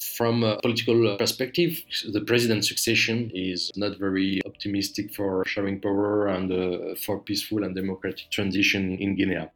From 0.00 0.42
a 0.42 0.58
political 0.60 1.16
perspective, 1.16 1.82
the 2.12 2.20
president's 2.20 2.68
succession 2.68 3.30
is 3.34 3.70
not 3.76 3.98
very 3.98 4.40
optimistic 4.44 5.14
for 5.14 5.44
sharing 5.46 5.80
power 5.80 6.26
and 6.28 6.52
uh, 6.52 6.94
for 6.96 7.20
peaceful 7.20 7.64
and 7.64 7.74
democratic 7.74 8.30
transition 8.30 8.96
in 8.98 9.16
Guinea. 9.16 9.48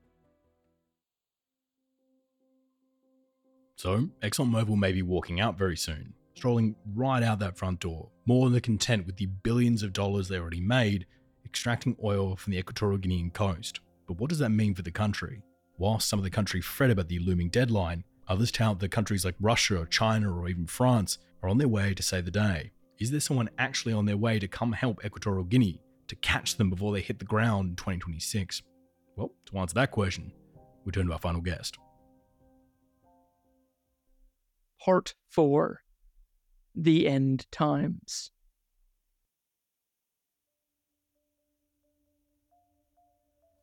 So, 3.76 4.10
ExxonMobil 4.22 4.76
may 4.76 4.92
be 4.92 5.02
walking 5.02 5.40
out 5.40 5.56
very 5.56 5.76
soon, 5.76 6.12
strolling 6.34 6.76
right 6.94 7.22
out 7.22 7.38
that 7.38 7.56
front 7.56 7.80
door, 7.80 8.10
more 8.26 8.50
than 8.50 8.60
content 8.60 9.06
with 9.06 9.16
the 9.16 9.26
billions 9.26 9.82
of 9.82 9.92
dollars 9.92 10.28
they 10.28 10.38
already 10.38 10.60
made 10.60 11.06
extracting 11.46 11.96
oil 12.04 12.36
from 12.36 12.52
the 12.52 12.58
Equatorial 12.58 12.98
Guinean 12.98 13.32
coast. 13.32 13.80
But 14.06 14.18
what 14.18 14.28
does 14.28 14.38
that 14.38 14.50
mean 14.50 14.74
for 14.74 14.82
the 14.82 14.90
country? 14.90 15.42
While 15.78 15.98
some 15.98 16.18
of 16.18 16.24
the 16.24 16.30
country 16.30 16.60
fret 16.60 16.90
about 16.90 17.08
the 17.08 17.18
looming 17.20 17.48
deadline, 17.48 18.04
others 18.30 18.52
tout 18.52 18.78
that 18.78 18.92
countries 18.92 19.24
like 19.24 19.34
Russia 19.40 19.76
or 19.76 19.86
China 19.86 20.32
or 20.32 20.48
even 20.48 20.64
France 20.64 21.18
are 21.42 21.48
on 21.48 21.58
their 21.58 21.68
way 21.68 21.92
to 21.92 22.02
save 22.02 22.24
the 22.24 22.30
day. 22.30 22.70
Is 23.00 23.10
there 23.10 23.20
someone 23.20 23.50
actually 23.58 23.92
on 23.92 24.06
their 24.06 24.16
way 24.16 24.38
to 24.38 24.46
come 24.46 24.72
help 24.72 25.04
Equatorial 25.04 25.44
Guinea, 25.44 25.82
to 26.06 26.14
catch 26.16 26.56
them 26.56 26.70
before 26.70 26.92
they 26.92 27.00
hit 27.00 27.18
the 27.18 27.24
ground 27.24 27.70
in 27.70 27.76
2026? 27.76 28.62
Well, 29.16 29.32
to 29.46 29.58
answer 29.58 29.74
that 29.74 29.90
question, 29.90 30.32
we 30.84 30.92
turn 30.92 31.06
to 31.06 31.12
our 31.12 31.18
final 31.18 31.40
guest. 31.40 31.76
Part 34.84 35.14
4 35.30 35.80
The 36.74 37.08
End 37.08 37.46
Times. 37.50 38.30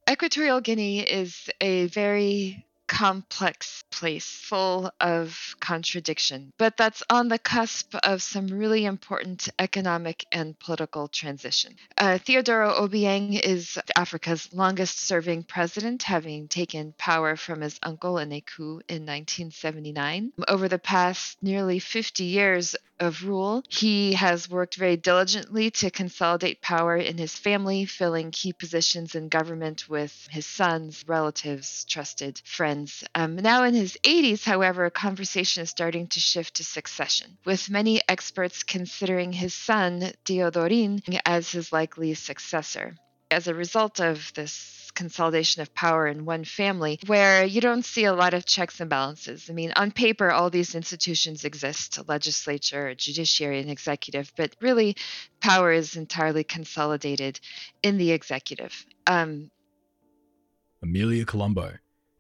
Equatorial 0.10 0.62
Guinea 0.62 1.00
is 1.02 1.50
a 1.62 1.88
very 1.88 2.67
complex 2.88 3.84
place 3.92 4.26
full 4.28 4.92
of 5.00 5.56
contradiction, 5.60 6.52
but 6.58 6.78
that's 6.78 7.04
on 7.10 7.28
the 7.28 7.40
cusp 7.40 7.96
of 8.04 8.22
some 8.22 8.48
really 8.48 8.86
important 8.86 9.50
economic 9.60 10.26
and 10.32 10.58
political 10.60 11.08
transition. 11.08 11.76
Uh, 11.98 12.18
Theodoro 12.18 12.74
Obiang 12.80 13.40
is 13.40 13.78
Africa's 13.96 14.54
longest 14.54 15.00
serving 15.00 15.44
president, 15.44 16.04
having 16.04 16.48
taken 16.48 16.94
power 16.98 17.36
from 17.36 17.62
his 17.62 17.80
uncle 17.84 18.18
in 18.18 18.32
a 18.32 18.42
coup 18.42 18.82
in 18.88 19.06
1979. 19.06 20.34
Over 20.48 20.68
the 20.68 20.80
past 20.80 21.38
nearly 21.42 21.80
50 21.80 22.24
years, 22.24 22.76
of 23.00 23.24
rule. 23.24 23.64
He 23.70 24.14
has 24.14 24.50
worked 24.50 24.76
very 24.76 24.98
diligently 24.98 25.72
to 25.72 25.92
consolidate 25.92 26.62
power 26.62 26.98
in 26.98 27.18
his 27.18 27.36
family, 27.36 27.86
filling 27.86 28.32
key 28.32 28.54
positions 28.54 29.16
in 29.16 29.30
government 29.30 29.90
with 29.90 30.28
his 30.32 30.46
sons, 30.46 31.04
relatives, 31.08 31.86
trusted 31.86 32.42
friends. 32.46 33.04
Um, 33.16 33.36
now 33.36 33.64
in 33.64 33.74
his 33.74 33.98
80s, 34.04 34.44
however, 34.44 34.86
a 34.86 34.92
conversation 34.92 35.64
is 35.64 35.70
starting 35.70 36.08
to 36.08 36.20
shift 36.20 36.56
to 36.56 36.64
succession, 36.64 37.38
with 37.46 37.70
many 37.70 38.02
experts 38.08 38.64
considering 38.64 39.32
his 39.32 39.54
son, 39.54 40.12
Theodorin, 40.26 41.02
as 41.26 41.52
his 41.52 41.72
likely 41.72 42.14
successor. 42.14 42.96
As 43.30 43.48
a 43.48 43.54
result 43.54 44.00
of 44.00 44.32
this 44.36 44.78
consolidation 44.98 45.62
of 45.62 45.74
power 45.76 46.08
in 46.08 46.26
one 46.26 46.44
family 46.44 47.00
where 47.06 47.46
you 47.46 47.62
don't 47.62 47.86
see 47.86 48.06
a 48.06 48.14
lot 48.14 48.34
of 48.34 48.46
checks 48.46 48.80
and 48.80 48.90
balances. 48.90 49.48
I 49.48 49.54
mean, 49.54 49.72
on 49.76 49.92
paper, 49.92 50.32
all 50.32 50.50
these 50.50 50.74
institutions 50.74 51.46
exist 51.46 52.00
legislature, 52.08 52.96
judiciary, 52.96 53.60
and 53.60 53.70
executive, 53.70 54.34
but 54.36 54.56
really, 54.60 54.96
power 55.40 55.72
is 55.72 55.96
entirely 55.96 56.44
consolidated 56.44 57.40
in 57.84 57.98
the 57.98 58.12
executive. 58.12 58.86
Um, 59.06 59.52
Emilia 60.82 61.26
Columbo 61.26 61.74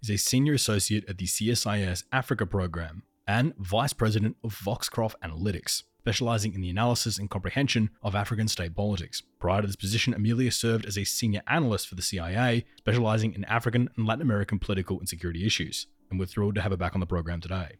is 0.04 0.12
a 0.12 0.18
senior 0.18 0.54
associate 0.54 1.10
at 1.10 1.18
the 1.18 1.26
CSIS 1.26 2.04
Africa 2.12 2.46
program 2.46 3.02
and 3.28 3.56
vice 3.58 3.94
president 3.94 4.38
of 4.44 4.56
Voxcroft 4.56 5.16
Analytics 5.24 5.84
specializing 6.08 6.54
in 6.54 6.62
the 6.62 6.70
analysis 6.70 7.20
and 7.20 7.30
comprehension 7.30 7.90
of 8.02 8.16
African 8.16 8.48
state 8.48 8.74
politics. 8.74 9.22
Prior 9.40 9.60
to 9.60 9.68
this 9.68 9.76
position, 9.76 10.14
Emilia 10.14 10.52
served 10.52 10.86
as 10.86 10.98
a 10.98 11.04
senior 11.04 11.42
analyst 11.50 11.90
for 11.90 11.96
the 11.96 12.02
CIA, 12.02 12.64
specializing 12.78 13.34
in 13.34 13.44
African 13.44 13.90
and 13.98 14.08
Latin 14.08 14.22
American 14.22 14.58
political 14.58 15.00
and 15.00 15.10
security 15.10 15.46
issues. 15.46 15.86
And 16.10 16.18
we're 16.18 16.26
thrilled 16.26 16.56
to 16.56 16.62
have 16.62 16.72
her 16.72 16.78
back 16.78 16.94
on 16.94 17.02
the 17.02 17.06
program 17.06 17.42
today. 17.42 17.80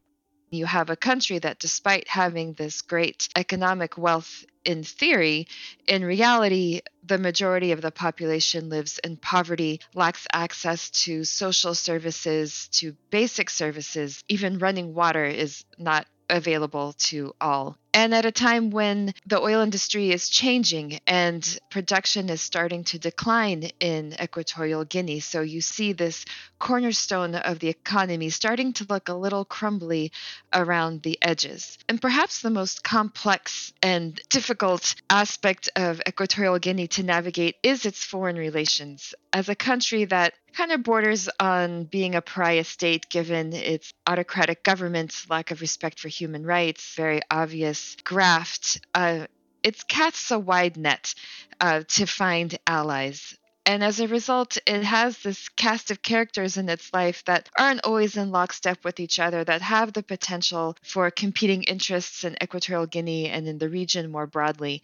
You 0.50 0.66
have 0.66 0.90
a 0.90 0.98
country 0.98 1.40
that, 1.40 1.60
despite 1.60 2.10
having 2.10 2.52
this 2.52 2.82
great 2.82 3.30
economic 3.38 3.98
wealth 3.98 4.44
in 4.66 4.84
theory, 4.84 5.48
in 5.88 6.04
reality, 6.04 6.82
the 7.06 7.18
majority 7.18 7.72
of 7.72 7.82
the 7.82 7.92
population 7.92 8.68
lives 8.68 9.00
in 9.06 9.16
poverty, 9.16 9.80
lacks 9.96 10.28
access 10.34 10.90
to 11.06 11.24
social 11.24 11.74
services, 11.74 12.68
to 12.74 12.94
basic 13.10 13.50
services. 13.50 14.22
Even 14.28 14.60
running 14.60 14.94
water 14.94 15.24
is 15.24 15.64
not 15.78 16.08
available 16.30 16.94
to 16.94 17.34
all. 17.40 17.78
And 17.98 18.14
at 18.14 18.28
a 18.28 18.32
time 18.32 18.70
when 18.70 19.12
the 19.26 19.42
oil 19.42 19.60
industry 19.60 20.12
is 20.12 20.30
changing 20.30 21.00
and 21.08 21.60
production 21.72 22.30
is 22.30 22.42
starting 22.42 22.84
to 22.84 23.00
decline 23.00 23.72
in 23.80 24.16
Equatorial 24.22 24.86
Guinea. 24.86 25.20
So 25.20 25.42
you 25.42 25.62
see 25.62 25.94
this 25.94 26.24
cornerstone 26.60 27.34
of 27.34 27.58
the 27.58 27.70
economy 27.70 28.30
starting 28.30 28.74
to 28.74 28.86
look 28.88 29.10
a 29.10 29.16
little 29.16 29.46
crumbly 29.46 30.12
around 30.54 31.02
the 31.02 31.18
edges. 31.24 31.80
And 31.90 32.00
perhaps 32.00 32.42
the 32.42 32.52
most 32.52 32.84
complex 32.84 33.74
and 33.82 34.22
difficult 34.30 34.94
aspect 35.10 35.72
of 35.76 36.00
Equatorial 36.08 36.60
Guinea 36.60 36.88
to 36.90 37.04
navigate 37.04 37.56
is 37.64 37.84
its 37.84 38.04
foreign 38.04 38.36
relations. 38.36 39.16
As 39.34 39.50
a 39.50 39.56
country 39.56 40.06
that 40.06 40.34
kind 40.54 40.72
of 40.72 40.82
borders 40.82 41.30
on 41.40 41.84
being 41.84 42.16
a 42.16 42.22
pariah 42.22 42.64
state 42.64 43.08
given 43.10 43.54
its 43.54 43.94
autocratic 44.08 44.64
government's 44.64 45.30
lack 45.30 45.52
of 45.52 45.62
respect 45.62 46.00
for 46.00 46.08
human 46.08 46.44
rights, 46.44 46.96
very 46.96 47.22
obvious 47.30 47.87
graft. 47.96 48.82
Uh, 48.94 49.28
it's 49.64 49.84
casts 49.84 50.32
a 50.32 50.40
wide 50.40 50.78
net 50.78 51.14
uh, 51.60 51.84
to 51.88 52.06
find 52.06 52.58
allies. 52.66 53.38
And 53.66 53.84
as 53.84 54.00
a 54.00 54.08
result, 54.08 54.58
it 54.66 54.84
has 54.84 55.18
this 55.20 55.50
cast 55.50 55.92
of 55.92 56.02
characters 56.02 56.56
in 56.56 56.70
its 56.70 56.94
life 56.94 57.26
that 57.26 57.50
aren't 57.60 57.84
always 57.84 58.16
in 58.16 58.32
lockstep 58.32 58.86
with 58.86 58.98
each 59.02 59.20
other, 59.20 59.44
that 59.44 59.62
have 59.62 59.92
the 59.92 60.04
potential 60.04 60.78
for 60.84 61.12
competing 61.12 61.64
interests 61.64 62.24
in 62.24 62.38
Equatorial 62.42 62.86
Guinea 62.86 63.28
and 63.30 63.46
in 63.46 63.58
the 63.58 63.68
region 63.68 64.10
more 64.10 64.26
broadly. 64.26 64.84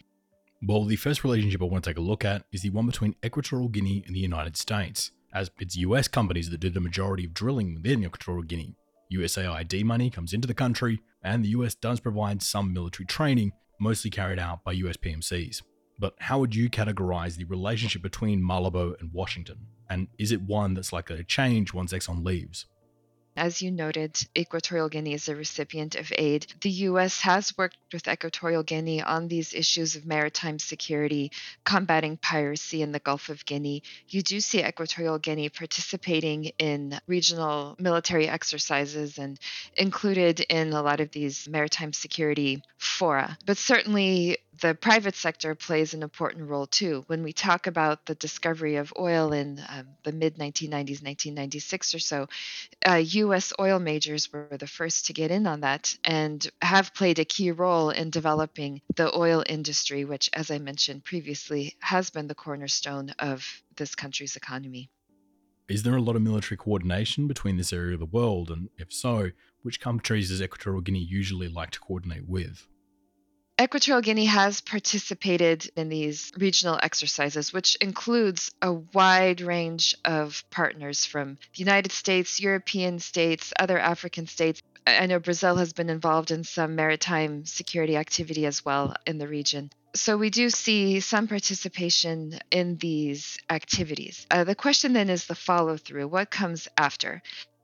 Well, 0.62 0.84
the 0.84 0.96
first 0.96 1.24
relationship 1.24 1.62
I 1.62 1.64
want 1.64 1.84
to 1.84 1.90
take 1.90 1.98
a 1.98 2.02
look 2.02 2.26
at 2.26 2.44
is 2.52 2.60
the 2.60 2.70
one 2.70 2.84
between 2.84 3.16
Equatorial 3.24 3.68
Guinea 3.68 4.02
and 4.06 4.14
the 4.14 4.20
United 4.20 4.58
States 4.58 5.12
as 5.32 5.50
it's 5.58 5.76
US 5.76 6.06
companies 6.06 6.50
that 6.50 6.60
do 6.60 6.70
the 6.70 6.80
majority 6.80 7.24
of 7.24 7.34
drilling 7.34 7.74
within 7.74 8.04
Equatorial 8.04 8.44
Guinea. 8.44 8.76
USAID 9.14 9.84
money 9.84 10.10
comes 10.10 10.32
into 10.32 10.48
the 10.48 10.54
country, 10.54 11.00
and 11.22 11.44
the 11.44 11.50
US 11.50 11.74
does 11.74 12.00
provide 12.00 12.42
some 12.42 12.72
military 12.72 13.06
training, 13.06 13.52
mostly 13.80 14.10
carried 14.10 14.38
out 14.38 14.64
by 14.64 14.72
US 14.72 14.96
PMCs. 14.96 15.62
But 15.98 16.14
how 16.18 16.38
would 16.40 16.54
you 16.54 16.68
categorize 16.68 17.36
the 17.36 17.44
relationship 17.44 18.02
between 18.02 18.42
Malabo 18.42 18.98
and 19.00 19.12
Washington? 19.12 19.66
And 19.88 20.08
is 20.18 20.32
it 20.32 20.42
one 20.42 20.74
that's 20.74 20.92
likely 20.92 21.16
to 21.16 21.24
change 21.24 21.72
once 21.72 21.92
Exxon 21.92 22.24
leaves? 22.24 22.66
As 23.36 23.60
you 23.60 23.72
noted, 23.72 24.16
Equatorial 24.38 24.88
Guinea 24.88 25.14
is 25.14 25.28
a 25.28 25.34
recipient 25.34 25.96
of 25.96 26.12
aid. 26.16 26.46
The 26.60 26.70
U.S. 26.70 27.20
has 27.22 27.56
worked 27.58 27.76
with 27.92 28.06
Equatorial 28.06 28.62
Guinea 28.62 29.02
on 29.02 29.26
these 29.26 29.54
issues 29.54 29.96
of 29.96 30.06
maritime 30.06 30.60
security, 30.60 31.32
combating 31.64 32.16
piracy 32.16 32.80
in 32.80 32.92
the 32.92 33.00
Gulf 33.00 33.30
of 33.30 33.44
Guinea. 33.44 33.82
You 34.08 34.22
do 34.22 34.38
see 34.38 34.64
Equatorial 34.64 35.18
Guinea 35.18 35.48
participating 35.48 36.52
in 36.58 37.00
regional 37.08 37.74
military 37.80 38.28
exercises 38.28 39.18
and 39.18 39.40
included 39.76 40.38
in 40.40 40.72
a 40.72 40.82
lot 40.82 41.00
of 41.00 41.10
these 41.10 41.48
maritime 41.48 41.92
security 41.92 42.62
fora. 42.78 43.36
But 43.44 43.58
certainly, 43.58 44.38
the 44.60 44.74
private 44.74 45.14
sector 45.14 45.54
plays 45.54 45.94
an 45.94 46.02
important 46.02 46.48
role 46.48 46.66
too. 46.66 47.04
When 47.06 47.22
we 47.22 47.32
talk 47.32 47.66
about 47.66 48.06
the 48.06 48.14
discovery 48.14 48.76
of 48.76 48.92
oil 48.98 49.32
in 49.32 49.60
um, 49.68 49.88
the 50.02 50.12
mid 50.12 50.36
1990s, 50.36 51.02
1996 51.02 51.94
or 51.94 51.98
so, 51.98 52.28
uh, 52.86 53.02
U.S. 53.04 53.52
oil 53.58 53.78
majors 53.78 54.32
were 54.32 54.56
the 54.58 54.66
first 54.66 55.06
to 55.06 55.12
get 55.12 55.30
in 55.30 55.46
on 55.46 55.60
that 55.60 55.96
and 56.04 56.46
have 56.62 56.94
played 56.94 57.18
a 57.18 57.24
key 57.24 57.50
role 57.50 57.90
in 57.90 58.10
developing 58.10 58.80
the 58.94 59.16
oil 59.16 59.42
industry, 59.46 60.04
which, 60.04 60.30
as 60.32 60.50
I 60.50 60.58
mentioned 60.58 61.04
previously, 61.04 61.76
has 61.80 62.10
been 62.10 62.28
the 62.28 62.34
cornerstone 62.34 63.10
of 63.18 63.46
this 63.76 63.94
country's 63.94 64.36
economy. 64.36 64.90
Is 65.68 65.82
there 65.82 65.96
a 65.96 66.02
lot 66.02 66.14
of 66.14 66.22
military 66.22 66.58
coordination 66.58 67.26
between 67.26 67.56
this 67.56 67.72
area 67.72 67.94
of 67.94 68.00
the 68.00 68.06
world? 68.06 68.50
And 68.50 68.68
if 68.76 68.92
so, 68.92 69.30
which 69.62 69.80
countries 69.80 70.28
does 70.28 70.42
Equatorial 70.42 70.82
Guinea 70.82 71.00
usually 71.00 71.48
like 71.48 71.70
to 71.70 71.80
coordinate 71.80 72.28
with? 72.28 72.68
Equatorial 73.60 74.02
Guinea 74.02 74.24
has 74.24 74.60
participated 74.60 75.70
in 75.76 75.88
these 75.88 76.32
regional 76.36 76.78
exercises, 76.82 77.52
which 77.52 77.76
includes 77.76 78.50
a 78.60 78.72
wide 78.72 79.40
range 79.40 79.94
of 80.04 80.42
partners 80.50 81.04
from 81.04 81.34
the 81.34 81.60
United 81.60 81.92
States, 81.92 82.40
European 82.40 82.98
states, 82.98 83.52
other 83.56 83.78
African 83.78 84.26
states. 84.26 84.60
I 84.88 85.06
know 85.06 85.20
Brazil 85.20 85.54
has 85.56 85.72
been 85.72 85.88
involved 85.88 86.32
in 86.32 86.42
some 86.42 86.74
maritime 86.74 87.46
security 87.46 87.96
activity 87.96 88.44
as 88.44 88.64
well 88.64 88.96
in 89.06 89.18
the 89.18 89.28
region. 89.28 89.70
So 89.94 90.16
we 90.16 90.30
do 90.30 90.50
see 90.50 90.98
some 90.98 91.28
participation 91.28 92.40
in 92.50 92.76
these 92.78 93.38
activities. 93.48 94.26
Uh, 94.32 94.42
the 94.42 94.56
question 94.56 94.94
then 94.94 95.08
is 95.08 95.26
the 95.26 95.36
follow 95.36 95.76
through. 95.76 96.08
What 96.08 96.28
comes 96.28 96.66
after? 96.76 97.22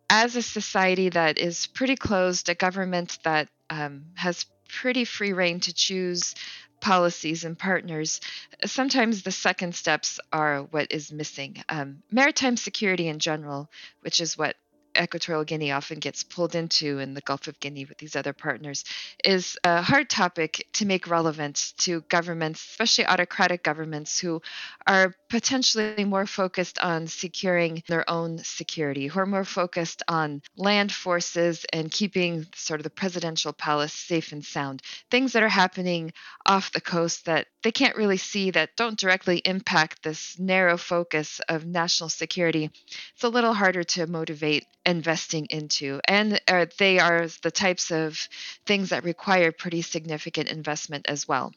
As 0.09 0.36
a 0.36 0.43
society 0.43 1.09
that 1.09 1.38
is 1.38 1.66
pretty 1.66 1.97
closed, 1.97 2.49
a 2.49 2.55
government 2.55 3.18
that 3.24 3.49
um, 3.68 4.05
has 4.14 4.47
pretty 4.73 5.05
free 5.05 5.33
reign 5.33 5.61
to 5.61 5.73
choose 5.73 6.35
policies 6.81 7.45
and 7.45 7.59
partners, 7.59 8.21
sometimes 8.64 9.23
the 9.23 9.31
second 9.31 9.75
steps 9.75 10.18
are 10.33 10.62
what 10.62 10.91
is 10.91 11.12
missing. 11.12 11.62
Um, 11.68 12.03
maritime 12.11 12.57
security 12.57 13.09
in 13.09 13.18
general, 13.18 13.71
which 14.01 14.21
is 14.21 14.39
what 14.39 14.57
Equatorial 14.99 15.45
Guinea 15.45 15.73
often 15.73 15.99
gets 15.99 16.23
pulled 16.25 16.55
into 16.55 16.99
in 16.99 17.14
the 17.14 17.21
Gulf 17.21 17.47
of 17.47 17.61
Guinea 17.61 17.85
with 17.85 17.99
these 17.99 18.16
other 18.16 18.33
partners 18.33 18.85
is 19.25 19.57
a 19.64 19.83
hard 19.83 20.11
topic 20.11 20.66
to 20.75 20.87
make 20.87 21.09
relevant 21.09 21.75
to 21.79 22.01
governments, 22.03 22.61
especially 22.71 23.07
autocratic 23.07 23.62
governments 23.62 24.18
who 24.18 24.43
are 24.87 25.14
potentially 25.31 26.05
more 26.05 26.26
focused 26.26 26.78
on 26.81 27.07
securing 27.07 27.83
their 27.87 28.09
own 28.11 28.39
security, 28.39 29.07
who 29.07 29.20
are 29.20 29.26
more 29.26 29.45
focused 29.45 30.03
on 30.09 30.43
land 30.57 30.93
forces 30.93 31.64
and 31.72 31.91
keeping 31.91 32.47
sort 32.55 32.81
of 32.81 32.85
the 32.85 32.91
presidential 32.91 33.53
palace 33.53 33.93
safe 33.93 34.33
and 34.33 34.45
sound. 34.45 34.83
Things 35.11 35.33
that 35.33 35.43
are 35.43 35.49
happening 35.49 36.12
off 36.45 36.72
the 36.72 36.81
coast 36.81 37.26
that 37.26 37.47
they 37.62 37.70
can't 37.72 37.97
really 37.97 38.16
see 38.16 38.51
that 38.51 38.76
don't 38.76 38.99
directly 38.99 39.39
impact 39.39 40.03
this 40.03 40.39
narrow 40.39 40.76
focus 40.76 41.41
of 41.49 41.64
national 41.64 42.09
security. 42.09 42.70
It's 43.14 43.24
a 43.24 43.28
little 43.28 43.55
harder 43.55 43.85
to 43.85 44.07
motivate 44.07 44.66
investing 44.85 45.47
into. 45.51 46.01
And 46.05 46.41
uh, 46.49 46.66
they 46.78 46.99
are 46.99 47.28
the 47.43 47.51
types 47.51 47.91
of 47.93 48.28
things 48.66 48.91
that 48.91 49.05
require 49.05 49.53
pretty 49.53 49.83
significant 49.83 50.51
investment 50.51 51.07
as 51.09 51.28
well. 51.28 51.53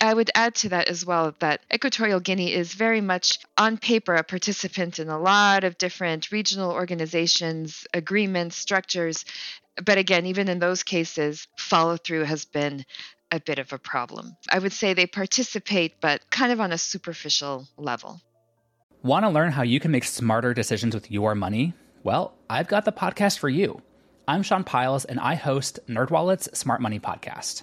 I 0.00 0.12
would 0.12 0.30
add 0.34 0.54
to 0.56 0.70
that 0.70 0.88
as 0.88 1.06
well 1.06 1.34
that 1.38 1.60
Equatorial 1.72 2.20
Guinea 2.20 2.52
is 2.52 2.74
very 2.74 3.00
much 3.00 3.38
on 3.56 3.76
paper 3.76 4.14
a 4.14 4.24
participant 4.24 4.98
in 4.98 5.08
a 5.08 5.18
lot 5.18 5.64
of 5.64 5.78
different 5.78 6.32
regional 6.32 6.72
organizations, 6.72 7.86
agreements, 7.94 8.56
structures. 8.56 9.24
But 9.84 9.98
again, 9.98 10.26
even 10.26 10.48
in 10.48 10.58
those 10.58 10.82
cases, 10.82 11.46
follow 11.56 11.96
through 11.96 12.24
has 12.24 12.44
been 12.44 12.84
a 13.30 13.38
bit 13.38 13.58
of 13.58 13.72
a 13.72 13.78
problem. 13.78 14.36
I 14.50 14.58
would 14.58 14.72
say 14.72 14.94
they 14.94 15.06
participate, 15.06 16.00
but 16.00 16.28
kind 16.30 16.50
of 16.50 16.60
on 16.60 16.72
a 16.72 16.78
superficial 16.78 17.68
level. 17.76 18.20
Want 19.02 19.24
to 19.24 19.30
learn 19.30 19.52
how 19.52 19.62
you 19.62 19.78
can 19.78 19.92
make 19.92 20.04
smarter 20.04 20.54
decisions 20.54 20.94
with 20.94 21.10
your 21.10 21.34
money? 21.34 21.74
Well, 22.02 22.34
I've 22.50 22.68
got 22.68 22.84
the 22.84 22.92
podcast 22.92 23.38
for 23.38 23.48
you. 23.48 23.82
I'm 24.26 24.42
Sean 24.42 24.64
Pyles, 24.64 25.04
and 25.04 25.20
I 25.20 25.36
host 25.36 25.78
NerdWallet's 25.88 26.58
Smart 26.58 26.80
Money 26.80 26.98
Podcast. 26.98 27.62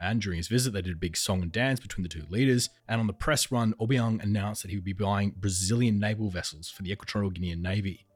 And 0.00 0.20
during 0.20 0.36
his 0.36 0.48
visit, 0.48 0.72
they 0.72 0.82
did 0.82 0.94
a 0.94 0.98
big 0.98 1.16
song 1.16 1.42
and 1.42 1.50
dance 1.50 1.80
between 1.80 2.04
the 2.04 2.08
two 2.08 2.24
leaders. 2.28 2.70
And 2.88 3.00
on 3.00 3.06
the 3.08 3.12
press 3.12 3.50
run, 3.50 3.74
Obiang 3.80 4.22
announced 4.22 4.62
that 4.62 4.70
he 4.70 4.76
would 4.76 4.84
be 4.84 4.92
buying 4.92 5.34
Brazilian 5.36 5.98
naval 5.98 6.30
vessels 6.30 6.70
for 6.70 6.82
the 6.82 6.92
Equatorial 6.92 7.32
Guinean 7.32 7.60
Navy. 7.60 8.06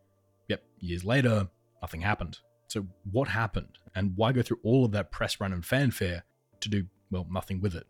Yep, 0.49 0.63
years 0.79 1.05
later, 1.05 1.49
nothing 1.81 2.03
happened. 2.03 2.39
So, 2.69 2.87
what 3.11 3.29
happened? 3.29 3.79
And 3.95 4.17
why 4.17 4.33
go 4.33 4.43
through 4.43 4.61
all 4.63 4.85
of 4.85 4.93
that 4.93 5.11
press 5.11 5.41
run 5.41 5.53
and 5.53 5.65
fanfare 5.65 6.25
to 6.61 6.69
do, 6.69 6.87
well, 7.11 7.27
nothing 7.31 7.61
with 7.61 7.75
it? 7.75 7.87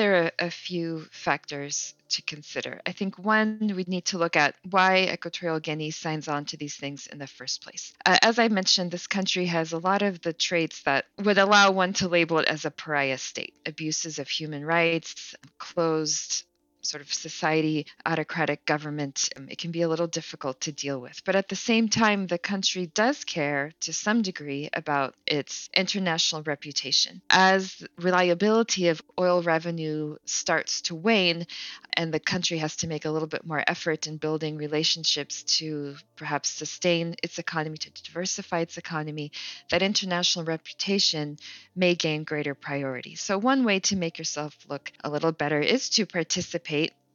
There 0.00 0.24
are 0.24 0.32
a 0.38 0.50
few 0.50 1.04
factors 1.10 1.94
to 2.08 2.22
consider. 2.22 2.80
I 2.86 2.92
think 2.92 3.18
one, 3.18 3.70
we 3.76 3.84
need 3.86 4.06
to 4.06 4.18
look 4.18 4.34
at 4.34 4.54
why 4.70 5.10
Equatorial 5.12 5.60
Guinea 5.60 5.90
signs 5.90 6.26
on 6.26 6.46
to 6.46 6.56
these 6.56 6.74
things 6.74 7.06
in 7.06 7.18
the 7.18 7.26
first 7.26 7.62
place. 7.62 7.92
Uh, 8.06 8.16
as 8.22 8.38
I 8.38 8.48
mentioned, 8.48 8.90
this 8.90 9.06
country 9.06 9.44
has 9.44 9.74
a 9.74 9.78
lot 9.78 10.00
of 10.00 10.22
the 10.22 10.32
traits 10.32 10.84
that 10.84 11.04
would 11.22 11.36
allow 11.36 11.70
one 11.72 11.92
to 11.94 12.08
label 12.08 12.38
it 12.38 12.48
as 12.48 12.64
a 12.64 12.70
pariah 12.70 13.18
state 13.18 13.52
abuses 13.66 14.18
of 14.18 14.30
human 14.30 14.64
rights, 14.64 15.34
closed 15.58 16.44
sort 16.82 17.02
of 17.02 17.12
society, 17.12 17.86
autocratic 18.06 18.64
government, 18.64 19.28
um, 19.36 19.48
it 19.48 19.58
can 19.58 19.70
be 19.70 19.82
a 19.82 19.88
little 19.88 20.06
difficult 20.06 20.60
to 20.62 20.72
deal 20.72 21.00
with. 21.00 21.22
But 21.24 21.36
at 21.36 21.48
the 21.48 21.56
same 21.56 21.88
time, 21.88 22.26
the 22.26 22.38
country 22.38 22.86
does 22.86 23.24
care 23.24 23.72
to 23.80 23.92
some 23.92 24.22
degree 24.22 24.70
about 24.72 25.14
its 25.26 25.68
international 25.74 26.42
reputation. 26.42 27.20
As 27.30 27.84
reliability 27.98 28.88
of 28.88 29.02
oil 29.18 29.42
revenue 29.42 30.16
starts 30.24 30.80
to 30.82 30.94
wane, 30.94 31.46
and 31.94 32.14
the 32.14 32.20
country 32.20 32.58
has 32.58 32.76
to 32.76 32.86
make 32.86 33.04
a 33.04 33.10
little 33.10 33.28
bit 33.28 33.44
more 33.44 33.62
effort 33.66 34.06
in 34.06 34.16
building 34.16 34.56
relationships 34.56 35.42
to 35.58 35.96
perhaps 36.16 36.48
sustain 36.48 37.14
its 37.22 37.38
economy, 37.38 37.76
to 37.76 37.90
diversify 38.04 38.60
its 38.60 38.78
economy, 38.78 39.32
that 39.70 39.82
international 39.82 40.44
reputation 40.44 41.36
may 41.74 41.94
gain 41.94 42.24
greater 42.24 42.54
priority. 42.54 43.14
So, 43.16 43.36
one 43.38 43.64
way 43.64 43.80
to 43.80 43.96
make 43.96 44.18
yourself 44.18 44.56
look 44.68 44.92
a 45.04 45.10
little 45.10 45.32
better 45.32 45.60
is 45.60 45.88
to 45.90 46.06
participate 46.06 46.69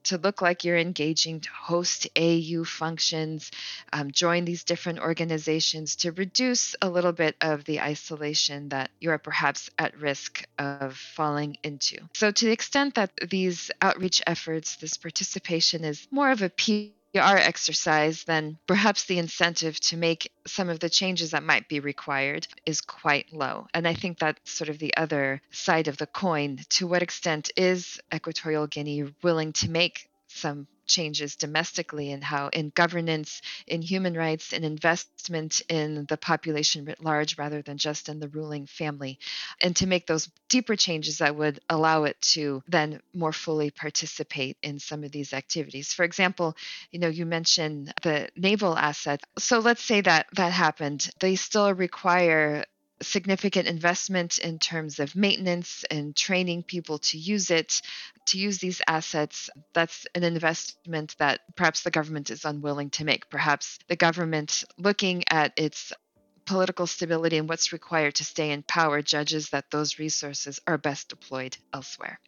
to 0.06 0.18
look 0.18 0.42
like 0.42 0.64
you're 0.64 0.78
engaging, 0.78 1.40
to 1.42 1.50
host 1.50 2.08
AU 2.16 2.64
functions, 2.64 3.52
um, 3.92 4.12
join 4.12 4.46
these 4.46 4.64
different 4.64 5.00
organizations 5.00 5.96
to 5.98 6.12
reduce 6.12 6.76
a 6.82 6.90
little 6.90 7.12
bit 7.12 7.36
of 7.42 7.66
the 7.66 7.82
isolation 7.82 8.70
that 8.70 8.90
you're 9.00 9.18
perhaps 9.18 9.70
at 9.78 10.00
risk 10.00 10.44
of 10.58 10.96
falling 10.96 11.58
into. 11.64 11.98
So, 12.14 12.32
to 12.32 12.46
the 12.46 12.52
extent 12.52 12.96
that 12.96 13.12
these 13.30 13.72
outreach 13.82 14.22
efforts, 14.26 14.78
this 14.78 14.98
participation 14.98 15.84
is 15.84 16.08
more 16.12 16.32
of 16.32 16.42
a 16.42 16.50
are 17.20 17.38
exercised, 17.38 18.28
then 18.28 18.58
perhaps 18.68 19.06
the 19.06 19.20
incentive 19.20 19.80
to 19.82 19.98
make 19.98 20.32
some 20.46 20.70
of 20.70 20.80
the 20.80 20.90
changes 20.90 21.32
that 21.32 21.44
might 21.44 21.68
be 21.68 21.80
required 21.80 22.48
is 22.66 22.82
quite 22.82 23.34
low. 23.34 23.68
And 23.74 23.88
I 23.88 23.94
think 23.94 24.20
that's 24.20 24.52
sort 24.52 24.70
of 24.70 24.80
the 24.80 24.96
other 24.98 25.42
side 25.52 25.88
of 25.88 25.98
the 25.98 26.08
coin. 26.08 26.60
To 26.70 26.88
what 26.88 27.02
extent 27.02 27.52
is 27.56 28.00
Equatorial 28.14 28.68
Guinea 28.68 29.14
willing 29.22 29.54
to 29.54 29.70
make 29.70 30.10
some 30.28 30.68
changes 30.86 31.36
domestically 31.36 32.12
in 32.12 32.22
how 32.22 32.48
in 32.50 32.72
governance 32.76 33.42
in 33.68 33.82
human 33.82 34.16
rights 34.16 34.54
in 34.54 34.64
investment 34.64 35.62
in 35.70 36.06
the 36.08 36.18
population 36.18 36.86
writ 36.86 37.04
large 37.04 37.38
rather 37.38 37.62
than 37.62 37.78
just 37.78 38.10
in 38.10 38.20
the 38.20 38.28
ruling 38.30 38.66
family. 38.66 39.20
And 39.62 39.76
to 39.78 39.88
make 39.88 40.08
those 40.08 40.30
deeper 40.50 40.76
changes 40.76 41.20
that 41.20 41.36
would 41.36 41.60
allow 41.70 42.04
it 42.04 42.20
to 42.34 42.64
then 42.68 43.02
more 43.14 43.34
fully 43.34 43.72
participate 43.72 44.58
in 44.62 44.80
some 44.80 45.04
of 45.04 45.12
these 45.12 45.34
activities. 45.34 45.94
For 45.94 46.04
example 46.04 46.56
you 46.92 47.00
know 47.00 47.08
you 47.08 47.26
mentioned 47.26 47.94
the 48.04 48.30
naval 48.36 48.78
asset. 48.78 49.22
So 49.38 49.60
let's 49.60 49.84
say 49.84 50.02
that 50.02 50.28
that 50.36 50.52
happened. 50.52 51.10
They 51.20 51.36
still 51.36 51.74
require 51.74 52.66
significant 53.06 53.68
investment 53.68 54.38
in 54.38 54.60
terms 54.60 55.00
of 55.00 55.16
maintenance 55.16 55.86
and 55.90 56.16
training 56.16 56.64
people 56.64 56.98
to 57.00 57.18
use 57.18 57.52
it, 57.52 57.82
to 58.28 58.38
use 58.38 58.58
these 58.58 58.82
assets. 58.88 59.50
That's 59.74 60.06
an 60.16 60.24
investment 60.24 61.16
that 61.20 61.42
perhaps 61.56 61.84
the 61.84 61.92
government 61.92 62.32
is 62.32 62.46
unwilling 62.46 62.90
to 62.92 63.06
make. 63.06 63.30
Perhaps 63.30 63.80
the 63.88 63.96
government, 63.96 64.64
looking 64.78 65.24
at 65.30 65.54
its 65.58 65.94
political 66.46 66.88
stability 66.88 67.38
and 67.38 67.50
what's 67.50 67.74
required 67.74 68.16
to 68.16 68.24
stay 68.24 68.52
in 68.52 68.64
power, 68.64 69.02
judges 69.02 69.50
that 69.50 69.72
those 69.72 70.00
resources 70.00 70.60
are 70.68 70.78
best 70.78 71.10
deployed 71.10 71.58
elsewhere. 71.74 72.20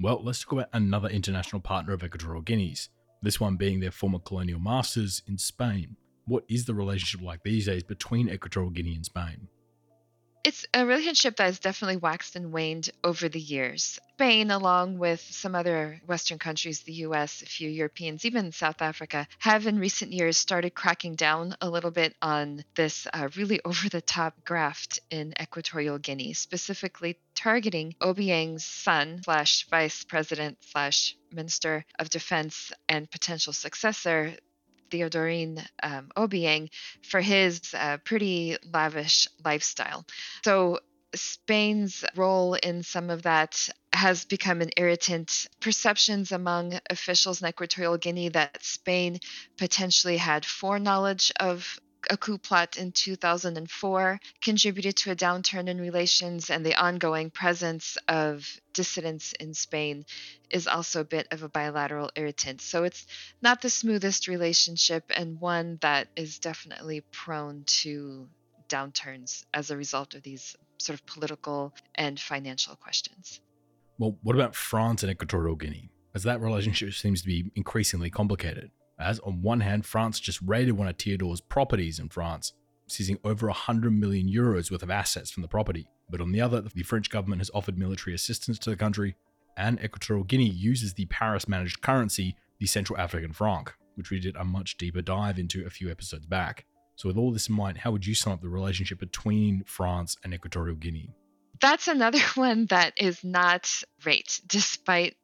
Well, 0.00 0.22
let's 0.22 0.42
talk 0.42 0.52
about 0.52 0.68
another 0.72 1.08
international 1.08 1.60
partner 1.60 1.92
of 1.92 2.02
Equatorial 2.02 2.42
Guinea's, 2.42 2.88
this 3.22 3.38
one 3.38 3.56
being 3.56 3.80
their 3.80 3.90
former 3.90 4.18
colonial 4.18 4.58
masters 4.58 5.22
in 5.28 5.36
Spain. 5.36 5.96
What 6.26 6.44
is 6.48 6.64
the 6.64 6.74
relationship 6.74 7.20
like 7.20 7.42
these 7.42 7.66
days 7.66 7.82
between 7.82 8.30
Equatorial 8.30 8.70
Guinea 8.70 8.94
and 8.94 9.04
Spain? 9.04 9.48
It's 10.42 10.66
a 10.72 10.86
relationship 10.86 11.36
that 11.36 11.44
has 11.44 11.58
definitely 11.58 11.98
waxed 11.98 12.34
and 12.34 12.50
waned 12.50 12.90
over 13.04 13.28
the 13.28 13.40
years. 13.40 14.00
Spain, 14.14 14.50
along 14.50 14.98
with 14.98 15.20
some 15.20 15.54
other 15.54 16.00
Western 16.06 16.38
countries, 16.38 16.80
the 16.80 17.04
US, 17.04 17.42
a 17.42 17.46
few 17.46 17.68
Europeans, 17.68 18.24
even 18.24 18.50
South 18.52 18.80
Africa, 18.80 19.28
have 19.38 19.66
in 19.66 19.78
recent 19.78 20.12
years 20.12 20.38
started 20.38 20.74
cracking 20.74 21.14
down 21.14 21.56
a 21.60 21.68
little 21.68 21.90
bit 21.90 22.14
on 22.22 22.64
this 22.74 23.06
uh, 23.12 23.28
really 23.36 23.60
over 23.64 23.90
the 23.90 24.00
top 24.00 24.44
graft 24.44 24.98
in 25.10 25.34
Equatorial 25.40 25.98
Guinea, 25.98 26.32
specifically 26.32 27.18
targeting 27.34 27.94
Obiang's 28.00 28.64
son 28.64 29.20
slash 29.22 29.66
vice 29.68 30.04
president 30.04 30.56
slash 30.60 31.16
minister 31.30 31.84
of 31.98 32.08
defense 32.08 32.72
and 32.88 33.10
potential 33.10 33.52
successor, 33.52 34.34
Theodorin 34.90 35.64
um, 35.82 36.10
Obiang 36.16 36.70
for 37.02 37.20
his 37.20 37.60
uh, 37.74 37.98
pretty 38.04 38.56
lavish 38.72 39.28
lifestyle. 39.44 40.04
So 40.44 40.80
Spain's 41.14 42.04
role 42.16 42.54
in 42.54 42.82
some 42.82 43.10
of 43.10 43.22
that 43.22 43.68
has 43.92 44.24
become 44.24 44.60
an 44.60 44.70
irritant. 44.76 45.48
Perceptions 45.60 46.32
among 46.32 46.78
officials 46.88 47.42
in 47.42 47.48
Equatorial 47.48 47.98
Guinea 47.98 48.28
that 48.30 48.64
Spain 48.64 49.18
potentially 49.56 50.16
had 50.16 50.44
foreknowledge 50.44 51.32
of 51.40 51.78
a 52.08 52.16
coup 52.16 52.38
plot 52.38 52.76
in 52.76 52.92
2004 52.92 54.20
contributed 54.42 54.96
to 54.96 55.10
a 55.10 55.16
downturn 55.16 55.68
in 55.68 55.80
relations, 55.80 56.50
and 56.50 56.64
the 56.64 56.74
ongoing 56.74 57.30
presence 57.30 57.98
of 58.08 58.46
dissidents 58.72 59.32
in 59.34 59.52
Spain 59.54 60.04
is 60.50 60.66
also 60.66 61.00
a 61.00 61.04
bit 61.04 61.28
of 61.30 61.42
a 61.42 61.48
bilateral 61.48 62.10
irritant. 62.16 62.60
So 62.60 62.84
it's 62.84 63.06
not 63.42 63.60
the 63.60 63.70
smoothest 63.70 64.28
relationship, 64.28 65.04
and 65.14 65.40
one 65.40 65.78
that 65.82 66.08
is 66.16 66.38
definitely 66.38 67.02
prone 67.12 67.64
to 67.82 68.28
downturns 68.68 69.44
as 69.52 69.70
a 69.70 69.76
result 69.76 70.14
of 70.14 70.22
these 70.22 70.56
sort 70.78 70.98
of 70.98 71.04
political 71.06 71.74
and 71.94 72.18
financial 72.18 72.76
questions. 72.76 73.40
Well, 73.98 74.16
what 74.22 74.34
about 74.34 74.54
France 74.54 75.02
and 75.02 75.10
Equatorial 75.10 75.56
Guinea? 75.56 75.90
As 76.14 76.22
that 76.24 76.40
relationship 76.40 76.92
seems 76.94 77.20
to 77.22 77.26
be 77.26 77.52
increasingly 77.54 78.10
complicated 78.10 78.70
as 79.00 79.18
on 79.20 79.42
one 79.42 79.60
hand, 79.60 79.86
France 79.86 80.20
just 80.20 80.40
raided 80.42 80.72
one 80.72 80.88
of 80.88 80.96
Theodore's 80.96 81.40
properties 81.40 81.98
in 81.98 82.08
France, 82.08 82.52
seizing 82.88 83.18
over 83.24 83.46
100 83.46 83.90
million 83.90 84.28
euros 84.28 84.70
worth 84.70 84.82
of 84.82 84.90
assets 84.90 85.30
from 85.30 85.42
the 85.42 85.48
property. 85.48 85.88
But 86.10 86.20
on 86.20 86.32
the 86.32 86.40
other, 86.40 86.60
the 86.60 86.82
French 86.82 87.10
government 87.10 87.40
has 87.40 87.50
offered 87.54 87.78
military 87.78 88.14
assistance 88.14 88.58
to 88.60 88.70
the 88.70 88.76
country, 88.76 89.16
and 89.56 89.80
Equatorial 89.80 90.24
Guinea 90.24 90.48
uses 90.48 90.94
the 90.94 91.06
Paris 91.06 91.48
managed 91.48 91.82
currency, 91.82 92.36
the 92.58 92.66
Central 92.66 92.98
African 92.98 93.32
franc, 93.32 93.72
which 93.94 94.10
we 94.10 94.18
did 94.18 94.36
a 94.36 94.44
much 94.44 94.76
deeper 94.76 95.02
dive 95.02 95.38
into 95.38 95.64
a 95.66 95.70
few 95.70 95.90
episodes 95.90 96.26
back. 96.26 96.66
So, 96.96 97.08
with 97.08 97.16
all 97.16 97.32
this 97.32 97.48
in 97.48 97.54
mind, 97.54 97.78
how 97.78 97.92
would 97.92 98.06
you 98.06 98.14
sum 98.14 98.34
up 98.34 98.42
the 98.42 98.48
relationship 98.48 98.98
between 98.98 99.64
France 99.64 100.16
and 100.22 100.34
Equatorial 100.34 100.76
Guinea? 100.76 101.14
That's 101.60 101.88
another 101.88 102.18
one 102.34 102.66
that 102.66 102.94
is 102.96 103.22
not 103.22 103.70
great, 104.02 104.40
despite 104.46 105.16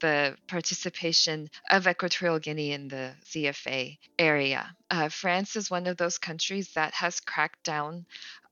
the 0.00 0.36
participation 0.46 1.48
of 1.70 1.86
Equatorial 1.86 2.38
Guinea 2.38 2.72
in 2.72 2.88
the 2.88 3.12
CFA 3.24 3.98
area. 4.18 4.74
Uh, 4.90 5.08
France 5.08 5.56
is 5.56 5.70
one 5.70 5.86
of 5.86 5.96
those 5.96 6.18
countries 6.18 6.72
that 6.74 6.94
has 6.94 7.20
cracked 7.20 7.62
down 7.64 8.06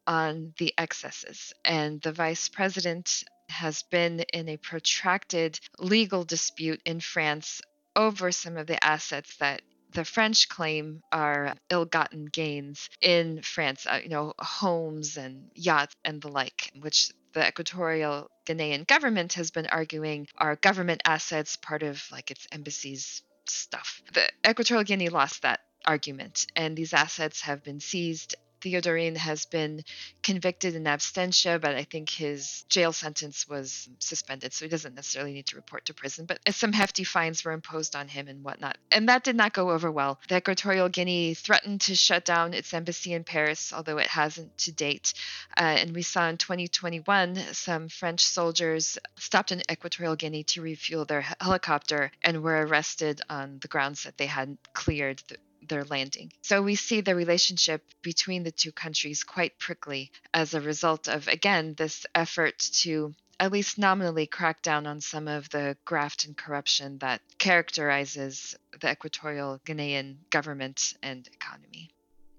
on 0.06 0.52
the 0.58 0.74
excesses, 0.78 1.52
and 1.64 2.00
the 2.02 2.12
vice 2.12 2.48
president 2.48 3.24
has 3.48 3.82
been 3.84 4.20
in 4.32 4.48
a 4.48 4.56
protracted 4.56 5.58
legal 5.78 6.24
dispute 6.24 6.80
in 6.84 7.00
France 7.00 7.60
over 7.94 8.32
some 8.32 8.56
of 8.56 8.66
the 8.66 8.82
assets 8.82 9.36
that 9.36 9.62
the 9.92 10.04
French 10.04 10.48
claim 10.48 11.02
are 11.12 11.54
ill-gotten 11.68 12.24
gains 12.26 12.88
in 13.00 13.42
France, 13.42 13.86
uh, 13.86 14.00
you 14.02 14.08
know, 14.08 14.32
homes 14.38 15.18
and 15.18 15.50
yachts 15.54 15.94
and 16.04 16.22
the 16.22 16.28
like, 16.28 16.72
which 16.80 17.10
the 17.32 17.46
Equatorial 17.46 18.30
Guinean 18.46 18.86
government 18.86 19.34
has 19.34 19.50
been 19.50 19.66
arguing 19.66 20.26
are 20.38 20.56
government 20.56 21.02
assets, 21.04 21.56
part 21.56 21.82
of 21.82 22.02
like 22.10 22.30
its 22.30 22.46
embassy's 22.52 23.22
stuff. 23.46 24.02
The 24.12 24.28
Equatorial 24.48 24.84
Guinea 24.84 25.08
lost 25.08 25.42
that 25.42 25.60
argument, 25.84 26.46
and 26.54 26.76
these 26.76 26.92
assets 26.92 27.40
have 27.42 27.64
been 27.64 27.80
seized 27.80 28.34
Theodorin 28.62 29.16
has 29.16 29.44
been 29.46 29.84
convicted 30.22 30.74
in 30.74 30.84
absentia, 30.84 31.60
but 31.60 31.74
I 31.74 31.84
think 31.84 32.08
his 32.10 32.64
jail 32.68 32.92
sentence 32.92 33.48
was 33.48 33.88
suspended, 33.98 34.52
so 34.52 34.64
he 34.64 34.68
doesn't 34.68 34.94
necessarily 34.94 35.32
need 35.32 35.46
to 35.46 35.56
report 35.56 35.86
to 35.86 35.94
prison. 35.94 36.26
But 36.26 36.40
some 36.54 36.72
hefty 36.72 37.04
fines 37.04 37.44
were 37.44 37.52
imposed 37.52 37.96
on 37.96 38.08
him 38.08 38.28
and 38.28 38.44
whatnot. 38.44 38.78
And 38.90 39.08
that 39.08 39.24
did 39.24 39.36
not 39.36 39.52
go 39.52 39.70
over 39.70 39.90
well. 39.90 40.20
The 40.28 40.36
Equatorial 40.36 40.88
Guinea 40.88 41.34
threatened 41.34 41.80
to 41.82 41.94
shut 41.94 42.24
down 42.24 42.54
its 42.54 42.72
embassy 42.72 43.12
in 43.12 43.24
Paris, 43.24 43.72
although 43.72 43.98
it 43.98 44.06
hasn't 44.06 44.56
to 44.58 44.72
date. 44.72 45.14
Uh, 45.56 45.76
and 45.80 45.94
we 45.94 46.02
saw 46.02 46.28
in 46.28 46.36
2021 46.36 47.36
some 47.52 47.88
French 47.88 48.24
soldiers 48.24 48.98
stopped 49.16 49.52
in 49.52 49.62
Equatorial 49.70 50.16
Guinea 50.16 50.44
to 50.44 50.62
refuel 50.62 51.04
their 51.04 51.22
helicopter 51.40 52.12
and 52.22 52.42
were 52.42 52.66
arrested 52.66 53.20
on 53.28 53.58
the 53.60 53.68
grounds 53.68 54.04
that 54.04 54.18
they 54.18 54.26
hadn't 54.26 54.60
cleared 54.72 55.22
the 55.28 55.36
their 55.68 55.84
landing. 55.84 56.32
So 56.42 56.62
we 56.62 56.74
see 56.74 57.00
the 57.00 57.14
relationship 57.14 57.82
between 58.02 58.42
the 58.42 58.52
two 58.52 58.72
countries 58.72 59.24
quite 59.24 59.58
prickly 59.58 60.10
as 60.34 60.54
a 60.54 60.60
result 60.60 61.08
of, 61.08 61.28
again, 61.28 61.74
this 61.76 62.06
effort 62.14 62.58
to 62.82 63.14
at 63.40 63.50
least 63.50 63.76
nominally 63.76 64.26
crack 64.26 64.62
down 64.62 64.86
on 64.86 65.00
some 65.00 65.26
of 65.26 65.48
the 65.50 65.76
graft 65.84 66.24
and 66.24 66.36
corruption 66.36 66.98
that 66.98 67.20
characterizes 67.38 68.54
the 68.80 68.92
Equatorial 68.92 69.60
Guinean 69.66 70.16
government 70.30 70.94
and 71.02 71.28
economy. 71.32 71.90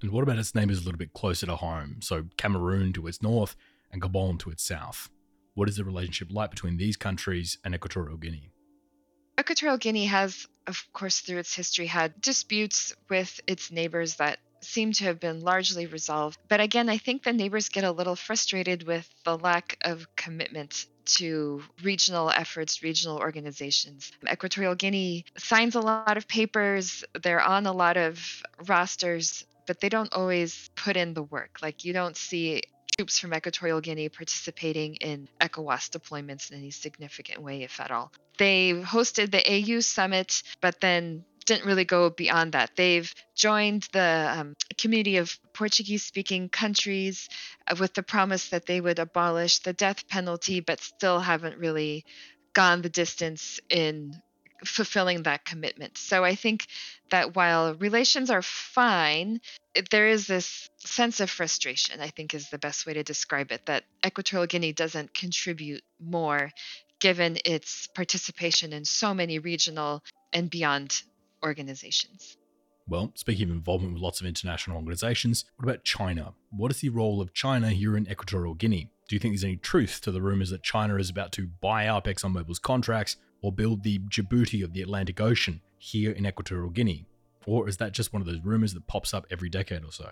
And 0.02 0.12
what 0.12 0.24
about 0.24 0.40
its 0.40 0.56
neighbors 0.56 0.82
a 0.82 0.86
little 0.86 0.98
bit 0.98 1.14
closer 1.14 1.46
to 1.46 1.58
home? 1.58 1.98
So 2.02 2.26
Cameroon 2.38 2.94
to 2.94 3.08
its 3.08 3.22
north 3.22 3.56
and 3.92 4.02
Gabon 4.02 4.40
to 4.40 4.50
its 4.50 4.64
south. 4.64 5.10
What 5.56 5.68
is 5.68 5.76
the 5.76 5.84
relationship 5.84 6.30
like 6.32 6.50
between 6.50 6.78
these 6.78 6.98
countries 6.98 7.58
and 7.64 7.76
Equatorial 7.76 8.18
Guinea? 8.18 8.53
Equatorial 9.40 9.78
Guinea 9.78 10.06
has, 10.06 10.48
of 10.68 10.86
course, 10.94 11.20
through 11.20 11.40
its 11.40 11.56
history, 11.56 11.88
had 11.88 12.22
disputes 12.22 12.96
with 13.10 13.40
its 13.48 13.72
neighbors 13.72 14.16
that 14.16 14.40
seem 14.62 14.94
to 14.94 15.04
have 15.06 15.20
been 15.20 15.42
largely 15.42 15.86
resolved. 15.86 16.38
But 16.48 16.62
again, 16.62 16.88
I 16.90 16.98
think 16.98 17.24
the 17.24 17.34
neighbors 17.34 17.70
get 17.70 17.84
a 17.84 17.92
little 17.92 18.16
frustrated 18.16 18.84
with 18.84 19.10
the 19.26 19.38
lack 19.38 19.78
of 19.82 20.08
commitment 20.16 20.86
to 21.06 21.64
regional 21.84 22.30
efforts, 22.30 22.82
regional 22.82 23.18
organizations. 23.18 24.12
Equatorial 24.32 24.76
Guinea 24.76 25.26
signs 25.38 25.76
a 25.76 25.82
lot 25.82 26.16
of 26.16 26.28
papers, 26.28 27.04
they're 27.22 27.42
on 27.42 27.66
a 27.66 27.74
lot 27.74 27.98
of 27.98 28.44
rosters, 28.68 29.46
but 29.68 29.82
they 29.82 29.90
don't 29.90 30.14
always 30.14 30.70
put 30.76 30.96
in 30.96 31.14
the 31.14 31.24
work. 31.24 31.58
Like, 31.62 31.84
you 31.84 31.92
don't 31.92 32.16
see 32.16 32.62
troops 32.96 33.20
from 33.20 33.34
Equatorial 33.34 33.82
Guinea 33.82 34.10
participating 34.10 34.96
in 34.96 35.28
ECOWAS 35.42 35.90
deployments 35.90 36.52
in 36.52 36.58
any 36.58 36.72
significant 36.72 37.42
way, 37.42 37.64
if 37.64 37.80
at 37.80 37.92
all. 37.92 38.12
They 38.38 38.74
hosted 38.74 39.32
the 39.32 39.44
AU 39.46 39.82
summit, 39.82 40.44
but 40.62 40.80
then 40.80 41.26
didn't 41.46 41.66
really 41.66 41.86
go 41.86 42.10
beyond 42.10 42.54
that. 42.54 42.72
They've 42.76 43.14
joined 43.36 43.88
the 43.92 44.34
um, 44.38 44.56
community 44.78 45.18
of 45.18 45.38
Portuguese 45.54 46.04
speaking 46.04 46.50
countries 46.50 47.30
uh, 47.68 47.76
with 47.80 47.94
the 47.94 48.04
promise 48.04 48.50
that 48.50 48.66
they 48.66 48.80
would 48.80 49.00
abolish 49.00 49.60
the 49.60 49.74
death 49.74 50.08
penalty, 50.08 50.62
but 50.62 50.80
still 50.80 51.20
haven't 51.20 51.58
really 51.58 52.06
gone 52.54 52.82
the 52.82 52.90
distance 52.90 53.60
in 53.70 54.22
fulfilling 54.66 55.24
that 55.24 55.46
commitment. 55.46 55.98
So 55.98 56.24
I 56.24 56.36
think 56.36 56.68
that 57.10 57.36
while 57.36 57.76
relations 57.76 58.30
are 58.30 58.42
fine, 58.42 59.42
there 59.92 60.08
is 60.08 60.28
this 60.28 60.70
sense 60.78 61.20
of 61.20 61.30
frustration, 61.30 62.02
I 62.02 62.10
think 62.10 62.34
is 62.34 62.50
the 62.50 62.58
best 62.58 62.86
way 62.86 62.94
to 62.94 63.04
describe 63.04 63.52
it, 63.52 63.66
that 63.66 63.84
Equatorial 64.06 64.48
Guinea 64.48 64.74
doesn't 64.74 65.14
contribute 65.14 65.84
more 66.00 66.52
given 67.00 67.38
its 67.44 67.88
participation 67.88 68.72
in 68.72 68.86
so 68.86 69.14
many 69.14 69.40
regional 69.40 70.04
and 70.32 70.50
beyond 70.50 71.04
organizations. 71.44 72.38
Well, 72.88 73.12
speaking 73.16 73.50
of 73.50 73.56
involvement 73.56 73.94
with 73.94 74.02
lots 74.02 74.20
of 74.20 74.28
international 74.28 74.78
organizations, 74.78 75.46
what 75.56 75.70
about 75.70 75.84
China? 75.84 76.34
What 76.52 76.72
is 76.72 76.82
the 76.82 76.90
role 76.90 77.22
of 77.22 77.34
China 77.34 77.70
here 77.70 77.96
in 77.96 78.10
Equatorial 78.10 78.56
Guinea? 78.56 78.90
Do 79.08 79.16
you 79.16 79.20
think 79.20 79.34
there's 79.34 79.44
any 79.44 79.58
truth 79.58 80.02
to 80.02 80.12
the 80.12 80.22
rumors 80.22 80.50
that 80.50 80.64
China 80.64 80.96
is 80.96 81.10
about 81.10 81.32
to 81.34 81.48
buy 81.48 81.88
up 81.88 82.06
ExxonMobil's 82.06 82.60
contracts 82.60 83.18
or 83.44 83.52
build 83.52 83.84
the 83.84 84.00
Djibouti 84.00 84.64
of 84.64 84.74
the 84.74 84.82
Atlantic 84.82 85.22
Ocean 85.22 85.62
here 85.78 86.12
in 86.12 86.26
Equatorial 86.26 86.72
Guinea? 86.72 87.06
Or 87.46 87.70
is 87.70 87.78
that 87.78 87.92
just 87.92 88.12
one 88.12 88.22
of 88.22 88.26
those 88.26 88.40
rumors 88.40 88.74
that 88.74 88.88
pops 88.88 89.14
up 89.14 89.28
every 89.30 89.50
decade 89.50 89.84
or 89.84 89.92
so? 89.92 90.10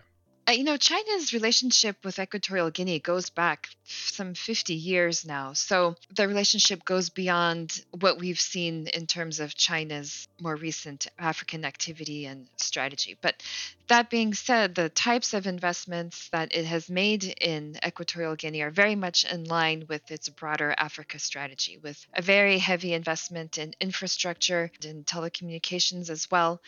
Uh, 0.48 0.54
you 0.54 0.64
know, 0.64 0.76
China's 0.78 1.34
relationship 1.34 1.98
with 2.04 2.18
Equatorial 2.18 2.72
Guinea 2.72 3.00
goes 3.00 3.30
back 3.30 3.70
some 3.86 4.34
50 4.34 4.74
years 4.74 5.24
now. 5.24 5.54
So 5.54 5.96
the 6.16 6.28
relationship 6.28 6.84
goes 6.84 7.10
beyond 7.12 7.84
what 7.92 8.18
we've 8.18 8.40
seen 8.40 8.88
in 8.88 9.06
terms 9.06 9.40
of 9.40 9.54
China's 9.54 10.28
more 10.42 10.56
recent 10.56 11.06
African 11.20 11.64
activity 11.64 12.26
and 12.26 12.48
strategy. 12.58 13.18
But 13.22 13.44
that 13.88 14.10
being 14.10 14.34
said, 14.34 14.74
the 14.74 14.90
types 14.90 15.36
of 15.36 15.46
investments 15.46 16.30
that 16.30 16.56
it 16.56 16.66
has 16.66 16.90
made 16.90 17.24
in 17.24 17.78
Equatorial 17.86 18.36
Guinea 18.36 18.64
are 18.64 18.72
very 18.72 18.96
much 18.96 19.32
in 19.32 19.44
line 19.44 19.86
with 19.88 20.10
its 20.10 20.28
broader 20.30 20.74
Africa 20.76 21.20
strategy, 21.20 21.78
with 21.78 22.04
a 22.16 22.22
very 22.22 22.58
heavy 22.58 22.94
investment 22.94 23.60
in 23.60 23.76
infrastructure 23.80 24.72
and 24.84 25.06
telecommunications 25.06 26.10
as 26.10 26.32
well. 26.32 26.62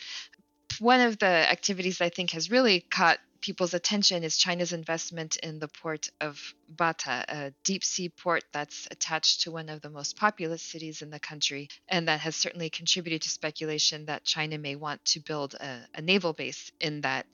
One 0.80 1.02
of 1.02 1.18
the 1.18 1.26
activities 1.26 2.02
I 2.02 2.10
think 2.10 2.32
has 2.32 2.52
really 2.52 2.82
caught 2.82 3.20
people's 3.44 3.74
attention 3.74 4.24
is 4.24 4.38
China's 4.38 4.72
investment 4.72 5.36
in 5.36 5.60
the 5.60 5.68
port 5.68 6.10
of 6.22 6.40
Bata, 6.70 7.26
a 7.28 7.54
deep 7.66 7.84
sea 7.84 8.08
port 8.08 8.46
that's 8.54 8.88
attached 8.90 9.42
to 9.42 9.52
one 9.52 9.68
of 9.68 9.82
the 9.82 9.90
most 9.90 10.16
populous 10.16 10.62
cities 10.62 11.02
in 11.02 11.10
the 11.10 11.20
country, 11.20 11.68
and 11.90 12.08
that 12.08 12.22
has 12.22 12.38
certainly 12.38 12.70
contributed 12.70 13.22
to 13.24 13.30
speculation 13.30 14.06
that 14.06 14.24
China 14.24 14.58
may 14.58 14.78
want 14.78 15.04
to 15.04 15.20
build 15.20 15.56
a, 15.56 15.86
a 15.94 16.02
naval 16.02 16.32
base 16.32 16.72
in 16.80 17.02
that 17.02 17.26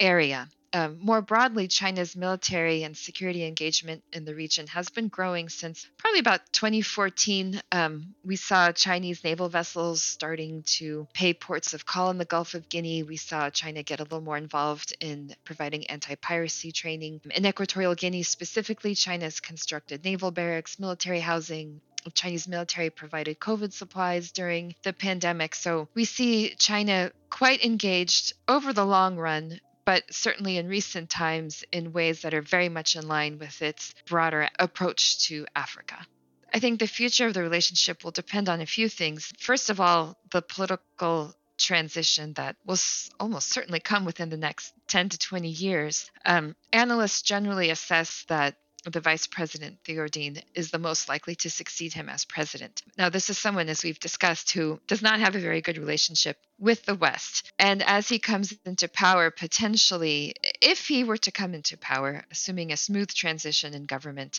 area 0.00 0.48
um, 0.74 0.98
more 1.00 1.20
broadly, 1.20 1.68
China's 1.68 2.16
military 2.16 2.82
and 2.82 2.96
security 2.96 3.44
engagement 3.44 4.02
in 4.12 4.24
the 4.24 4.34
region 4.34 4.66
has 4.68 4.88
been 4.88 5.08
growing 5.08 5.48
since 5.48 5.86
probably 5.98 6.20
about 6.20 6.40
2014. 6.52 7.60
Um, 7.70 8.14
we 8.24 8.36
saw 8.36 8.72
Chinese 8.72 9.22
naval 9.22 9.48
vessels 9.48 10.02
starting 10.02 10.62
to 10.78 11.06
pay 11.12 11.34
ports 11.34 11.74
of 11.74 11.84
call 11.84 12.10
in 12.10 12.18
the 12.18 12.24
Gulf 12.24 12.54
of 12.54 12.68
Guinea. 12.68 13.02
We 13.02 13.16
saw 13.16 13.50
China 13.50 13.82
get 13.82 14.00
a 14.00 14.04
little 14.04 14.22
more 14.22 14.38
involved 14.38 14.94
in 15.00 15.34
providing 15.44 15.86
anti 15.88 16.14
piracy 16.14 16.72
training. 16.72 17.20
In 17.34 17.44
Equatorial 17.44 17.94
Guinea 17.94 18.22
specifically, 18.22 18.94
China 18.94 19.24
has 19.24 19.40
constructed 19.40 20.04
naval 20.04 20.30
barracks, 20.30 20.78
military 20.78 21.20
housing, 21.20 21.80
Chinese 22.14 22.48
military 22.48 22.90
provided 22.90 23.38
COVID 23.38 23.72
supplies 23.72 24.32
during 24.32 24.74
the 24.82 24.92
pandemic. 24.92 25.54
So 25.54 25.88
we 25.94 26.04
see 26.04 26.54
China 26.58 27.12
quite 27.30 27.64
engaged 27.64 28.32
over 28.48 28.72
the 28.72 28.84
long 28.84 29.16
run 29.16 29.60
but 29.84 30.04
certainly 30.12 30.56
in 30.56 30.68
recent 30.68 31.10
times 31.10 31.64
in 31.72 31.92
ways 31.92 32.22
that 32.22 32.34
are 32.34 32.42
very 32.42 32.68
much 32.68 32.96
in 32.96 33.06
line 33.08 33.38
with 33.38 33.62
its 33.62 33.94
broader 34.06 34.48
approach 34.58 35.26
to 35.26 35.46
Africa. 35.54 36.06
I 36.54 36.58
think 36.58 36.78
the 36.78 36.86
future 36.86 37.26
of 37.26 37.34
the 37.34 37.42
relationship 37.42 38.04
will 38.04 38.10
depend 38.10 38.48
on 38.48 38.60
a 38.60 38.66
few 38.66 38.88
things. 38.88 39.32
First 39.38 39.70
of 39.70 39.80
all, 39.80 40.18
the 40.30 40.42
political 40.42 41.34
transition 41.58 42.32
that 42.34 42.56
will 42.66 42.76
almost 43.20 43.48
certainly 43.48 43.80
come 43.80 44.04
within 44.04 44.28
the 44.28 44.36
next 44.36 44.72
10 44.88 45.10
to 45.10 45.18
20 45.18 45.48
years. 45.48 46.10
Um, 46.24 46.56
analysts 46.72 47.22
generally 47.22 47.70
assess 47.70 48.24
that 48.28 48.56
the 48.84 49.00
vice 49.00 49.26
president, 49.26 49.78
Theodorin, 49.84 50.42
is 50.54 50.70
the 50.70 50.78
most 50.78 51.08
likely 51.08 51.34
to 51.36 51.50
succeed 51.50 51.92
him 51.92 52.08
as 52.08 52.24
president. 52.24 52.82
Now, 52.98 53.08
this 53.08 53.30
is 53.30 53.38
someone, 53.38 53.68
as 53.68 53.84
we've 53.84 54.00
discussed, 54.00 54.50
who 54.50 54.80
does 54.86 55.02
not 55.02 55.20
have 55.20 55.36
a 55.36 55.40
very 55.40 55.60
good 55.60 55.78
relationship 55.78 56.36
with 56.58 56.84
the 56.84 56.94
West. 56.94 57.52
And 57.58 57.82
as 57.82 58.08
he 58.08 58.18
comes 58.18 58.54
into 58.64 58.88
power, 58.88 59.30
potentially, 59.30 60.34
if 60.60 60.86
he 60.86 61.02
were 61.02 61.16
to 61.18 61.32
come 61.32 61.54
into 61.54 61.76
power, 61.76 62.24
assuming 62.30 62.70
a 62.70 62.76
smooth 62.76 63.12
transition 63.12 63.74
in 63.74 63.84
government, 63.84 64.38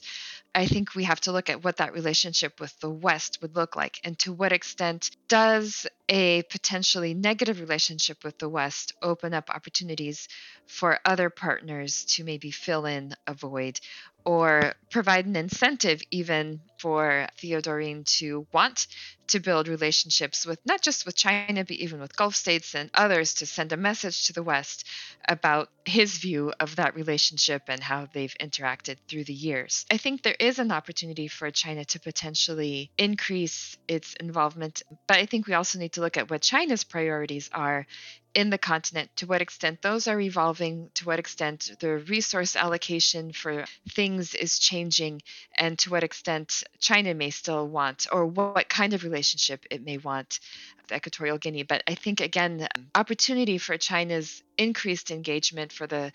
I 0.56 0.66
think 0.66 0.96
we 0.96 1.04
have 1.04 1.20
to 1.22 1.32
look 1.32 1.50
at 1.50 1.64
what 1.64 1.78
that 1.78 1.94
relationship 1.94 2.60
with 2.60 2.80
the 2.80 2.90
West 2.90 3.40
would 3.42 3.56
look 3.56 3.76
like 3.76 4.00
and 4.04 4.18
to 4.20 4.32
what 4.32 4.54
extent 4.54 5.12
does 5.28 5.86
a 6.08 6.44
potentially 6.44 7.14
negative 7.14 7.60
relationship 7.60 8.24
with 8.24 8.38
the 8.38 8.50
West 8.50 8.94
open 9.02 9.34
up 9.34 9.50
opportunities 9.50 10.28
for 10.68 11.00
other 11.06 11.30
partners 11.30 12.06
to 12.06 12.24
maybe 12.24 12.52
fill 12.52 12.86
in 12.86 13.14
a 13.28 13.34
void 13.34 13.80
or 14.26 14.74
provide 14.90 15.26
an 15.26 15.36
incentive 15.36 16.02
even 16.12 16.62
for 16.84 17.30
Theodorin 17.42 18.04
to 18.18 18.46
want 18.52 18.88
to 19.28 19.40
build 19.40 19.70
relationships 19.70 20.46
with 20.46 20.60
not 20.66 20.82
just 20.82 21.06
with 21.06 21.16
China, 21.16 21.64
but 21.64 21.78
even 21.78 22.02
with 22.02 22.14
Gulf 22.14 22.36
states 22.36 22.76
and 22.76 22.90
others 22.94 23.36
to 23.36 23.46
send 23.46 23.72
a 23.72 23.78
message 23.78 24.28
to 24.28 24.34
the 24.34 24.44
West 24.44 24.86
about 25.30 25.70
his 25.86 26.18
view 26.18 26.52
of 26.60 26.76
that 26.76 26.94
relationship 26.94 27.64
and 27.70 27.82
how 27.82 28.06
they've 28.14 28.36
interacted 28.42 28.98
through 29.08 29.24
the 29.24 29.34
years. 29.34 29.86
I 29.90 29.96
think 29.96 30.24
there 30.24 30.36
is 30.38 30.60
an 30.60 30.74
opportunity 30.74 31.30
for 31.30 31.50
China 31.52 31.86
to 31.86 32.02
potentially 32.02 32.92
increase 32.98 33.78
its 33.88 34.14
involvement, 34.16 34.84
but 35.08 35.18
I 35.20 35.26
think 35.26 35.48
we 35.48 35.54
also 35.54 35.80
need 35.80 35.94
to 35.94 36.02
look 36.02 36.18
at 36.18 36.30
what 36.30 36.42
China's 36.42 36.84
priorities 36.84 37.50
are 37.54 37.88
in 38.34 38.50
the 38.50 38.58
continent, 38.58 39.10
to 39.16 39.28
what 39.28 39.42
extent 39.42 39.82
those 39.82 40.08
are 40.08 40.20
evolving, 40.20 40.90
to 40.96 41.06
what 41.06 41.20
extent 41.20 41.72
the 41.80 41.98
resource 41.98 42.56
allocation 42.56 43.32
for 43.32 43.66
things 43.92 44.34
is 44.34 44.58
changing, 44.58 45.22
and 45.56 45.78
to 45.80 45.92
what 45.92 46.04
extent 46.04 46.64
China 46.80 47.14
may 47.14 47.30
still 47.30 47.68
want, 47.68 48.08
or 48.12 48.26
what 48.26 48.70
kind 48.70 48.94
of 48.94 49.04
relationship 49.04 49.66
it 49.72 49.84
may 49.84 49.98
want 49.98 50.40
with 50.82 50.92
Equatorial 50.92 51.38
Guinea. 51.38 51.64
But 51.64 51.84
I 51.88 51.96
think, 51.96 52.22
again, 52.22 52.68
um, 52.76 52.88
opportunity 52.96 53.58
for 53.58 53.78
China's 53.78 54.44
increased 54.58 55.12
engagement 55.12 55.72
for 55.72 55.88
the 55.88 56.12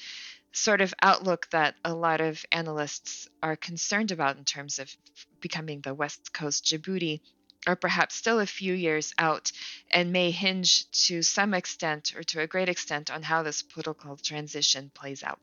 sort 0.52 0.80
of 0.80 0.94
outlook 1.02 1.48
that 1.50 1.74
a 1.84 1.94
lot 1.94 2.20
of 2.20 2.44
analysts 2.52 3.28
are 3.42 3.56
concerned 3.56 4.11
about 4.11 4.36
in 4.36 4.44
terms 4.44 4.78
of 4.78 4.94
becoming 5.40 5.80
the 5.80 5.94
West 5.94 6.32
Coast 6.32 6.64
Djibouti 6.64 7.20
are 7.66 7.76
perhaps 7.76 8.14
still 8.14 8.40
a 8.40 8.46
few 8.46 8.72
years 8.72 9.12
out 9.18 9.52
and 9.90 10.12
may 10.12 10.30
hinge 10.30 10.90
to 10.90 11.22
some 11.22 11.54
extent 11.54 12.14
or 12.16 12.22
to 12.22 12.40
a 12.40 12.46
great 12.46 12.68
extent 12.68 13.11
on 13.11 13.22
how 13.22 13.42
this 13.42 13.62
political 13.62 14.16
transition 14.16 14.90
plays 14.94 15.22
out. 15.22 15.38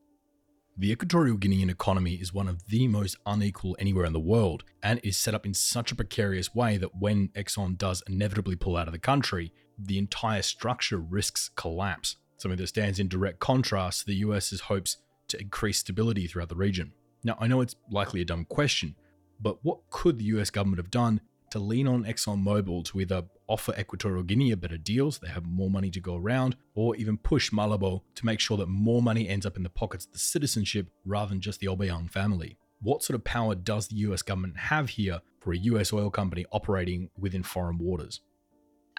The 0.78 0.92
Equatorial 0.92 1.38
Guinean 1.38 1.70
economy 1.70 2.16
is 2.16 2.34
one 2.34 2.50
of 2.50 2.68
the 2.68 2.90
most 2.90 3.16
unequal 3.26 3.78
anywhere 3.80 4.04
in 4.04 4.12
the 4.12 4.20
world 4.20 4.66
and 4.84 5.00
is 5.06 5.16
set 5.16 5.34
up 5.34 5.46
in 5.46 5.54
such 5.54 5.90
a 5.90 5.96
precarious 5.96 6.54
way 6.54 6.76
that 6.76 6.98
when 6.98 7.30
Exxon 7.30 7.78
does 7.78 8.04
inevitably 8.10 8.58
pull 8.58 8.76
out 8.76 8.90
of 8.90 8.92
the 8.92 9.00
country, 9.00 9.54
the 9.80 9.98
entire 9.98 10.42
structure 10.42 10.98
risks 10.98 11.50
collapse, 11.56 12.18
something 12.36 12.58
that 12.58 12.68
stands 12.68 13.00
in 13.00 13.08
direct 13.08 13.40
contrast 13.40 14.02
to 14.02 14.08
the 14.08 14.16
US's 14.16 14.62
hopes 14.62 14.98
to 15.30 15.40
increase 15.40 15.80
stability 15.80 16.28
throughout 16.28 16.50
the 16.50 16.58
region. 16.58 16.92
Now, 17.24 17.38
I 17.40 17.48
know 17.48 17.62
it's 17.62 17.78
likely 17.90 18.20
a 18.20 18.26
dumb 18.26 18.44
question, 18.44 18.96
but 19.40 19.64
what 19.64 19.80
could 19.92 20.18
the 20.18 20.26
US 20.26 20.50
government 20.50 20.80
have 20.80 20.92
done 20.92 21.22
to 21.52 21.60
lean 21.60 21.88
on 21.88 22.04
ExxonMobil 22.04 22.84
to 22.84 23.00
either 23.00 23.24
offer 23.48 23.74
Equatorial 23.78 24.24
Guinea 24.24 24.52
a 24.52 24.58
better 24.58 24.78
deals, 24.78 25.20
they 25.20 25.28
have 25.28 25.46
more 25.46 25.70
money 25.70 25.90
to 25.92 26.00
go 26.00 26.16
around, 26.16 26.56
or 26.74 26.96
even 26.96 27.18
push 27.18 27.52
Malabo 27.52 28.02
to 28.16 28.26
make 28.26 28.40
sure 28.40 28.58
that 28.58 28.68
more 28.68 29.02
money 29.02 29.28
ends 29.28 29.46
up 29.46 29.58
in 29.58 29.64
the 29.64 29.70
pockets 29.70 30.06
of 30.06 30.14
the 30.14 30.20
citizenship 30.20 30.88
rather 31.06 31.30
than 31.30 31.42
just 31.42 31.60
the 31.60 31.68
Obiang 31.68 32.10
family. 32.10 32.58
What 32.82 33.04
sort 33.04 33.16
of 33.16 33.24
power 33.24 33.56
does 33.56 33.88
the 33.88 33.96
US 33.98 34.22
government 34.22 34.58
have 34.58 34.90
here 34.90 35.22
for 35.40 35.54
a 35.54 35.58
US 35.58 35.94
oil 35.94 36.10
company 36.10 36.46
operating 36.52 37.10
within 37.18 37.44
foreign 37.44 37.78
waters? 37.78 38.22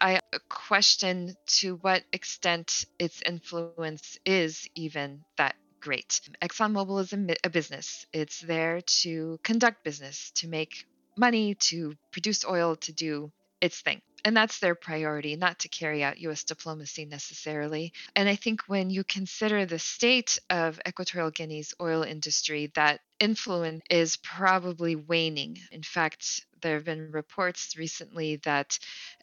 I 0.00 0.20
question 0.48 1.34
to 1.60 1.76
what 1.76 2.04
extent 2.12 2.84
its 2.98 3.22
influence 3.22 4.18
is 4.26 4.68
even 4.74 5.24
that 5.38 5.56
great. 5.80 6.20
ExxonMobil 6.42 7.00
is 7.00 7.12
a, 7.12 7.36
a 7.44 7.50
business. 7.50 8.06
It's 8.12 8.40
there 8.40 8.80
to 9.02 9.38
conduct 9.42 9.84
business, 9.84 10.32
to 10.36 10.48
make 10.48 10.86
money 11.16 11.54
to 11.54 11.94
produce 12.10 12.44
oil 12.44 12.76
to 12.76 12.92
do 12.92 13.32
its 13.60 13.80
thing. 13.80 14.02
And 14.26 14.36
that's 14.36 14.58
their 14.58 14.74
priority, 14.74 15.36
not 15.36 15.60
to 15.60 15.68
carry 15.68 16.02
out 16.02 16.18
US 16.18 16.42
diplomacy 16.42 17.04
necessarily. 17.04 17.92
And 18.16 18.28
I 18.28 18.34
think 18.34 18.62
when 18.66 18.90
you 18.90 19.04
consider 19.04 19.64
the 19.64 19.78
state 19.78 20.40
of 20.50 20.80
Equatorial 20.86 21.30
Guinea's 21.30 21.74
oil 21.80 22.02
industry, 22.02 22.72
that 22.74 23.02
influence 23.20 23.82
is 23.90 24.16
probably 24.16 24.96
waning. 24.96 25.58
In 25.72 25.82
fact, 25.82 26.44
there 26.62 26.74
have 26.74 26.84
been 26.84 27.10
reports 27.12 27.76
recently 27.76 28.36
that 28.44 28.78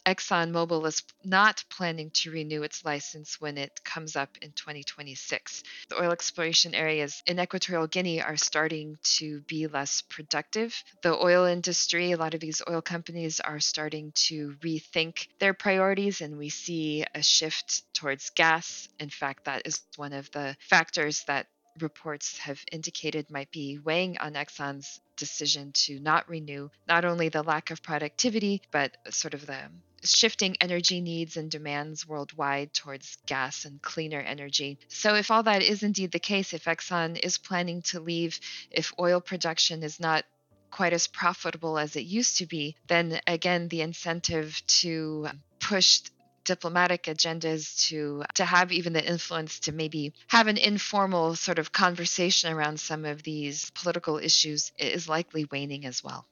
ExxonMobil 0.06 0.86
is 0.86 1.04
not 1.24 1.64
planning 1.70 2.12
to 2.12 2.32
renew 2.32 2.64
its 2.64 2.84
license 2.84 3.40
when 3.40 3.58
it 3.58 3.84
comes 3.84 4.16
up 4.16 4.38
in 4.42 4.52
2026. 4.52 5.64
The 5.90 6.02
oil 6.02 6.12
exploration 6.12 6.76
areas 6.76 7.24
in 7.26 7.40
Equatorial 7.40 7.88
Guinea 7.88 8.22
are 8.22 8.38
starting 8.38 8.98
to 9.18 9.42
be 9.42 9.68
less 9.68 10.02
productive. 10.02 10.84
The 11.02 11.16
oil 11.16 11.46
industry, 11.46 12.12
a 12.12 12.18
lot 12.18 12.34
of 12.34 12.40
these 12.40 12.62
oil 12.70 12.82
companies 12.82 13.40
are 13.40 13.60
starting 13.60 14.12
to 14.28 14.56
rethink 14.62 15.28
their 15.40 15.54
priorities, 15.54 16.22
and 16.22 16.38
we 16.38 16.50
see 16.50 17.06
a 17.16 17.24
shift 17.24 17.84
towards 17.94 18.30
gas. 18.32 18.90
In 19.00 19.10
fact, 19.10 19.46
that 19.46 19.66
is 19.66 19.82
one 19.96 20.14
of 20.14 20.30
the 20.32 20.56
factors 20.60 21.24
that 21.28 21.48
reports 21.80 22.38
have 22.40 22.64
indicated 22.72 23.30
might 23.30 23.52
be 23.52 23.80
weighing 23.80 24.18
on 24.18 24.34
Exxon's 24.34 25.00
decision 25.16 25.72
to 25.74 26.00
not 26.00 26.28
renew 26.30 26.70
not 26.88 27.06
only 27.06 27.30
the 27.30 27.44
lack 27.44 27.72
of 27.72 27.84
productivity, 27.84 28.62
but 28.72 28.96
sort 29.10 29.34
of 29.34 29.46
the 29.46 29.60
shifting 30.04 30.56
energy 30.60 31.02
needs 31.02 31.38
and 31.38 31.50
demands 31.50 32.08
worldwide 32.08 32.74
towards 32.74 33.18
gas 33.26 33.66
and 33.66 33.82
cleaner 33.82 34.20
energy. 34.20 34.78
So, 34.90 35.16
if 35.16 35.32
all 35.32 35.44
that 35.44 35.62
is 35.62 35.84
indeed 35.84 36.12
the 36.12 36.20
case, 36.20 36.54
if 36.54 36.66
Exxon 36.66 37.20
is 37.24 37.38
planning 37.38 37.82
to 37.84 38.00
leave, 38.00 38.40
if 38.72 38.94
oil 39.00 39.22
production 39.22 39.84
is 39.84 40.00
not 40.00 40.26
quite 40.72 40.94
as 40.94 41.08
profitable 41.08 41.78
as 41.78 41.96
it 41.96 42.02
used 42.02 42.38
to 42.38 42.48
be, 42.48 42.76
then 42.88 43.20
again, 43.28 43.68
the 43.68 43.82
incentive 43.82 44.62
to 44.66 45.28
push 45.60 46.02
diplomatic 46.46 47.04
agendas 47.04 47.88
to 47.88 48.24
to 48.36 48.46
have 48.46 48.72
even 48.72 48.94
the 48.94 49.04
influence 49.04 49.60
to 49.62 49.72
maybe 49.72 50.14
have 50.28 50.48
an 50.48 50.58
informal 50.58 51.36
sort 51.36 51.60
of 51.60 51.72
conversation 51.72 52.52
around 52.52 52.80
some 52.80 53.06
of 53.06 53.24
these 53.24 53.70
political 53.72 54.18
issues 54.18 54.72
is 54.78 55.08
likely 55.08 55.46
waning 55.52 55.86
as 55.86 56.04
well. 56.04 56.26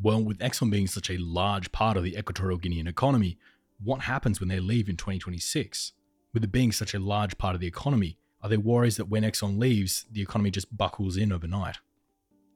Well, 0.00 0.22
with 0.22 0.38
Exxon 0.38 0.70
being 0.70 0.88
such 0.88 1.10
a 1.10 1.18
large 1.18 1.70
part 1.70 1.96
of 1.96 2.02
the 2.02 2.16
Equatorial 2.16 2.58
Guinean 2.58 2.88
economy, 2.88 3.38
what 3.82 4.02
happens 4.02 4.40
when 4.40 4.48
they 4.48 4.60
leave 4.60 4.88
in 4.88 4.96
2026? 4.96 5.92
With 6.32 6.42
it 6.42 6.50
being 6.50 6.72
such 6.72 6.94
a 6.94 6.98
large 6.98 7.38
part 7.38 7.54
of 7.54 7.60
the 7.60 7.68
economy, 7.68 8.18
are 8.42 8.48
there 8.48 8.58
worries 8.58 8.96
that 8.96 9.08
when 9.08 9.22
Exxon 9.22 9.58
leaves, 9.58 10.04
the 10.10 10.20
economy 10.20 10.50
just 10.50 10.76
buckles 10.76 11.16
in 11.16 11.32
overnight? 11.32 11.78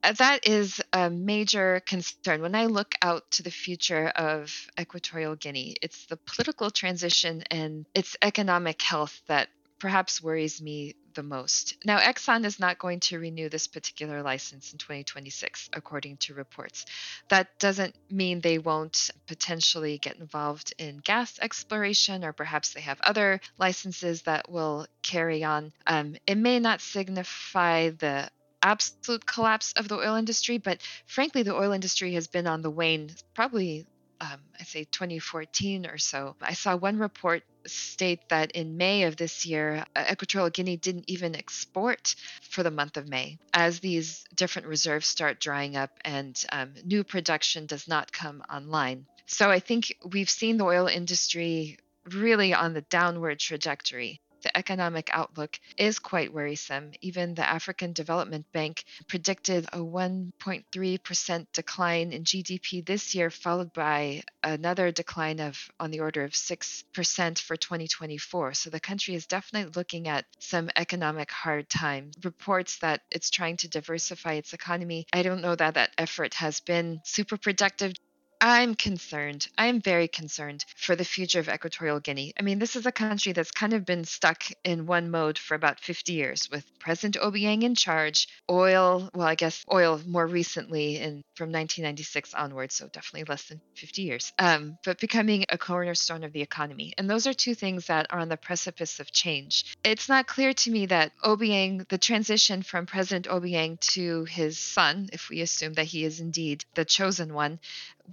Uh, 0.01 0.13
that 0.13 0.47
is 0.47 0.81
a 0.93 1.09
major 1.09 1.81
concern. 1.85 2.41
When 2.41 2.55
I 2.55 2.65
look 2.65 2.95
out 3.01 3.29
to 3.31 3.43
the 3.43 3.51
future 3.51 4.07
of 4.07 4.53
Equatorial 4.79 5.35
Guinea, 5.35 5.75
it's 5.81 6.05
the 6.05 6.17
political 6.17 6.71
transition 6.71 7.43
and 7.51 7.85
its 7.93 8.15
economic 8.21 8.81
health 8.81 9.21
that 9.27 9.49
perhaps 9.79 10.21
worries 10.21 10.61
me 10.61 10.95
the 11.15 11.23
most. 11.23 11.75
Now, 11.85 11.99
Exxon 11.99 12.45
is 12.45 12.59
not 12.59 12.79
going 12.79 12.99
to 13.01 13.19
renew 13.19 13.49
this 13.49 13.67
particular 13.67 14.21
license 14.21 14.71
in 14.71 14.77
2026, 14.77 15.69
according 15.73 16.17
to 16.17 16.33
reports. 16.33 16.85
That 17.29 17.57
doesn't 17.59 17.95
mean 18.09 18.41
they 18.41 18.57
won't 18.57 19.09
potentially 19.27 19.97
get 19.97 20.17
involved 20.17 20.73
in 20.77 20.97
gas 20.97 21.39
exploration, 21.41 22.23
or 22.23 22.33
perhaps 22.33 22.73
they 22.73 22.81
have 22.81 23.01
other 23.01 23.41
licenses 23.57 24.23
that 24.23 24.49
will 24.49 24.87
carry 25.01 25.43
on. 25.43 25.73
Um, 25.87 26.15
it 26.27 26.37
may 26.37 26.59
not 26.59 26.81
signify 26.81 27.89
the 27.89 28.29
absolute 28.61 29.25
collapse 29.25 29.73
of 29.73 29.87
the 29.87 29.95
oil 29.95 30.15
industry, 30.15 30.57
but 30.57 30.79
frankly, 31.05 31.43
the 31.43 31.55
oil 31.55 31.71
industry 31.71 32.13
has 32.13 32.27
been 32.27 32.47
on 32.47 32.61
the 32.61 32.69
wane 32.69 33.11
probably, 33.33 33.85
um, 34.21 34.39
I 34.59 34.63
say 34.63 34.83
2014 34.85 35.85
or 35.85 35.97
so. 35.97 36.35
I 36.41 36.53
saw 36.53 36.75
one 36.75 36.99
report 36.99 37.43
state 37.65 38.21
that 38.29 38.51
in 38.51 38.77
May 38.77 39.03
of 39.03 39.15
this 39.15 39.45
year, 39.45 39.85
Equatorial 39.97 40.49
Guinea 40.49 40.77
didn't 40.77 41.09
even 41.09 41.35
export 41.35 42.15
for 42.41 42.63
the 42.63 42.71
month 42.71 42.97
of 42.97 43.07
May 43.07 43.37
as 43.53 43.79
these 43.79 44.25
different 44.35 44.67
reserves 44.67 45.07
start 45.07 45.39
drying 45.39 45.75
up 45.75 45.91
and 46.03 46.41
um, 46.51 46.73
new 46.83 47.03
production 47.03 47.65
does 47.65 47.87
not 47.87 48.11
come 48.11 48.43
online. 48.51 49.05
So 49.25 49.49
I 49.49 49.59
think 49.59 49.95
we've 50.11 50.29
seen 50.29 50.57
the 50.57 50.65
oil 50.65 50.87
industry 50.87 51.77
really 52.05 52.53
on 52.53 52.73
the 52.73 52.81
downward 52.81 53.39
trajectory 53.39 54.21
the 54.41 54.55
economic 54.57 55.09
outlook 55.11 55.59
is 55.77 55.99
quite 55.99 56.33
worrisome. 56.33 56.91
Even 57.01 57.35
the 57.35 57.47
African 57.47 57.93
Development 57.93 58.45
Bank 58.51 58.83
predicted 59.07 59.65
a 59.73 59.77
1.3% 59.77 61.45
decline 61.53 62.11
in 62.11 62.23
GDP 62.23 62.85
this 62.85 63.15
year, 63.15 63.29
followed 63.29 63.73
by 63.73 64.23
another 64.43 64.91
decline 64.91 65.39
of 65.39 65.57
on 65.79 65.91
the 65.91 65.99
order 65.99 66.23
of 66.23 66.31
6% 66.31 67.39
for 67.39 67.55
2024. 67.55 68.53
So 68.53 68.69
the 68.69 68.79
country 68.79 69.15
is 69.15 69.25
definitely 69.25 69.71
looking 69.75 70.07
at 70.07 70.25
some 70.39 70.69
economic 70.75 71.31
hard 71.31 71.69
times. 71.69 72.15
Reports 72.23 72.79
that 72.79 73.01
it's 73.11 73.29
trying 73.29 73.57
to 73.57 73.69
diversify 73.69 74.33
its 74.33 74.53
economy. 74.53 75.05
I 75.13 75.23
don't 75.23 75.41
know 75.41 75.55
that 75.55 75.73
that 75.75 75.91
effort 75.97 76.33
has 76.35 76.59
been 76.59 77.01
super 77.03 77.37
productive. 77.37 77.93
I'm 78.41 78.75
concerned. 78.75 79.47
I'm 79.57 79.81
very 79.81 80.07
concerned 80.07 80.63
for 80.77 80.95
the 80.95 81.03
future 81.03 81.39
of 81.39 81.49
Equatorial 81.49 81.99
Guinea. 81.99 82.33
I 82.39 82.41
mean, 82.41 82.57
this 82.57 82.77
is 82.77 82.85
a 82.85 82.91
country 82.91 83.33
that's 83.33 83.51
kind 83.51 83.73
of 83.73 83.85
been 83.85 84.05
stuck 84.05 84.43
in 84.63 84.85
one 84.85 85.11
mode 85.11 85.37
for 85.37 85.55
about 85.55 85.81
50 85.81 86.13
years 86.13 86.49
with 86.49 86.65
President 86.79 87.17
Obiang 87.21 87.63
in 87.63 87.75
charge, 87.75 88.29
oil, 88.49 89.09
well, 89.13 89.27
I 89.27 89.35
guess 89.35 89.65
oil 89.71 89.99
more 90.05 90.25
recently 90.25 90.97
in 90.97 91.21
from 91.35 91.51
1996 91.51 92.33
onwards, 92.33 92.75
so 92.75 92.87
definitely 92.87 93.25
less 93.29 93.43
than 93.43 93.61
50 93.75 94.01
years, 94.01 94.33
um, 94.39 94.77
but 94.83 94.99
becoming 94.99 95.45
a 95.49 95.57
cornerstone 95.57 96.23
of 96.23 96.33
the 96.33 96.41
economy. 96.41 96.93
And 96.97 97.09
those 97.09 97.27
are 97.27 97.33
two 97.33 97.55
things 97.55 97.87
that 97.87 98.07
are 98.09 98.19
on 98.19 98.27
the 98.29 98.37
precipice 98.37 98.99
of 98.99 99.11
change. 99.11 99.77
It's 99.83 100.09
not 100.09 100.27
clear 100.27 100.53
to 100.53 100.71
me 100.71 100.85
that 100.87 101.11
Obiang, 101.23 101.87
the 101.87 101.97
transition 101.97 102.61
from 102.61 102.85
President 102.85 103.27
Obiang 103.27 103.79
to 103.93 104.25
his 104.25 104.57
son, 104.57 105.09
if 105.13 105.29
we 105.29 105.41
assume 105.41 105.73
that 105.73 105.85
he 105.85 106.03
is 106.03 106.19
indeed 106.19 106.65
the 106.75 106.85
chosen 106.85 107.33
one, 107.33 107.59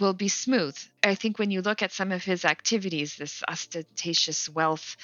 will 0.00 0.14
be 0.14 0.28
smooth. 0.28 0.76
I 1.02 1.14
think 1.14 1.38
when 1.38 1.50
you 1.50 1.62
look 1.62 1.82
at 1.82 1.92
some 1.92 2.12
of 2.12 2.24
his 2.24 2.44
activities, 2.44 3.16
this 3.16 3.42
ostentatious 3.48 4.48
wealth, 4.48 4.96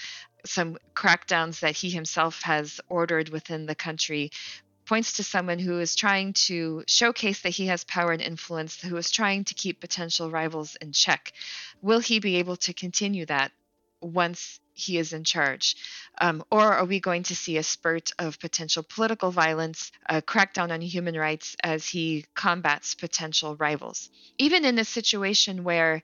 some 0.44 0.78
crackdowns 0.94 1.60
that 1.60 1.76
he 1.76 1.90
himself 1.90 2.42
has 2.42 2.80
ordered 2.88 3.28
within 3.28 3.66
the 3.66 3.74
country, 3.74 4.30
points 4.86 5.14
to 5.14 5.22
someone 5.22 5.58
who 5.58 5.78
is 5.78 5.94
trying 5.94 6.32
to 6.32 6.84
showcase 6.86 7.42
that 7.42 7.50
he 7.50 7.66
has 7.66 7.84
power 7.84 8.12
and 8.12 8.22
influence, 8.22 8.80
who 8.80 8.96
is 8.96 9.10
trying 9.10 9.44
to 9.44 9.54
keep 9.54 9.80
potential 9.80 10.30
rivals 10.30 10.76
in 10.76 10.92
check. 10.92 11.32
Will 11.80 12.00
he 12.00 12.18
be 12.18 12.36
able 12.36 12.56
to 12.56 12.72
continue 12.72 13.26
that 13.26 13.52
once 14.00 14.60
he 14.74 14.98
is 14.98 15.12
in 15.12 15.24
charge? 15.24 15.76
Um, 16.20 16.44
or 16.50 16.72
are 16.72 16.84
we 16.84 17.00
going 17.00 17.24
to 17.24 17.36
see 17.36 17.56
a 17.56 17.62
spurt 17.62 18.12
of 18.18 18.38
potential 18.38 18.82
political 18.82 19.30
violence, 19.30 19.92
a 20.08 20.22
crackdown 20.22 20.70
on 20.70 20.80
human 20.80 21.16
rights 21.16 21.56
as 21.62 21.88
he 21.88 22.26
combats 22.34 22.94
potential 22.94 23.56
rivals? 23.56 24.10
Even 24.38 24.64
in 24.64 24.78
a 24.78 24.84
situation 24.84 25.64
where 25.64 26.02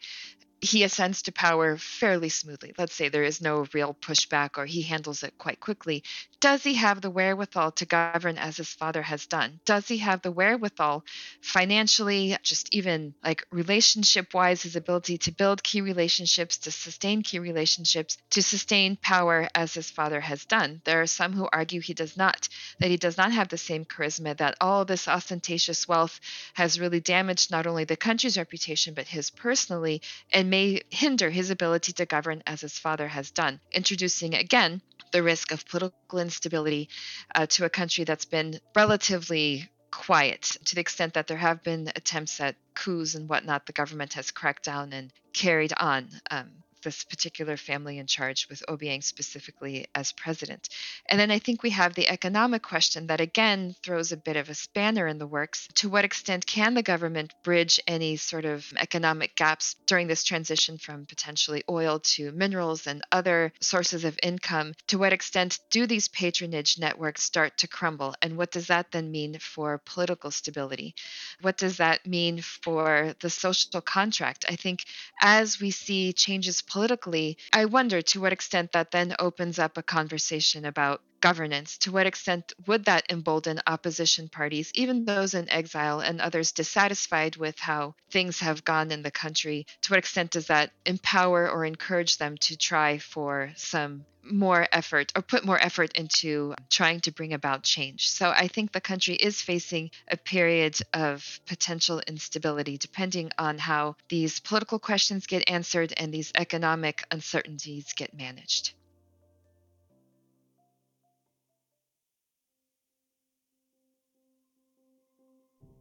he 0.60 0.82
ascends 0.82 1.22
to 1.22 1.32
power 1.32 1.76
fairly 1.76 2.28
smoothly. 2.28 2.74
Let's 2.76 2.94
say 2.94 3.08
there 3.08 3.22
is 3.22 3.40
no 3.40 3.66
real 3.72 3.94
pushback 3.94 4.58
or 4.58 4.66
he 4.66 4.82
handles 4.82 5.22
it 5.22 5.38
quite 5.38 5.60
quickly. 5.60 6.02
Does 6.40 6.62
he 6.62 6.74
have 6.74 7.00
the 7.00 7.10
wherewithal 7.10 7.72
to 7.72 7.84
govern 7.84 8.38
as 8.38 8.58
his 8.58 8.68
father 8.68 9.02
has 9.02 9.26
done? 9.26 9.58
Does 9.64 9.88
he 9.88 9.98
have 9.98 10.22
the 10.22 10.30
wherewithal 10.30 11.04
financially, 11.40 12.36
just 12.44 12.72
even 12.72 13.14
like 13.24 13.44
relationship 13.50 14.32
wise, 14.32 14.62
his 14.62 14.76
ability 14.76 15.18
to 15.18 15.32
build 15.32 15.64
key 15.64 15.80
relationships, 15.80 16.58
to 16.58 16.70
sustain 16.70 17.22
key 17.22 17.40
relationships, 17.40 18.18
to 18.30 18.40
sustain 18.40 18.96
power 19.02 19.48
as 19.52 19.74
his 19.74 19.90
father 19.90 20.20
has 20.20 20.44
done? 20.44 20.80
There 20.84 21.02
are 21.02 21.08
some 21.08 21.32
who 21.32 21.48
argue 21.52 21.80
he 21.80 21.92
does 21.92 22.16
not, 22.16 22.48
that 22.78 22.90
he 22.90 22.96
does 22.96 23.16
not 23.16 23.32
have 23.32 23.48
the 23.48 23.58
same 23.58 23.84
charisma, 23.84 24.36
that 24.36 24.56
all 24.60 24.84
this 24.84 25.08
ostentatious 25.08 25.88
wealth 25.88 26.20
has 26.54 26.78
really 26.78 27.00
damaged 27.00 27.50
not 27.50 27.66
only 27.66 27.82
the 27.82 27.96
country's 27.96 28.38
reputation, 28.38 28.94
but 28.94 29.08
his 29.08 29.30
personally. 29.30 30.02
And 30.32 30.50
may 30.50 30.82
hinder 30.90 31.30
his 31.30 31.50
ability 31.50 31.94
to 31.94 32.06
govern 32.06 32.44
as 32.46 32.60
his 32.60 32.78
father 32.78 33.08
has 33.08 33.32
done, 33.32 33.58
introducing 33.72 34.34
again 34.34 34.82
the 35.12 35.22
risk 35.22 35.52
of 35.52 35.66
political 35.66 36.18
instability 36.18 36.88
uh, 37.34 37.46
to 37.46 37.64
a 37.64 37.70
country 37.70 38.04
that's 38.04 38.24
been 38.24 38.60
relatively 38.74 39.68
quiet 39.90 40.42
to 40.64 40.74
the 40.74 40.80
extent 40.80 41.14
that 41.14 41.26
there 41.26 41.36
have 41.36 41.62
been 41.62 41.90
attempts 41.96 42.40
at 42.40 42.56
coups 42.74 43.14
and 43.14 43.28
whatnot. 43.28 43.66
The 43.66 43.72
government 43.72 44.14
has 44.14 44.30
cracked 44.30 44.64
down 44.64 44.92
and 44.92 45.12
carried 45.32 45.72
on. 45.78 46.08
Um, 46.30 46.50
this 46.82 47.04
particular 47.04 47.56
family 47.56 47.98
in 47.98 48.06
charge, 48.06 48.48
with 48.48 48.62
Obiang 48.68 49.02
specifically 49.02 49.86
as 49.94 50.12
president. 50.12 50.68
And 51.06 51.18
then 51.18 51.30
I 51.30 51.38
think 51.38 51.62
we 51.62 51.70
have 51.70 51.94
the 51.94 52.08
economic 52.08 52.62
question 52.62 53.06
that 53.08 53.20
again 53.20 53.74
throws 53.82 54.12
a 54.12 54.16
bit 54.16 54.36
of 54.36 54.48
a 54.48 54.54
spanner 54.54 55.06
in 55.06 55.18
the 55.18 55.26
works. 55.26 55.68
To 55.76 55.88
what 55.88 56.04
extent 56.04 56.46
can 56.46 56.74
the 56.74 56.82
government 56.82 57.34
bridge 57.42 57.80
any 57.86 58.16
sort 58.16 58.44
of 58.44 58.72
economic 58.76 59.34
gaps 59.36 59.76
during 59.86 60.06
this 60.06 60.24
transition 60.24 60.78
from 60.78 61.06
potentially 61.06 61.62
oil 61.68 62.00
to 62.00 62.32
minerals 62.32 62.86
and 62.86 63.02
other 63.12 63.52
sources 63.60 64.04
of 64.04 64.18
income? 64.22 64.74
To 64.88 64.98
what 64.98 65.12
extent 65.12 65.58
do 65.70 65.86
these 65.86 66.08
patronage 66.08 66.78
networks 66.78 67.22
start 67.22 67.58
to 67.58 67.68
crumble? 67.68 68.14
And 68.22 68.36
what 68.36 68.50
does 68.50 68.68
that 68.68 68.90
then 68.92 69.10
mean 69.10 69.38
for 69.38 69.80
political 69.84 70.30
stability? 70.30 70.94
What 71.40 71.56
does 71.56 71.78
that 71.78 72.06
mean 72.06 72.40
for 72.42 73.14
the 73.20 73.30
social 73.30 73.80
contract? 73.80 74.44
I 74.48 74.56
think 74.56 74.84
as 75.20 75.60
we 75.60 75.70
see 75.70 76.12
changes 76.12 76.62
politically, 76.68 77.38
I 77.52 77.64
wonder 77.64 78.02
to 78.02 78.20
what 78.20 78.32
extent 78.32 78.72
that 78.72 78.90
then 78.90 79.14
opens 79.18 79.58
up 79.58 79.76
a 79.76 79.82
conversation 79.82 80.64
about 80.64 81.02
governance? 81.20 81.78
To 81.78 81.92
what 81.92 82.06
extent 82.06 82.52
would 82.66 82.84
that 82.84 83.10
embolden 83.10 83.60
opposition 83.66 84.28
parties, 84.28 84.70
even 84.74 85.04
those 85.04 85.34
in 85.34 85.48
exile 85.50 86.00
and 86.00 86.20
others 86.20 86.52
dissatisfied 86.52 87.36
with 87.36 87.58
how 87.58 87.94
things 88.10 88.40
have 88.40 88.64
gone 88.64 88.90
in 88.90 89.02
the 89.02 89.10
country? 89.10 89.66
To 89.82 89.92
what 89.92 89.98
extent 89.98 90.30
does 90.32 90.46
that 90.46 90.70
empower 90.86 91.50
or 91.50 91.64
encourage 91.64 92.18
them 92.18 92.36
to 92.38 92.56
try 92.56 92.98
for 92.98 93.52
some 93.56 94.04
more 94.30 94.66
effort 94.72 95.12
or 95.16 95.22
put 95.22 95.44
more 95.44 95.58
effort 95.60 95.92
into 95.96 96.54
um, 96.58 96.64
trying 96.70 97.00
to 97.00 97.12
bring 97.12 97.32
about 97.32 97.62
change. 97.62 98.08
So 98.10 98.28
I 98.28 98.48
think 98.48 98.72
the 98.72 98.80
country 98.80 99.14
is 99.14 99.40
facing 99.40 99.90
a 100.10 100.16
period 100.16 100.78
of 100.92 101.40
potential 101.46 102.00
instability 102.06 102.78
depending 102.78 103.30
on 103.38 103.58
how 103.58 103.96
these 104.08 104.40
political 104.40 104.78
questions 104.78 105.26
get 105.26 105.48
answered 105.48 105.92
and 105.96 106.12
these 106.12 106.32
economic 106.34 107.04
uncertainties 107.10 107.92
get 107.94 108.16
managed. 108.16 108.74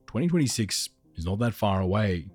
Twenty 0.06 0.28
twenty 0.30 0.48
six 0.48 0.90
is 1.16 1.26
not 1.26 1.40
that 1.40 1.54
far 1.54 1.82
away, 1.82 2.28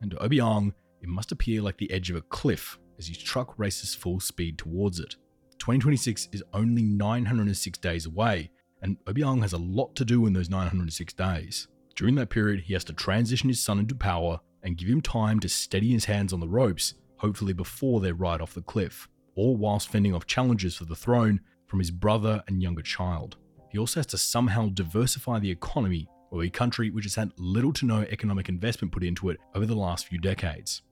and 0.00 0.10
to 0.10 0.16
Obiang, 0.18 0.74
it 1.00 1.08
must 1.08 1.32
appear 1.32 1.62
like 1.62 1.78
the 1.78 1.90
edge 1.90 2.10
of 2.10 2.16
a 2.16 2.20
cliff 2.20 2.78
as 2.98 3.06
his 3.06 3.18
truck 3.18 3.58
races 3.58 3.94
full 3.94 4.20
speed 4.20 4.58
towards 4.58 5.00
it. 5.00 5.16
2026 5.58 6.28
is 6.32 6.42
only 6.52 6.82
906 6.82 7.78
days 7.78 8.06
away, 8.06 8.50
and 8.82 9.02
Obiang 9.04 9.42
has 9.42 9.52
a 9.52 9.58
lot 9.58 9.94
to 9.96 10.04
do 10.04 10.26
in 10.26 10.32
those 10.32 10.50
906 10.50 11.12
days. 11.14 11.68
During 11.94 12.14
that 12.16 12.30
period, 12.30 12.60
he 12.60 12.74
has 12.74 12.84
to 12.84 12.92
transition 12.92 13.48
his 13.48 13.60
son 13.60 13.78
into 13.78 13.94
power 13.94 14.40
and 14.62 14.76
give 14.76 14.88
him 14.88 15.00
time 15.00 15.40
to 15.40 15.48
steady 15.48 15.92
his 15.92 16.04
hands 16.04 16.32
on 16.32 16.40
the 16.40 16.48
ropes, 16.48 16.94
hopefully 17.16 17.52
before 17.52 18.00
they 18.00 18.12
ride 18.12 18.40
off 18.40 18.54
the 18.54 18.62
cliff, 18.62 19.08
all 19.34 19.56
whilst 19.56 19.88
fending 19.88 20.14
off 20.14 20.26
challenges 20.26 20.76
for 20.76 20.84
the 20.84 20.96
throne 20.96 21.40
from 21.66 21.78
his 21.78 21.90
brother 21.90 22.42
and 22.48 22.62
younger 22.62 22.82
child. 22.82 23.36
He 23.70 23.78
also 23.78 24.00
has 24.00 24.06
to 24.06 24.18
somehow 24.18 24.68
diversify 24.68 25.38
the 25.38 25.50
economy 25.50 26.08
of 26.32 26.42
a 26.42 26.50
country 26.50 26.90
which 26.90 27.04
has 27.04 27.14
had 27.14 27.32
little 27.38 27.72
to 27.74 27.86
no 27.86 28.02
economic 28.02 28.48
investment 28.48 28.92
put 28.92 29.04
into 29.04 29.30
it 29.30 29.38
over 29.54 29.66
the 29.66 29.74
last 29.74 30.06
few 30.06 30.18
decades. 30.18 30.82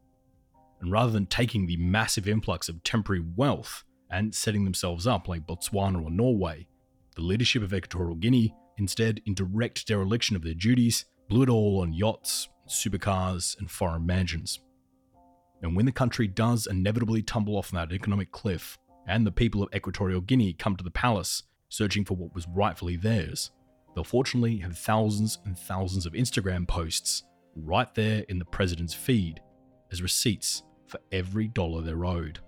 And 0.81 0.91
rather 0.91 1.13
than 1.13 1.27
taking 1.27 1.67
the 1.67 1.77
massive 1.77 2.29
influx 2.29 2.69
of 2.69 2.83
temporary 2.83 3.25
wealth 3.37 3.85
and 4.15 4.33
setting 4.33 4.63
themselves 4.63 5.09
up 5.09 5.27
like 5.27 5.45
Botswana 5.45 6.03
or 6.03 6.11
Norway. 6.11 6.69
The 7.17 7.23
leadership 7.23 7.65
of 7.65 7.75
Equatorial 7.75 8.15
Guinea, 8.15 8.55
instead, 8.79 9.21
in 9.27 9.35
direct 9.35 9.89
dereliction 9.89 10.37
of 10.37 10.43
their 10.43 10.55
duties, 10.55 11.05
blew 11.29 11.43
it 11.43 11.49
all 11.49 11.81
on 11.81 11.93
yachts, 11.93 12.49
supercars, 12.69 13.59
and 13.59 13.69
foreign 13.69 14.07
mansions. 14.07 14.61
And 15.63 15.75
when 15.75 15.85
the 15.85 15.93
country 15.93 16.29
does 16.29 16.69
inevitably 16.69 17.23
tumble 17.23 17.57
off 17.57 17.73
that 17.73 17.93
economic 17.93 18.31
cliff, 18.31 18.79
and 19.09 19.27
the 19.27 19.33
people 19.33 19.65
of 19.65 19.75
Equatorial 19.75 20.21
Guinea 20.21 20.53
come 20.53 20.77
to 20.77 20.85
the 20.85 20.91
palace 20.91 21.43
searching 21.69 22.05
for 22.05 22.15
what 22.15 22.35
was 22.35 22.47
rightfully 22.49 22.97
theirs, 22.97 23.51
they'll 23.95 24.05
fortunately 24.05 24.59
have 24.59 24.79
thousands 24.79 25.39
and 25.45 25.59
thousands 25.59 26.07
of 26.07 26.13
Instagram 26.13 26.69
posts 26.69 27.25
right 27.57 27.93
there 27.97 28.25
in 28.29 28.39
the 28.39 28.45
president's 28.45 28.95
feed 28.95 29.41
as 29.91 30.03
receipts 30.03 30.63
for 30.87 31.01
every 31.11 31.49
dollar 31.49 31.83
they're 31.83 32.05
owed. 32.05 32.39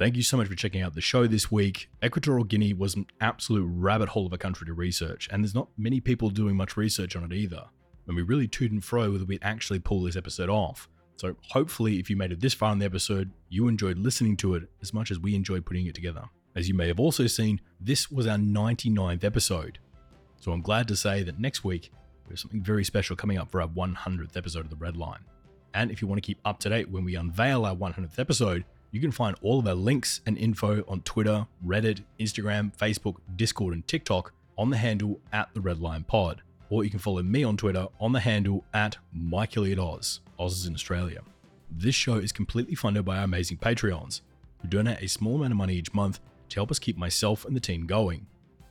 Thank 0.00 0.16
you 0.16 0.22
so 0.22 0.38
much 0.38 0.48
for 0.48 0.54
checking 0.54 0.80
out 0.80 0.94
the 0.94 1.02
show 1.02 1.26
this 1.26 1.52
week. 1.52 1.90
Equatorial 2.02 2.44
Guinea 2.44 2.72
was 2.72 2.94
an 2.94 3.04
absolute 3.20 3.66
rabbit 3.70 4.08
hole 4.08 4.24
of 4.24 4.32
a 4.32 4.38
country 4.38 4.66
to 4.66 4.72
research, 4.72 5.28
and 5.30 5.44
there's 5.44 5.54
not 5.54 5.68
many 5.76 6.00
people 6.00 6.30
doing 6.30 6.56
much 6.56 6.74
research 6.74 7.14
on 7.16 7.22
it 7.22 7.34
either. 7.34 7.66
And 8.06 8.16
we 8.16 8.22
really 8.22 8.48
toot 8.48 8.72
and 8.72 8.82
fro 8.82 9.12
whether 9.12 9.26
we'd 9.26 9.42
actually 9.42 9.78
pull 9.78 10.02
this 10.02 10.16
episode 10.16 10.48
off. 10.48 10.88
So 11.16 11.36
hopefully, 11.50 11.98
if 11.98 12.08
you 12.08 12.16
made 12.16 12.32
it 12.32 12.40
this 12.40 12.54
far 12.54 12.72
in 12.72 12.78
the 12.78 12.86
episode, 12.86 13.30
you 13.50 13.68
enjoyed 13.68 13.98
listening 13.98 14.38
to 14.38 14.54
it 14.54 14.70
as 14.80 14.94
much 14.94 15.10
as 15.10 15.18
we 15.18 15.34
enjoyed 15.34 15.66
putting 15.66 15.84
it 15.84 15.94
together. 15.94 16.24
As 16.56 16.66
you 16.66 16.72
may 16.72 16.88
have 16.88 16.98
also 16.98 17.26
seen, 17.26 17.60
this 17.78 18.10
was 18.10 18.26
our 18.26 18.38
99th 18.38 19.22
episode. 19.22 19.80
So 20.40 20.50
I'm 20.50 20.62
glad 20.62 20.88
to 20.88 20.96
say 20.96 21.22
that 21.24 21.38
next 21.38 21.62
week, 21.62 21.92
we 22.26 22.32
have 22.32 22.38
something 22.38 22.62
very 22.62 22.84
special 22.84 23.16
coming 23.16 23.36
up 23.36 23.50
for 23.50 23.60
our 23.60 23.68
100th 23.68 24.34
episode 24.34 24.64
of 24.64 24.70
The 24.70 24.76
Red 24.76 24.96
Line. 24.96 25.26
And 25.74 25.90
if 25.90 26.00
you 26.00 26.08
want 26.08 26.22
to 26.22 26.26
keep 26.26 26.40
up 26.46 26.58
to 26.60 26.70
date 26.70 26.90
when 26.90 27.04
we 27.04 27.16
unveil 27.16 27.66
our 27.66 27.76
100th 27.76 28.18
episode, 28.18 28.64
you 28.92 29.00
can 29.00 29.12
find 29.12 29.36
all 29.42 29.58
of 29.58 29.66
our 29.66 29.74
links 29.74 30.20
and 30.26 30.36
info 30.36 30.84
on 30.88 31.02
Twitter, 31.02 31.46
Reddit, 31.64 32.02
Instagram, 32.18 32.76
Facebook, 32.76 33.16
Discord, 33.36 33.74
and 33.74 33.86
TikTok 33.86 34.32
on 34.58 34.70
the 34.70 34.76
handle 34.76 35.20
at 35.32 35.52
the 35.54 35.60
Redline 35.60 36.06
Pod. 36.06 36.42
Or 36.68 36.84
you 36.84 36.90
can 36.90 36.98
follow 36.98 37.22
me 37.22 37.44
on 37.44 37.56
Twitter 37.56 37.86
on 38.00 38.12
the 38.12 38.20
handle 38.20 38.64
at 38.74 38.96
Mike 39.12 39.54
Hilliard 39.54 39.78
Oz. 39.78 40.20
Oz 40.38 40.58
is 40.58 40.66
in 40.66 40.74
Australia. 40.74 41.20
This 41.70 41.94
show 41.94 42.14
is 42.14 42.32
completely 42.32 42.74
funded 42.74 43.04
by 43.04 43.18
our 43.18 43.24
amazing 43.24 43.58
Patreons, 43.58 44.22
who 44.60 44.68
donate 44.68 45.02
a 45.02 45.08
small 45.08 45.36
amount 45.36 45.52
of 45.52 45.56
money 45.56 45.74
each 45.74 45.94
month 45.94 46.20
to 46.48 46.56
help 46.56 46.70
us 46.70 46.78
keep 46.78 46.96
myself 46.96 47.44
and 47.44 47.54
the 47.54 47.60
team 47.60 47.86
going. 47.86 48.26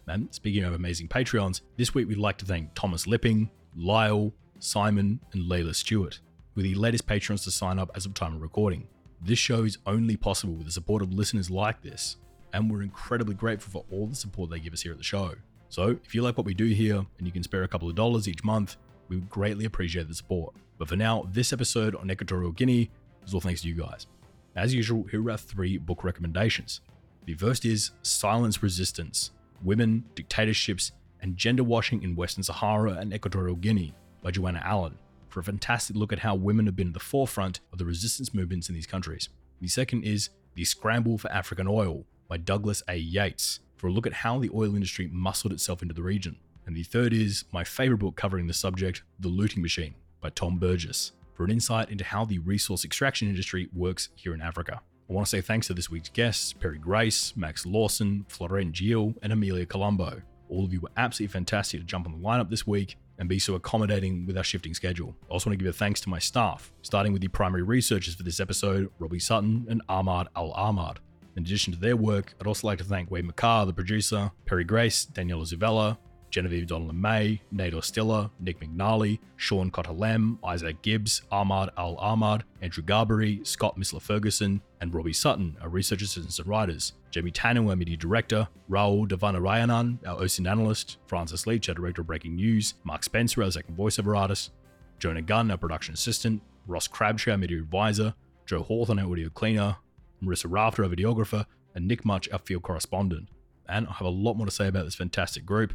And 0.07 0.33
speaking 0.33 0.63
of 0.63 0.73
amazing 0.73 1.07
Patreons, 1.07 1.61
this 1.77 1.93
week 1.93 2.07
we'd 2.07 2.17
like 2.17 2.37
to 2.39 2.45
thank 2.45 2.73
Thomas 2.73 3.07
Lipping, 3.07 3.49
Lyle, 3.75 4.33
Simon, 4.59 5.19
and 5.33 5.43
Layla 5.43 5.75
Stewart, 5.75 6.19
who 6.55 6.61
are 6.61 6.63
the 6.63 6.75
latest 6.75 7.07
patrons 7.07 7.43
to 7.43 7.51
sign 7.51 7.79
up 7.79 7.91
as 7.95 8.05
of 8.05 8.13
time 8.13 8.35
of 8.35 8.41
recording. 8.41 8.87
This 9.21 9.39
show 9.39 9.63
is 9.63 9.77
only 9.85 10.15
possible 10.15 10.53
with 10.53 10.65
the 10.65 10.71
support 10.71 11.01
of 11.01 11.11
listeners 11.11 11.49
like 11.49 11.81
this, 11.81 12.15
and 12.53 12.71
we're 12.71 12.83
incredibly 12.83 13.35
grateful 13.35 13.81
for 13.81 13.85
all 13.93 14.07
the 14.07 14.15
support 14.15 14.49
they 14.49 14.59
give 14.59 14.71
us 14.71 14.81
here 14.81 14.93
at 14.93 14.97
the 14.97 15.03
show. 15.03 15.33
So, 15.67 15.99
if 16.03 16.15
you 16.15 16.21
like 16.21 16.37
what 16.37 16.45
we 16.45 16.53
do 16.53 16.65
here 16.65 17.05
and 17.17 17.27
you 17.27 17.31
can 17.31 17.43
spare 17.43 17.63
a 17.63 17.67
couple 17.67 17.89
of 17.89 17.95
dollars 17.95 18.29
each 18.29 18.45
month, 18.45 18.77
we 19.09 19.17
would 19.17 19.29
greatly 19.29 19.65
appreciate 19.65 20.07
the 20.07 20.15
support. 20.15 20.55
But 20.77 20.87
for 20.87 20.95
now, 20.95 21.27
this 21.33 21.51
episode 21.51 21.95
on 21.95 22.09
Equatorial 22.09 22.53
Guinea 22.53 22.89
is 23.25 23.33
all 23.33 23.41
thanks 23.41 23.61
to 23.61 23.67
you 23.67 23.75
guys. 23.75 24.07
As 24.55 24.73
usual, 24.73 25.03
here 25.11 25.29
are 25.29 25.37
three 25.37 25.77
book 25.77 26.05
recommendations. 26.05 26.79
The 27.25 27.33
first 27.33 27.65
is 27.65 27.91
Silence 28.01 28.63
Resistance 28.63 29.31
Women, 29.61 30.05
Dictatorships, 30.15 30.93
and 31.21 31.35
Gender 31.35 31.65
Washing 31.65 32.01
in 32.03 32.15
Western 32.15 32.43
Sahara 32.43 32.93
and 32.93 33.13
Equatorial 33.13 33.57
Guinea 33.57 33.93
by 34.23 34.31
Joanna 34.31 34.61
Allan 34.63 34.97
for 35.29 35.39
a 35.39 35.43
fantastic 35.43 35.95
look 35.95 36.11
at 36.11 36.19
how 36.19 36.35
women 36.35 36.65
have 36.65 36.75
been 36.75 36.87
at 36.87 36.93
the 36.93 36.99
forefront 36.99 37.59
of 37.71 37.77
the 37.77 37.85
resistance 37.85 38.33
movements 38.33 38.69
in 38.69 38.75
these 38.75 38.87
countries. 38.87 39.29
The 39.61 39.67
second 39.67 40.03
is 40.03 40.29
The 40.55 40.65
Scramble 40.65 41.17
for 41.17 41.31
African 41.31 41.67
Oil 41.67 42.05
by 42.27 42.37
Douglas 42.37 42.83
A. 42.87 42.95
Yates 42.95 43.59
for 43.77 43.87
a 43.87 43.91
look 43.91 44.07
at 44.07 44.13
how 44.13 44.39
the 44.39 44.51
oil 44.53 44.75
industry 44.75 45.09
muscled 45.11 45.53
itself 45.53 45.81
into 45.81 45.93
the 45.93 46.03
region. 46.03 46.37
And 46.65 46.75
the 46.75 46.83
third 46.83 47.13
is 47.13 47.45
my 47.51 47.63
favorite 47.63 47.99
book 47.99 48.15
covering 48.15 48.47
the 48.47 48.53
subject, 48.53 49.03
The 49.19 49.29
Looting 49.29 49.61
Machine 49.61 49.95
by 50.21 50.29
Tom 50.29 50.59
Burgis 50.59 51.11
for 51.39 51.45
an 51.45 51.51
insight 51.51 51.89
into 51.89 52.03
how 52.03 52.25
the 52.25 52.39
resource 52.39 52.83
extraction 52.83 53.29
industry 53.29 53.69
works 53.73 54.09
here 54.15 54.33
in 54.33 54.41
Africa. 54.41 54.81
I 55.09 55.13
want 55.13 55.25
to 55.25 55.29
say 55.29 55.39
thanks 55.39 55.67
to 55.67 55.73
this 55.73 55.89
week's 55.89 56.09
guests, 56.09 56.51
Perri 56.51 56.77
Grace, 56.77 57.33
Max 57.37 57.65
Lawson, 57.65 58.25
Florent 58.27 58.73
Geel, 58.73 59.13
and 59.23 59.31
Emilia 59.31 59.65
Columbo. 59.65 60.21
All 60.49 60.65
of 60.65 60.73
you 60.73 60.81
were 60.81 60.91
absolutely 60.97 61.31
fantastic 61.31 61.79
to 61.79 61.85
jump 61.85 62.05
on 62.05 62.11
the 62.11 62.27
lineup 62.27 62.49
this 62.49 62.67
week, 62.67 62.97
and 63.19 63.29
be 63.29 63.37
so 63.37 63.53
accommodating 63.53 64.25
with 64.25 64.37
our 64.37 64.43
shifting 64.43 64.73
schedule. 64.73 65.15
I 65.29 65.33
also 65.33 65.49
want 65.49 65.59
to 65.59 65.63
give 65.63 65.69
a 65.69 65.77
thanks 65.77 66.01
to 66.01 66.09
my 66.09 66.19
staff, 66.19 66.71
starting 66.81 67.13
with 67.13 67.21
the 67.21 67.27
primary 67.27 67.63
researchers 67.63 68.15
for 68.15 68.23
this 68.23 68.39
episode, 68.39 68.89
Robbie 68.97 69.19
Sutton 69.19 69.67
and 69.69 69.81
Ahmad 69.87 70.29
Al 70.35 70.51
Ahmad. 70.53 70.99
In 71.35 71.43
addition 71.43 71.71
to 71.73 71.79
their 71.79 71.95
work, 71.95 72.33
I'd 72.39 72.47
also 72.47 72.65
like 72.65 72.79
to 72.79 72.83
thank 72.83 73.11
Wade 73.11 73.27
McCarr, 73.27 73.67
the 73.67 73.73
producer, 73.73 74.31
Perri 74.45 74.63
Grace, 74.63 75.05
Daniela 75.05 75.45
Zuvella, 75.53 75.97
Genevieve 76.29 76.67
Donald 76.67 76.95
May, 76.95 77.41
Nate 77.51 77.73
Ostilla, 77.73 78.29
Nick 78.39 78.59
McNally, 78.59 79.19
Sean 79.35 79.71
Cotterlem, 79.71 80.37
Isaac 80.43 80.81
Gibbs, 80.81 81.23
Ahmad 81.31 81.71
Al 81.77 81.95
Ahmad, 81.97 82.43
Andrew 82.61 82.83
Garbery, 82.83 83.45
Scott 83.45 83.77
Missler 83.77 84.01
Ferguson, 84.01 84.61
and 84.81 84.93
Robbie 84.93 85.13
Sutton, 85.13 85.57
our 85.61 85.69
research 85.69 86.01
assistants 86.01 86.39
and 86.39 86.47
writers. 86.47 86.93
Jamie 87.11 87.31
Tanner, 87.31 87.67
our 87.67 87.75
media 87.75 87.97
director, 87.97 88.47
Raul 88.69 89.07
Devanarayanan, 89.07 90.05
our 90.07 90.21
OSINT 90.21 90.49
analyst, 90.49 90.97
Francis 91.07 91.47
Leach, 91.47 91.67
our 91.69 91.75
director 91.75 92.01
of 92.01 92.07
breaking 92.07 92.35
news, 92.35 92.75
Mark 92.83 93.03
Spencer, 93.03 93.43
our 93.43 93.51
second 93.51 93.75
voiceover 93.75 94.17
artist, 94.17 94.51
Jonah 94.99 95.21
Gunn, 95.21 95.49
our 95.49 95.57
production 95.57 95.93
assistant, 95.93 96.41
Ross 96.67 96.87
Crabtree, 96.87 97.31
our 97.31 97.37
media 97.37 97.57
advisor, 97.57 98.13
Joe 98.45 98.61
Hawthorne, 98.61 98.99
our 98.99 99.09
audio 99.09 99.29
cleaner, 99.29 99.77
Marissa 100.23 100.45
Rafter, 100.47 100.83
our 100.83 100.89
videographer, 100.89 101.45
and 101.73 101.87
Nick 101.87 102.05
Much, 102.05 102.29
our 102.29 102.39
field 102.39 102.63
correspondent. 102.63 103.29
And 103.67 103.87
I 103.87 103.93
have 103.93 104.07
a 104.07 104.09
lot 104.09 104.35
more 104.35 104.45
to 104.45 104.51
say 104.51 104.67
about 104.67 104.85
this 104.85 104.95
fantastic 104.95 105.45
group 105.45 105.73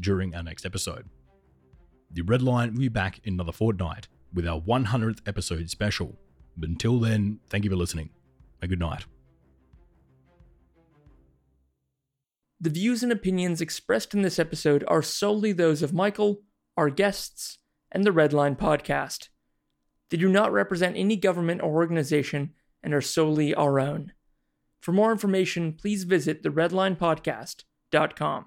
during 0.00 0.34
our 0.34 0.42
next 0.42 0.66
episode. 0.66 1.08
The 2.10 2.22
Red 2.22 2.42
Line 2.42 2.72
will 2.72 2.80
be 2.80 2.88
back 2.88 3.20
in 3.24 3.34
another 3.34 3.52
fortnight 3.52 4.08
with 4.32 4.46
our 4.46 4.60
100th 4.60 5.20
episode 5.26 5.70
special. 5.70 6.18
But 6.56 6.68
until 6.68 7.00
then, 7.00 7.40
thank 7.48 7.64
you 7.64 7.70
for 7.70 7.76
listening, 7.76 8.10
and 8.60 8.68
good 8.68 8.78
night. 8.78 9.06
The 12.60 12.70
views 12.70 13.02
and 13.02 13.12
opinions 13.12 13.60
expressed 13.60 14.14
in 14.14 14.22
this 14.22 14.38
episode 14.38 14.84
are 14.88 15.02
solely 15.02 15.52
those 15.52 15.82
of 15.82 15.92
Michael, 15.92 16.42
our 16.76 16.88
guests, 16.88 17.58
and 17.92 18.04
the 18.04 18.12
Redline 18.12 18.56
podcast. 18.56 19.28
They 20.10 20.16
do 20.16 20.28
not 20.28 20.52
represent 20.52 20.96
any 20.96 21.16
government 21.16 21.62
or 21.62 21.74
organization 21.74 22.54
and 22.82 22.94
are 22.94 23.00
solely 23.00 23.54
our 23.54 23.80
own. 23.80 24.12
For 24.80 24.92
more 24.92 25.12
information, 25.12 25.72
please 25.72 26.04
visit 26.04 26.42
theredlinepodcast.com. 26.42 28.46